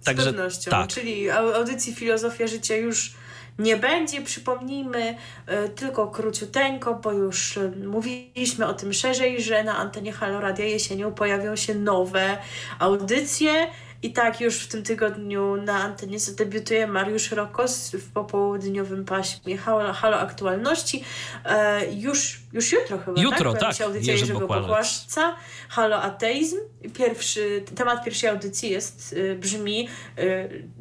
[0.00, 0.70] Z pewnością.
[0.70, 0.90] tak.
[0.90, 3.14] Czyli au- audycji Filozofia Życia już
[3.60, 4.22] nie będzie.
[4.22, 5.16] Przypomnijmy
[5.46, 10.64] e, tylko króciuteńko, bo już e, mówiliśmy o tym szerzej, że na antenie Halo Radia
[10.64, 12.38] jesienią pojawią się nowe
[12.78, 13.66] audycje.
[14.02, 19.92] I tak już w tym tygodniu na antenie zadebiutuje Mariusz Rokos w popołudniowym paśmie Halo,
[19.92, 21.04] Halo Aktualności.
[21.44, 23.60] E, już, już jutro chyba, Jutro, tak?
[23.60, 24.34] Tak, się audycja Jerzy.
[24.34, 25.36] Bokłaszca.
[25.68, 26.56] Halo Ateizm.
[26.94, 29.88] Pierwszy, temat pierwszej audycji jest, y, brzmi,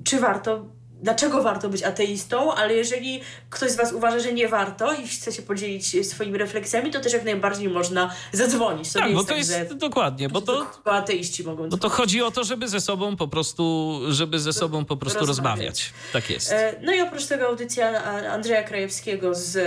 [0.03, 0.65] czy warto,
[1.03, 5.31] dlaczego warto być ateistą, ale jeżeli ktoś z Was uważa, że nie warto i chce
[5.31, 8.93] się podzielić swoimi refleksjami, to też jak najbardziej można zadzwonić.
[8.93, 11.77] To Tak, bo jest to tak, jest że dokładnie, bo to, tylko ateiści mogą bo
[11.77, 15.59] to chodzi o to, żeby ze sobą po prostu, żeby ze sobą po prostu Rozmawiać.
[15.67, 15.93] rozmawiać.
[16.13, 16.51] Tak jest.
[16.51, 19.57] E, No i oprócz tego audycja Andrzeja Krajewskiego z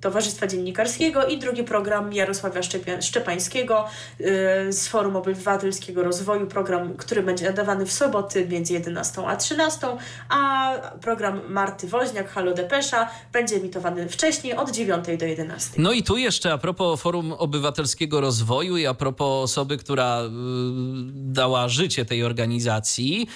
[0.00, 3.84] Towarzystwa Dziennikarskiego i drugi program Jarosławia Szczepia- Szczepańskiego
[4.20, 9.86] e, z Forum Obywatelskiego Rozwoju, program, który będzie nadawany w soboty między 11 a 13,
[10.28, 15.70] a program Marty Woźniak, Halo Depesza, będzie emitowany wcześniej od 9 do 11.
[15.78, 20.28] No i tu jeszcze a propos Forum Obywatelskiego Rozwoju i a propos osoby, która y,
[21.14, 23.28] dała życie tej organizacji,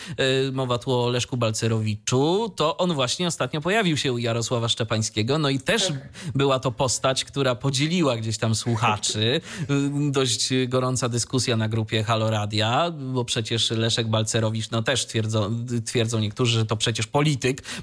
[0.49, 5.39] y, mowa tu o Leszku Balcerowiczu, to on właśnie ostatnio pojawił się u Jarosława Szczepańskiego,
[5.39, 5.93] no i też
[6.35, 9.41] była to postać, która podzieliła gdzieś tam słuchaczy.
[9.71, 15.67] Y, Dość gorąca dyskusja na grupie Halo Radia, bo przecież Leszek Balcerowicz, no też twierdzą,
[15.87, 17.34] twierdzą niektórzy, że to przecież polityk,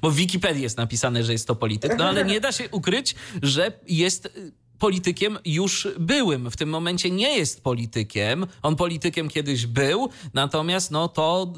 [0.01, 3.15] bo w Wikipedii jest napisane, że jest to polityk, no ale nie da się ukryć,
[3.41, 4.51] że jest y,
[4.81, 6.51] politykiem już byłym.
[6.51, 8.47] W tym momencie nie jest politykiem.
[8.63, 11.53] On politykiem kiedyś był, natomiast no to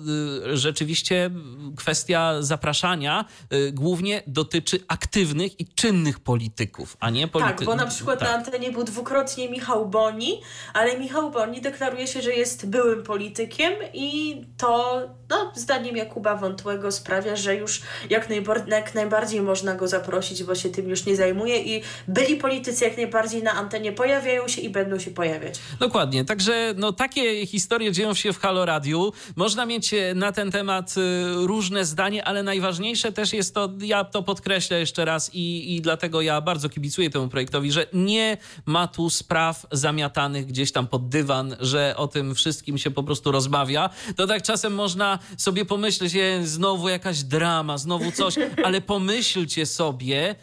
[0.52, 1.30] y, rzeczywiście
[1.78, 7.60] kwestia zapraszania y, głównie dotyczy aktywnych i czynnych polityków, a nie polityków.
[7.60, 10.42] Tak, bo na przykład na antenie był dwukrotnie Michał Boni,
[10.74, 16.92] ale Michał Boni deklaruje się, że jest byłym politykiem i to, no, zdaniem Jakuba Wątłego
[16.92, 21.16] sprawia, że już jak, najbar- jak najbardziej można go zaprosić, bo się tym już nie
[21.16, 23.13] zajmuje i byli politycy jak najbardziej
[23.44, 25.60] na antenie pojawiają się i będą się pojawiać.
[25.80, 29.14] Dokładnie, także no, takie historie dzieją się w Halo Radiu.
[29.36, 31.02] Można mieć e, na ten temat y,
[31.48, 36.22] różne zdanie, ale najważniejsze też jest to, ja to podkreślę jeszcze raz i, i dlatego
[36.22, 41.56] ja bardzo kibicuję temu projektowi, że nie ma tu spraw zamiatanych gdzieś tam pod dywan,
[41.60, 43.90] że o tym wszystkim się po prostu rozmawia.
[44.16, 48.36] To tak czasem można sobie pomyśleć, je, znowu jakaś drama, znowu coś,
[48.66, 50.36] ale pomyślcie sobie,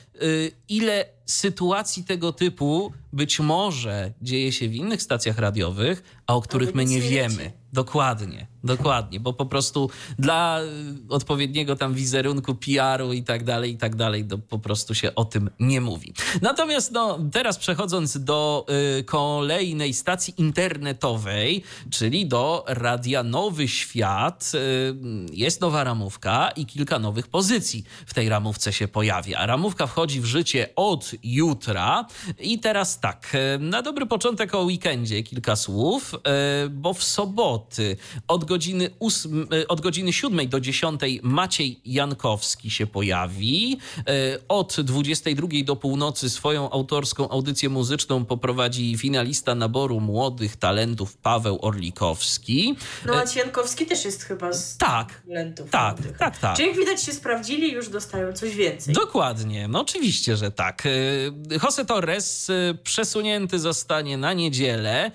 [0.69, 6.75] ile sytuacji tego typu być może dzieje się w innych stacjach radiowych, a o których
[6.75, 7.53] my nie wiemy.
[7.73, 13.77] Dokładnie, dokładnie, bo po prostu dla y, odpowiedniego tam wizerunku, PR-u i tak dalej, i
[13.77, 16.13] tak dalej, to po prostu się o tym nie mówi.
[16.43, 18.67] Natomiast no, teraz przechodząc do
[18.99, 24.95] y, kolejnej stacji internetowej, czyli do Radia Nowy Świat, y,
[25.33, 29.47] jest nowa ramówka i kilka nowych pozycji w tej ramówce się pojawia.
[29.47, 32.07] Ramówka wchodzi w życie od jutra
[32.39, 37.97] i teraz tak, y, na dobry początek o weekendzie kilka słów, y, bo w soboty
[38.29, 43.79] od godziny, ósm, e, od godziny 7 do 10 Maciej Jankowski się pojawi.
[43.99, 44.03] E,
[44.49, 52.77] Od 22 do północy swoją autorską audycję muzyczną poprowadzi finalista naboru młodych talentów Paweł Orlikowski.
[53.07, 55.71] No a Ciankowski też jest chyba z Tak, talentów.
[55.71, 56.19] tak, młodych.
[56.19, 56.57] tak, tak.
[56.57, 58.95] Czyli jak widać się sprawdzili już dostają coś więcej.
[58.95, 60.87] Dokładnie, no oczywiście, że tak.
[60.87, 61.33] Y,
[61.65, 62.51] Jose Torres
[62.85, 65.11] przesunięty zostanie na niedzielę.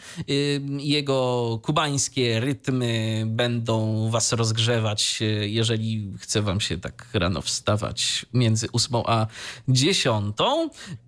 [0.79, 8.67] Jego kubańskie rytmy będą was rozgrzewać, y, jeżeli chce wam się tak rano wstawać między
[8.71, 9.27] 8 a
[9.67, 10.35] 10.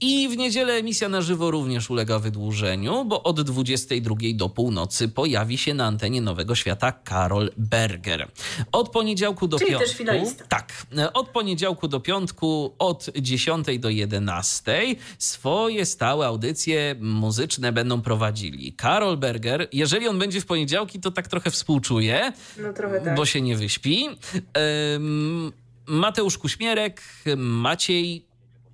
[0.01, 5.57] I w niedzielę emisja na żywo również ulega wydłużeniu, bo od 22 do północy pojawi
[5.57, 8.27] się na antenie Nowego Świata Karol Berger.
[8.71, 9.87] Od poniedziałku do Czyli piątku.
[9.87, 10.45] też finalista.
[10.47, 10.87] Tak.
[11.13, 18.73] Od poniedziałku do piątku, od 10 do 11 swoje stałe audycje muzyczne będą prowadzili.
[18.73, 22.06] Karol Berger, jeżeli on będzie w poniedziałki, to tak trochę współczuję,
[22.57, 23.15] No trochę tak.
[23.15, 24.09] bo się nie wyśpi.
[25.87, 27.01] Mateusz Kuśmierek,
[27.37, 28.25] Maciej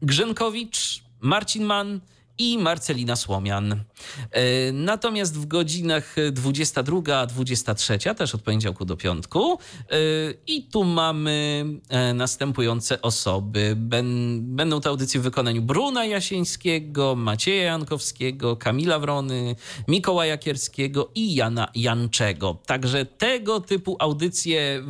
[0.01, 1.99] Grzynkowicz, Marcin Mann
[2.37, 3.83] i Marcelina Słomian.
[4.31, 9.59] E, Natomiast w godzinach 22, 23, też od poniedziałku do piątku.
[9.91, 9.95] e,
[10.47, 13.73] I tu mamy e, następujące osoby.
[14.41, 19.55] Będą te audycje w wykonaniu Bruna Jasińskiego, Macieja Jankowskiego, Kamila Wrony,
[19.87, 22.57] Mikołaja Kierskiego i Jana Janczego.
[22.65, 24.81] Także tego typu audycje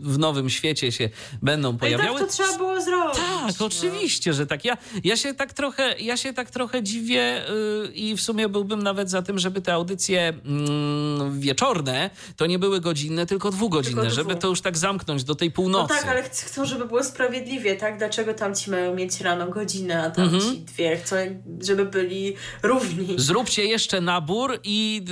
[0.00, 1.10] w- Nowym Świecie się
[1.42, 2.18] będą No i pojawiały.
[2.20, 3.16] tak to trzeba było zrobić.
[3.16, 3.66] Tak, no.
[3.66, 4.64] oczywiście, że tak.
[4.64, 7.42] Ja, ja, się tak trochę, ja się tak trochę dziwię
[7.84, 12.58] yy, i w sumie byłbym nawet za tym, żeby te audycje mm, wieczorne to nie
[12.58, 14.40] były godzinne, tylko dwugodzinne, Tylko żeby dwu.
[14.40, 15.94] to już tak zamknąć do tej No północy.
[15.94, 17.98] tak, ale ch- chcą, żeby było sprawiedliwie, tak?
[17.98, 20.42] Dlaczego tam ci mają mieć rano godzinę, a tam Mhm.
[20.42, 20.96] ci dwie?
[20.96, 21.16] Chcą,
[21.62, 23.14] żeby byli równi.
[23.16, 25.04] Zróbcie jeszcze nabór i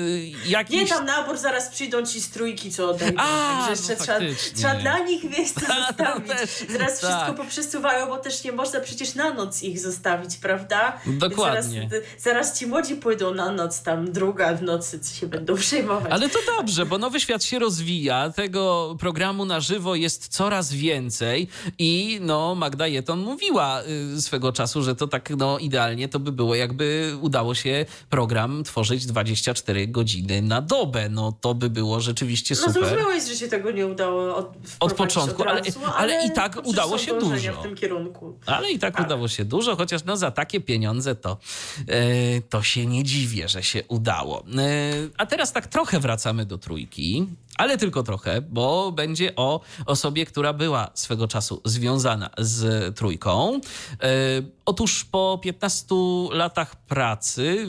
[0.47, 0.77] y, jakiś...
[0.81, 3.23] Nie tam nabór, zaraz przyjdą ci z trójki, co odejdą.
[3.23, 4.19] A, Także jeszcze no trzeba,
[4.57, 6.29] trzeba dla nich miejsce no zostawić.
[6.29, 7.11] też, zaraz tak.
[7.11, 11.01] wszystko poprzesuwają, bo też nie można przecież na noc ich zostawić, prawda?
[11.07, 11.62] Dokładnie.
[11.67, 16.13] Zaraz, zaraz ci młodzi pójdą na noc, tam druga w nocy, się będą przejmować.
[16.13, 21.49] Ale to dobrze, bo Nowy Świat się rozwija, tego programu na żywo jest coraz więcej
[21.79, 23.83] i no Magda Jeton mówiła
[24.17, 28.65] y, swego czasu, że to tak no idealnie to by było, jakby udało się program
[28.65, 31.09] tworzyć 24 godziny na dobę.
[31.09, 32.73] No to by było rzeczywiście No super.
[32.73, 36.67] zrozumiałeś, że się tego nie udało od, wprowadzić początku, od ale- razu, ale i tak
[36.67, 37.53] udało się dużo.
[37.53, 38.39] w tym kierunku.
[38.47, 39.07] Ale i tak Tak.
[39.07, 41.37] udało się dużo, chociaż no za takie pieniądze to,
[42.49, 44.41] to się nie dziwię, że się udało.
[44.41, 47.27] E, a teraz tak trochę wracamy do trójki,
[47.57, 53.61] ale tylko trochę, bo będzie o osobie, która była swego czasu związana z trójką.
[54.03, 54.09] E,
[54.65, 55.95] otóż po 15
[56.31, 57.67] latach pracy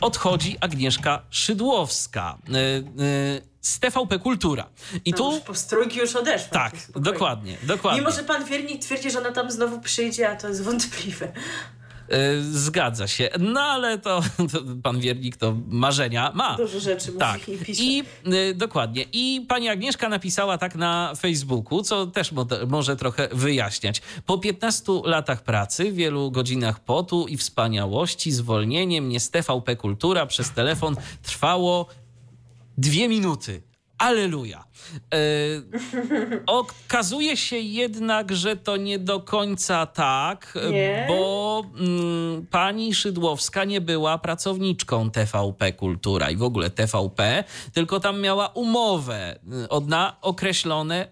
[0.00, 2.38] odchodzi Agnieszka Szydłowska.
[3.66, 4.66] Z TVP Kultura.
[5.04, 5.32] I No tu...
[5.32, 6.48] już po strójki już odeszła.
[6.50, 8.00] Tak, dokładnie, dokładnie.
[8.00, 11.32] Mimo, że pan Wiernik twierdzi, że ona tam znowu przyjdzie, a to jest wątpliwe.
[12.08, 13.30] E, Zgadza się.
[13.38, 14.20] No ale to,
[14.52, 16.56] to pan Wiernik to marzenia ma.
[16.56, 17.40] Dużo rzeczy Tak.
[17.48, 17.82] mówi i pisze.
[17.82, 18.04] I
[18.50, 19.04] y, dokładnie.
[19.12, 24.02] I pani Agnieszka napisała tak na Facebooku, co też mo może trochę wyjaśniać.
[24.26, 30.50] Po 15 latach pracy, wielu godzinach potu i wspaniałości, zwolnienie mnie z TVP Kultura przez
[30.50, 31.86] telefon trwało
[32.78, 33.62] dwie minuty.
[33.98, 34.65] Aleluja.
[35.14, 35.18] E,
[36.46, 41.04] okazuje się jednak, że to nie do końca tak, Nie?
[41.08, 48.20] bo mm, pani Szydłowska nie była pracowniczką TVP Kultura i w ogóle TVP, tylko tam
[48.20, 49.38] miała umowę
[49.82, 51.08] y, na określone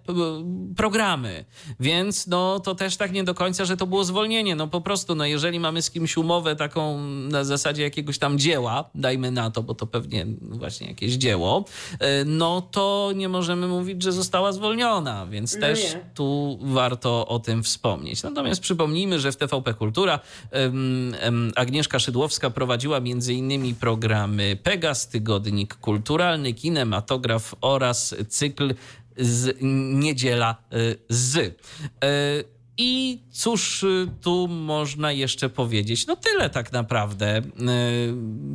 [0.77, 1.45] programy.
[1.81, 4.57] Więc no to też tak nie do końca, że to było zwolnienie.
[4.57, 8.91] No po prostu, no jeżeli mamy z kimś umowę taką na zasadzie jakiegoś tam dzieła,
[8.95, 11.97] dajmy na to, bo to pewnie właśnie jakieś dzieło, y,
[12.27, 16.01] no to nie możemy mówić, że została zwolniona, więc No też nie.
[16.15, 18.23] tu warto o tym wspomnieć.
[18.23, 20.21] Natomiast przypomnijmy, że w TVP Kultura
[20.51, 23.75] em, em, Agnieszka Szydłowska prowadziła m.in.
[23.75, 28.75] programy Pegas, Tygodnik Kulturalny, Kinematograf oraz cykl
[29.17, 29.57] z
[29.95, 31.61] Niedziela y, z.
[32.79, 36.07] I cóż y, tu można jeszcze powiedzieć?
[36.07, 37.39] No tyle tak naprawdę.
[37.39, 37.45] y,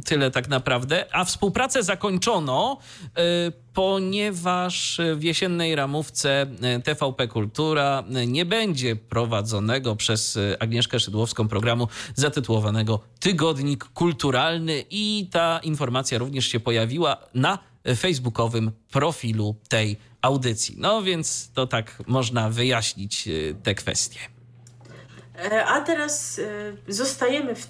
[0.06, 1.06] Tyle tak naprawdę.
[1.12, 3.12] A współpracę zakończono, y,
[3.74, 6.48] ponieważ w jesiennej ramówce
[6.84, 16.18] TVP Kultura nie będzie prowadzonego przez Agnieszkę Szydłowską programu zatytułowanego Tygodnik Kulturalny i ta informacja
[16.18, 17.60] również się pojawiła na
[17.96, 20.76] facebookowym profilu tej audycji.
[20.78, 24.20] No więc to tak można wyjaśnić y, te kwestie.
[25.36, 27.68] E, A teraz e, zostajemy w,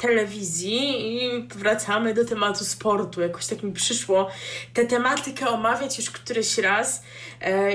[0.00, 3.20] telewizji i wracamy do tematu sportu.
[3.20, 4.30] Jakoś tak mi przyszło
[4.74, 7.02] tę tematykę omawiać już któryś raz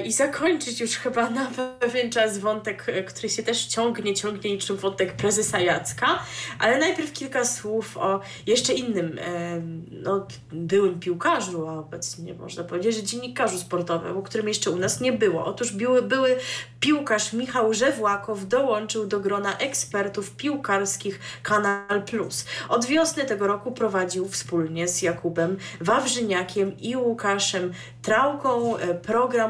[0.06, 4.78] i zakończyć już chyba na pewien czas wątek, e, który się też ciągnie, ciągnie niczym
[4.78, 6.20] wątek prezesa Jacka,
[6.60, 9.62] ale najpierw kilka słów o jeszcze innym e,
[9.92, 15.02] no, byłym piłkarzu, a obecnie można powiedzieć, że dziennikarzu sportowym, o którym jeszcze u nas
[15.02, 15.46] nie było.
[15.46, 16.38] Otóż były, były
[16.80, 22.46] piłkarz Michał Żewłakow dołączył do grona ekspertów piłkarskich Kanal Plus.
[22.70, 28.96] Od wiosny tego roku prowadził wspólnie z Jakubem Wawrzyniakiem i Łukaszem Trałką e,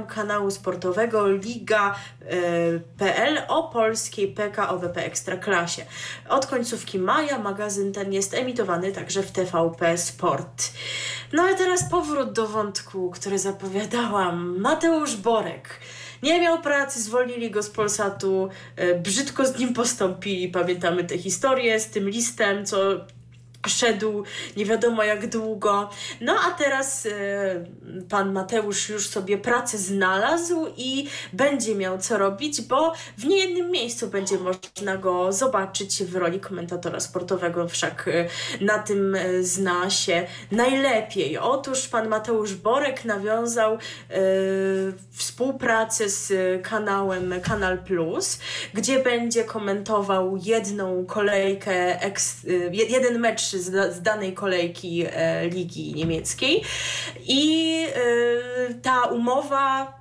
[0.06, 1.82] kanału sportowego Liga.pl
[3.48, 5.86] o polskiej PKOWP Ekstraklasie.
[6.30, 10.72] Od końcówki maja magazyn ten jest emitowany także w TVP Sport.
[11.34, 14.60] No a teraz powrót do wątku, który zapowiadałam.
[14.60, 15.80] Mateusz Borek
[16.24, 20.50] nie miał pracy, zwolnili go z Polsatu, e, brzydko z nim postąpili.
[20.50, 22.78] Pamiętamy tę historię z tym listem, co
[23.70, 24.24] szedł
[24.58, 25.90] nie wiadomo jak długo.
[26.22, 27.10] No a teraz e,
[28.10, 34.08] pan Mateusz już sobie pracę znalazł i będzie miał co robić, bo w niejednym miejscu
[34.08, 38.28] będzie można go zobaczyć w roli komentatora sportowego, wszak e,
[38.66, 41.38] na tym e, zna się najlepiej.
[41.38, 43.78] Otóż pan Mateusz Borek nawiązał
[45.12, 46.34] współpracę z
[46.64, 48.40] kanałem Kanal Plus,
[48.74, 52.00] gdzie będzie komentował jedną kolejkę,
[52.72, 56.62] jeden mecz z, z danej kolejki e, ligi niemieckiej.
[57.28, 59.94] I e, ta umowa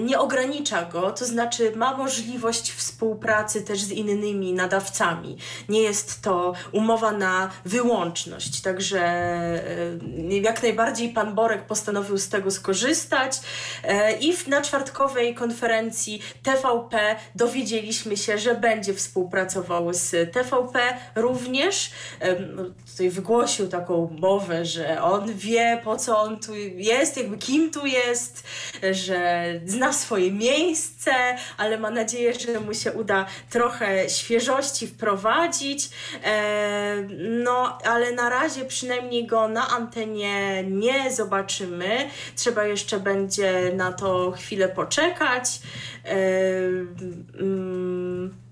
[0.00, 5.36] nie ogranicza go, to znaczy ma możliwość współpracy też z innymi nadawcami.
[5.68, 12.50] Nie jest to umowa na wyłączność, także e, jak najbardziej pan Borek postanowił z tego
[12.50, 13.40] skorzystać
[13.84, 21.90] e, i na czwartkowej konferencji TVP dowiedzieliśmy się, że będzie współpracował z TVP również.
[22.20, 27.38] E, no, Tutaj wygłosił taką mowę, że on wie po co on tu jest, jakby
[27.38, 28.44] kim tu jest,
[28.92, 31.12] że zna swoje miejsce,
[31.56, 35.90] ale ma nadzieję, że mu się uda trochę świeżości wprowadzić.
[36.24, 36.96] E,
[37.44, 42.10] no, ale na razie przynajmniej go na antenie nie zobaczymy.
[42.36, 45.60] Trzeba jeszcze będzie na to chwilę poczekać.
[46.04, 46.16] E,
[47.40, 48.45] mm,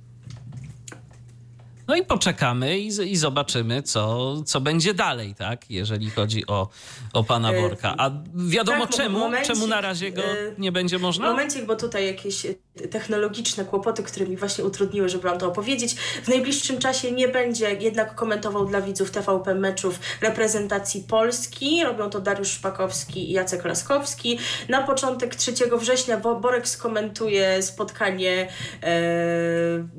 [1.86, 5.70] No i poczekamy i, i zobaczymy, co, co będzie dalej, tak?
[5.70, 6.69] Jeżeli chodzi o,
[7.12, 7.94] o pana E, Borka.
[7.98, 9.31] A wiadomo tak, czemu?
[9.47, 11.31] czemu na razie go e, nie będzie można?
[11.31, 12.55] Momencik, bo tutaj jakieś e,
[12.90, 15.94] technologiczne kłopoty, które mi właśnie utrudniły, żeby wam to opowiedzieć.
[15.94, 21.85] W najbliższym czasie nie będzie jednak komentował dla widzów TVP meczów reprezentacji Polski.
[21.85, 24.39] Robią to Dariusz Szpakowski i Jacek Laskowski.
[24.69, 28.48] Na początek 3 września Bo- Borek skomentuje spotkanie,
[28.82, 28.89] e,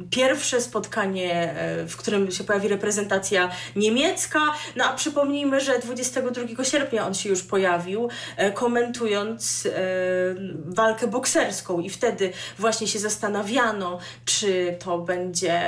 [0.09, 4.39] pierwsze spotkanie, e, w którym się pojawi reprezentacja niemiecka.
[4.75, 9.71] No a przypomnijmy, że 22 sierpnia on się już pojawił, e, komentując e,
[10.65, 15.61] walkę bokserską i wtedy właśnie się zastanawiano, czy to będzie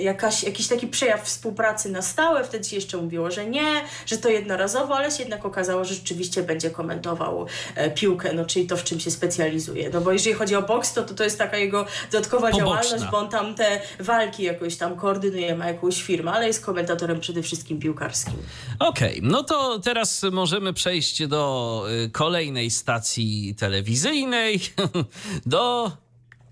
[0.00, 2.44] jakaś, jakiś taki przejaw współpracy na stałe.
[2.44, 6.42] Wtedy się jeszcze mówiło, że nie, że to jednorazowo, ale się jednak okazało, że rzeczywiście
[6.42, 9.90] będzie komentował e, piłkę, no czyli to, w czym się specjalizuje.
[9.90, 12.66] No bo jeżeli chodzi o boks, to to, to jest taka jego dodatkowa Poboczna.
[12.66, 17.20] działalność, bo on tam te walki jakoś tam koordynuje, ma jakąś firmę, ale jest komentatorem
[17.20, 18.34] przede wszystkim piłkarskim.
[18.78, 24.60] Okej, no to teraz możemy przejść do y, kolejnej stacji telewizyjnej,
[25.46, 25.92] do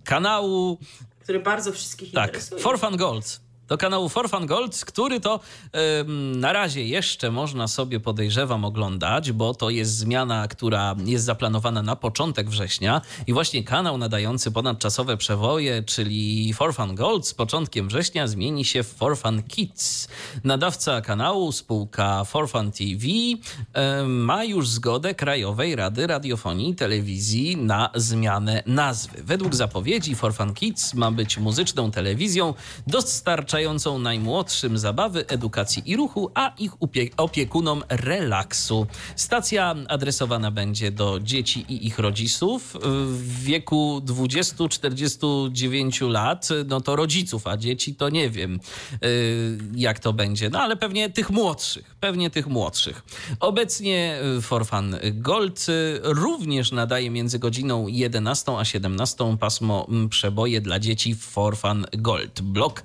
[0.04, 0.78] kanału
[1.30, 2.60] który bardzo wszystkich Tak, interesuje.
[2.62, 3.40] For Fun Gold.
[3.70, 5.40] Do kanału For Fun Gold, który to
[6.00, 11.82] ym, na razie jeszcze można sobie podejrzewam oglądać, bo to jest zmiana, która jest zaplanowana
[11.82, 17.88] na początek września i właśnie kanał nadający ponadczasowe przewoje, czyli For Fun Gold z początkiem
[17.88, 20.08] września zmieni się w For Fun Kids.
[20.44, 23.06] Nadawca kanału, spółka For Fun TV
[24.00, 29.22] ym, ma już zgodę Krajowej Rady Radiofonii i Telewizji na zmianę nazwy.
[29.22, 32.54] Według zapowiedzi For Fun Kids ma być muzyczną telewizją
[32.86, 33.59] dostarczającą
[33.98, 36.72] najmłodszym zabawy, edukacji i ruchu, a ich
[37.16, 38.86] opiekunom relaksu.
[39.16, 42.76] Stacja adresowana będzie do dzieci i ich rodziców
[43.06, 48.60] w wieku 20-49 lat, no to rodziców, a dzieci to nie wiem
[49.04, 53.02] y, jak to będzie, no ale pewnie tych młodszych, pewnie tych młodszych.
[53.40, 60.60] Obecnie y, For Fun Gold y, również nadaje między godziną 11 a 17 pasmo przeboje
[60.60, 62.40] dla dzieci w For Fun Gold.
[62.40, 62.82] Blok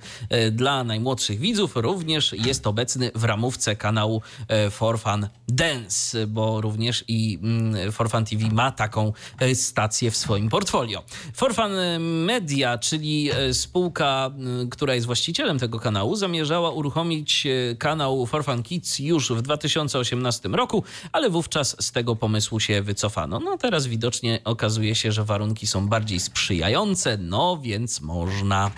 [0.52, 6.62] dla dla najmłodszych widzów również jest obecny w ramówce kanału e, For Fun Dance, bo
[6.62, 11.04] również i mm, For Fun TV ma taką e, stację w swoim portfolio.
[11.34, 14.32] For Fun Media, czyli e, spółka,
[14.72, 20.50] która jest właścicielem tego kanału, zamierzała uruchomić e, kanał For Fun Kids już w 2018
[20.50, 23.40] roku, ale wówczas z tego pomysłu się wycofano.
[23.40, 28.72] No teraz widocznie okazuje się, że warunki są bardziej sprzyjające, no więc można.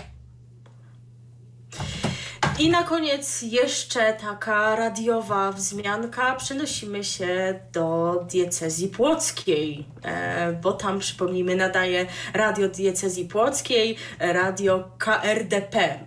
[2.60, 6.36] I na koniec jeszcze taka radiowa wzmianka.
[6.36, 14.92] Przenosimy się do diecezji płockiej, e, bo tam, przypomnijmy, nadaje radio diecezji płockiej, e, radio
[14.98, 16.00] KRDP.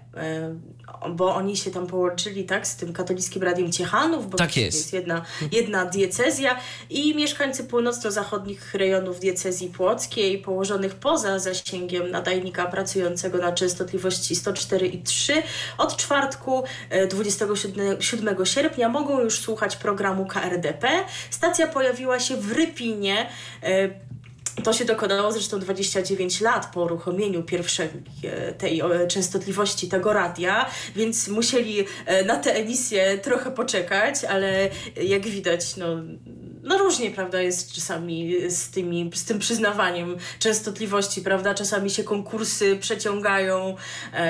[1.02, 4.60] E, bo oni się tam połączyli, tak, z tym katolickim radiem Ciechanów, bo Tak to
[4.60, 4.77] jest.
[4.78, 6.56] jest jedna, jedna diecezja
[6.90, 15.32] i mieszkańcy północno-zachodnich rejonów diecezji płockiej, położonych poza zasięgiem nadajnika pracującego na częstotliwości 104,3
[15.78, 20.89] od czwartku e, 27 7 sierpnia mogą już słuchać programu KRDP.
[21.31, 23.27] Stacja pojawiła się w Rypinie.
[24.64, 27.89] To się dokonało zresztą 29 lat po uruchomieniu pierwszej
[28.24, 34.68] e, tej e, częstotliwości tego radia, więc musieli e, na tę emisję trochę poczekać, ale
[35.02, 35.86] jak widać, no,
[36.62, 42.77] no różnie, prawda, jest czasami z, tymi, z tym przyznawaniem częstotliwości, prawda, czasami się konkursy
[42.77, 43.77] przeciągają,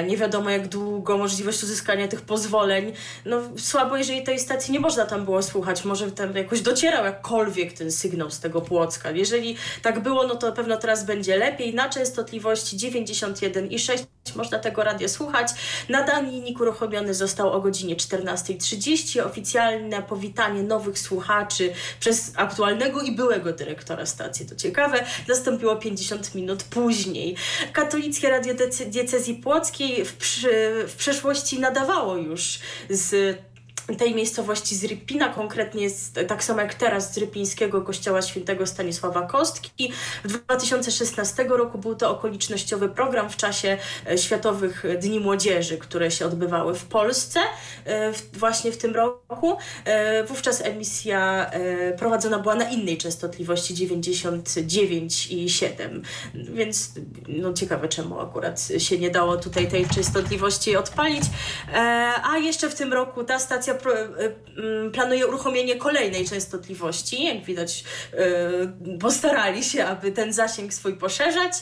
[0.06, 2.92] nie wiadomo jak długo, możliwość uzyskania tych pozwoleń,
[3.24, 7.72] no słabo, jeżeli tej stacji nie można tam było słuchać, może tam jakoś docierał jakkolwiek
[7.72, 11.88] ten sygnał z tego Płocka, jeżeli tak było, no to pewno teraz będzie lepiej, na
[11.88, 14.05] częstotliwości 91,6
[14.36, 15.48] można tego radia słuchać.
[15.88, 19.20] Nadajnik uruchomiony został o godzinie 14.30.
[19.26, 26.62] Oficjalne powitanie nowych słuchaczy przez aktualnego i byłego dyrektora stacji, to ciekawe, nastąpiło 50 minut
[26.62, 27.36] później.
[27.72, 28.55] Katolickie Radio
[28.86, 30.48] Diecezji Płockiej w, przy,
[30.88, 32.59] w przeszłości nadawało już
[32.90, 33.38] z
[33.97, 39.27] tej miejscowości z Rypina, konkretnie z, tak samo jak teraz z Rypińskiego Kościoła Świętego Stanisława
[39.27, 39.93] Kostki.
[40.25, 43.79] W 2016 roku był to okolicznościowy program w czasie
[44.11, 47.41] e, Światowych Dni Młodzieży, które się odbywały w Polsce
[47.87, 49.57] e, właśnie w tym roku.
[49.85, 51.51] E, Wówczas emisja
[51.99, 56.01] prowadzona była na innej częstotliwości 99,7,
[56.35, 56.93] więc
[57.29, 61.23] no ciekawe czemu akurat się nie dało tutaj tej częstotliwości odpalić.
[62.23, 63.75] A jeszcze w tym roku ta stacja
[64.93, 67.24] planuje uruchomienie kolejnej częstotliwości.
[67.24, 71.52] Jak widać, e, postarali się, aby ten zasięg swój poszerzać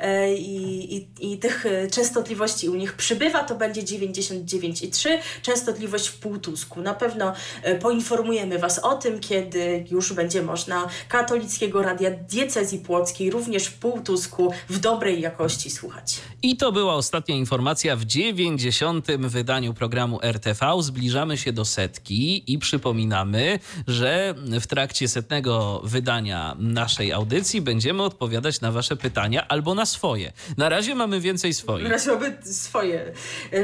[0.00, 3.44] e, i, i, i tych e, częstotliwości u nich przybywa.
[3.44, 5.08] To będzie 99,3,
[5.42, 6.80] częstotliwość w półtusku.
[6.80, 7.32] Na pewno
[7.62, 13.78] e, poinformujemy Was o tym, kiedy już będzie można katolickiego radia diecezji płockiej również w
[13.78, 16.20] półtusku w dobrej jakości słuchać.
[16.42, 19.06] I to była ostatnia informacja w 90.
[19.06, 20.66] wydaniu programu RTV.
[20.80, 28.60] Zbliżamy się do setki i przypominamy, że w trakcie setnego wydania naszej audycji będziemy odpowiadać
[28.60, 30.32] na Wasze pytania albo na swoje.
[30.56, 31.86] Na razie mamy więcej swoich.
[31.86, 33.12] Teraz mamy swoje.
[33.52, 33.60] Yy,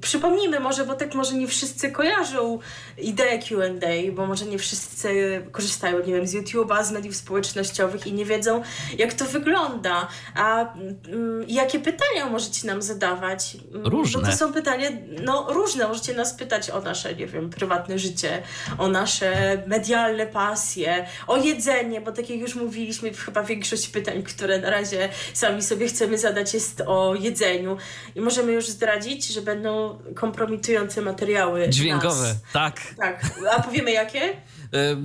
[0.00, 2.58] przypomnijmy może, bo tak może nie wszyscy kojarzą
[2.98, 8.12] ideę Q&A, bo może nie wszyscy korzystają, nie wiem, z YouTube'a, z mediów społecznościowych i
[8.12, 8.62] nie wiedzą,
[8.98, 10.08] jak to wygląda.
[10.34, 13.56] A mm, jakie pytania możecie nam zadawać?
[13.72, 14.20] Różne.
[14.20, 14.88] Bo to są pytania,
[15.24, 15.88] no różne.
[15.88, 18.42] Możecie nas pytać o nasze, nie wiem, prywatne życie,
[18.78, 24.58] o nasze medialne pasje, o jedzenie, bo tak jak już mówiliśmy, chyba większość pytań, które
[24.58, 27.76] na razie sami sobie chcemy zadać jest o jedzeniu.
[28.14, 32.36] I możemy już zdradzić, że będą kompromitujące materiały Dźwiękowe, Nas.
[32.52, 32.80] tak.
[32.98, 33.20] Tak,
[33.50, 34.36] a powiemy jakie?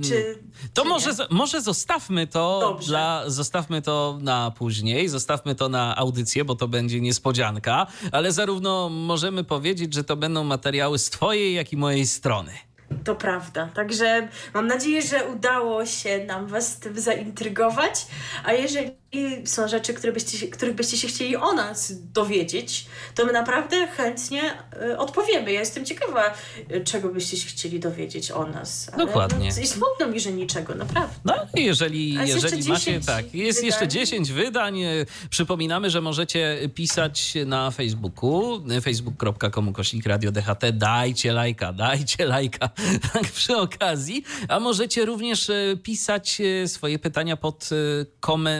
[0.04, 0.38] Czy,
[0.74, 2.88] To czy może, może zostawmy to Dobrze.
[2.88, 8.88] dla, zostawmy to na później, zostawmy to na audycję, bo to będzie niespodzianka, ale zarówno
[8.88, 12.52] możemy powiedzieć, że to będą materiały z twojej, jak i mojej strony.
[13.04, 13.68] To prawda.
[13.74, 18.06] Także mam nadzieję, że udało się nam Was tym zaintrygować.
[18.44, 18.90] A jeżeli
[19.44, 24.42] są rzeczy, które byście, których byście się chcieli o nas dowiedzieć, to my naprawdę chętnie
[24.82, 25.52] y, odpowiemy.
[25.52, 26.34] Ja jestem ciekawa,
[26.72, 28.90] y, czego byście się chcieli dowiedzieć o nas.
[28.92, 29.50] Ale, Dokładnie.
[29.56, 31.14] No, i smutno mi, że niczego, naprawdę.
[31.24, 33.66] No i jeżeli, A jeżeli jeszcze macie, 10 tak, jest wydań.
[33.66, 34.82] jeszcze 10 wydań.
[34.82, 40.72] E, Przypominamy, że możecie pisać na Facebooku, facebook.com kośnik radio DHT.
[40.72, 42.68] Dajcie lajka, dajcie lajka
[43.12, 44.24] tak przy okazji.
[44.48, 45.50] A możecie również
[45.82, 47.68] pisać swoje pytania pod,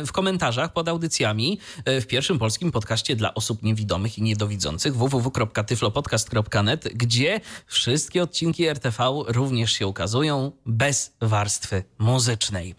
[0.06, 0.39] w komentarzach
[0.74, 8.22] pod audycjami e, w pierwszym polskim podcaście dla osób niewidomych i niedowidzących www.tyflopodcast.net, gdzie wszystkie
[8.22, 12.74] odcinki RTV również się ukazują bez warstwy muzycznej.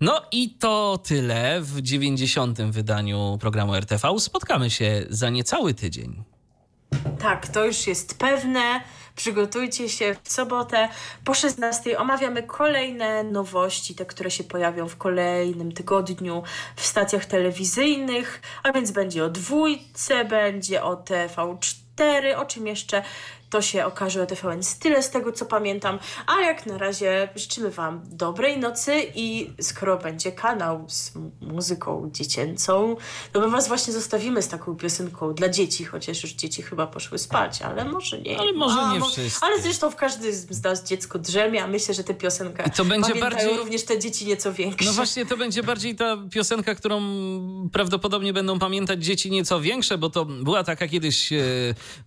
[0.00, 2.62] No i to tyle w 90.
[2.62, 4.18] wydaniu programu RTV.
[4.18, 6.22] Spotkamy się za niecały tydzień.
[7.18, 8.80] Tak, to już jest pewne.
[9.16, 10.88] Przygotujcie się w sobotę.
[11.24, 16.42] Po 16 omawiamy kolejne nowości, te, które się pojawią w kolejnym tygodniu
[16.76, 23.02] w stacjach telewizyjnych, a więc będzie o dwójce, będzie o TV4, o czym jeszcze
[23.52, 27.70] to się okaże o TVN tyle z tego co pamiętam, a jak na razie życzymy
[27.70, 32.96] Wam dobrej nocy i skoro będzie kanał z muzyką dziecięcą,
[33.32, 37.18] to my Was właśnie zostawimy z taką piosenką dla dzieci, chociaż już dzieci chyba poszły
[37.18, 38.38] spać, ale może nie.
[38.38, 39.46] Ale może a, nie mo- wszystkie.
[39.46, 42.84] Ale zresztą w każdy z nas dziecko drzemie, a myślę, że tę piosenkę I to
[42.84, 44.84] będzie bardziej- również te dzieci nieco większe.
[44.86, 47.02] No właśnie, to będzie bardziej ta piosenka, którą
[47.72, 51.42] prawdopodobnie będą pamiętać dzieci nieco większe, bo to była taka kiedyś e,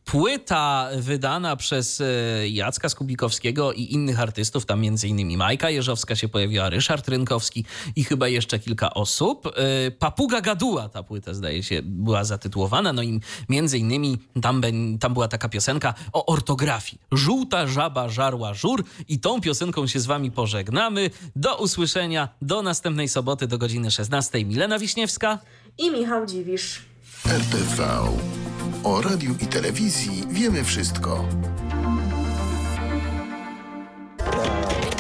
[0.06, 2.06] płyta wydana przez e,
[2.50, 8.04] Jacka Skubikowskiego i innych artystów, tam między innymi Majka Jeżowska się pojawiła, Ryszard Rynkowski i
[8.04, 9.48] chyba jeszcze kilka osób.
[9.48, 14.62] E, Papuga Gaduła ta płyta, zdaje się, była zatytułowana, no i między innymi tam,
[15.00, 17.02] tam była taka piosenka o ortografii.
[17.12, 21.10] Żółta żaba żarła żur i tą piosenką się z wami pożegnamy.
[21.36, 24.46] Do usłyszenia, do następnej soboty do godziny 16.
[24.46, 25.40] Milena Wiśniewska.
[25.78, 26.82] I Michał Dziwisz.
[27.26, 28.55] RTV.
[28.86, 31.26] O radiu i telewizji wiemy wszystko.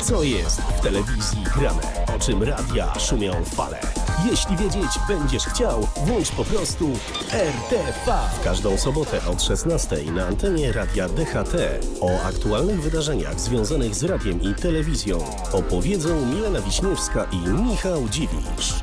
[0.03, 1.81] Co jest w telewizji grane?
[2.15, 3.79] O czym radia szumią fale?
[4.31, 6.89] Jeśli wiedzieć będziesz chciał, włącz po prostu
[7.31, 8.17] RTV.
[8.41, 11.55] W każdą sobotę od 16 na antenie radia DHT.
[12.01, 15.17] O aktualnych wydarzeniach związanych z radiem i telewizją
[15.53, 18.73] opowiedzą Milena Wiśniewska i Michał Dziwisz.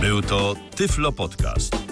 [0.00, 1.91] Był to Tyflo Podcast.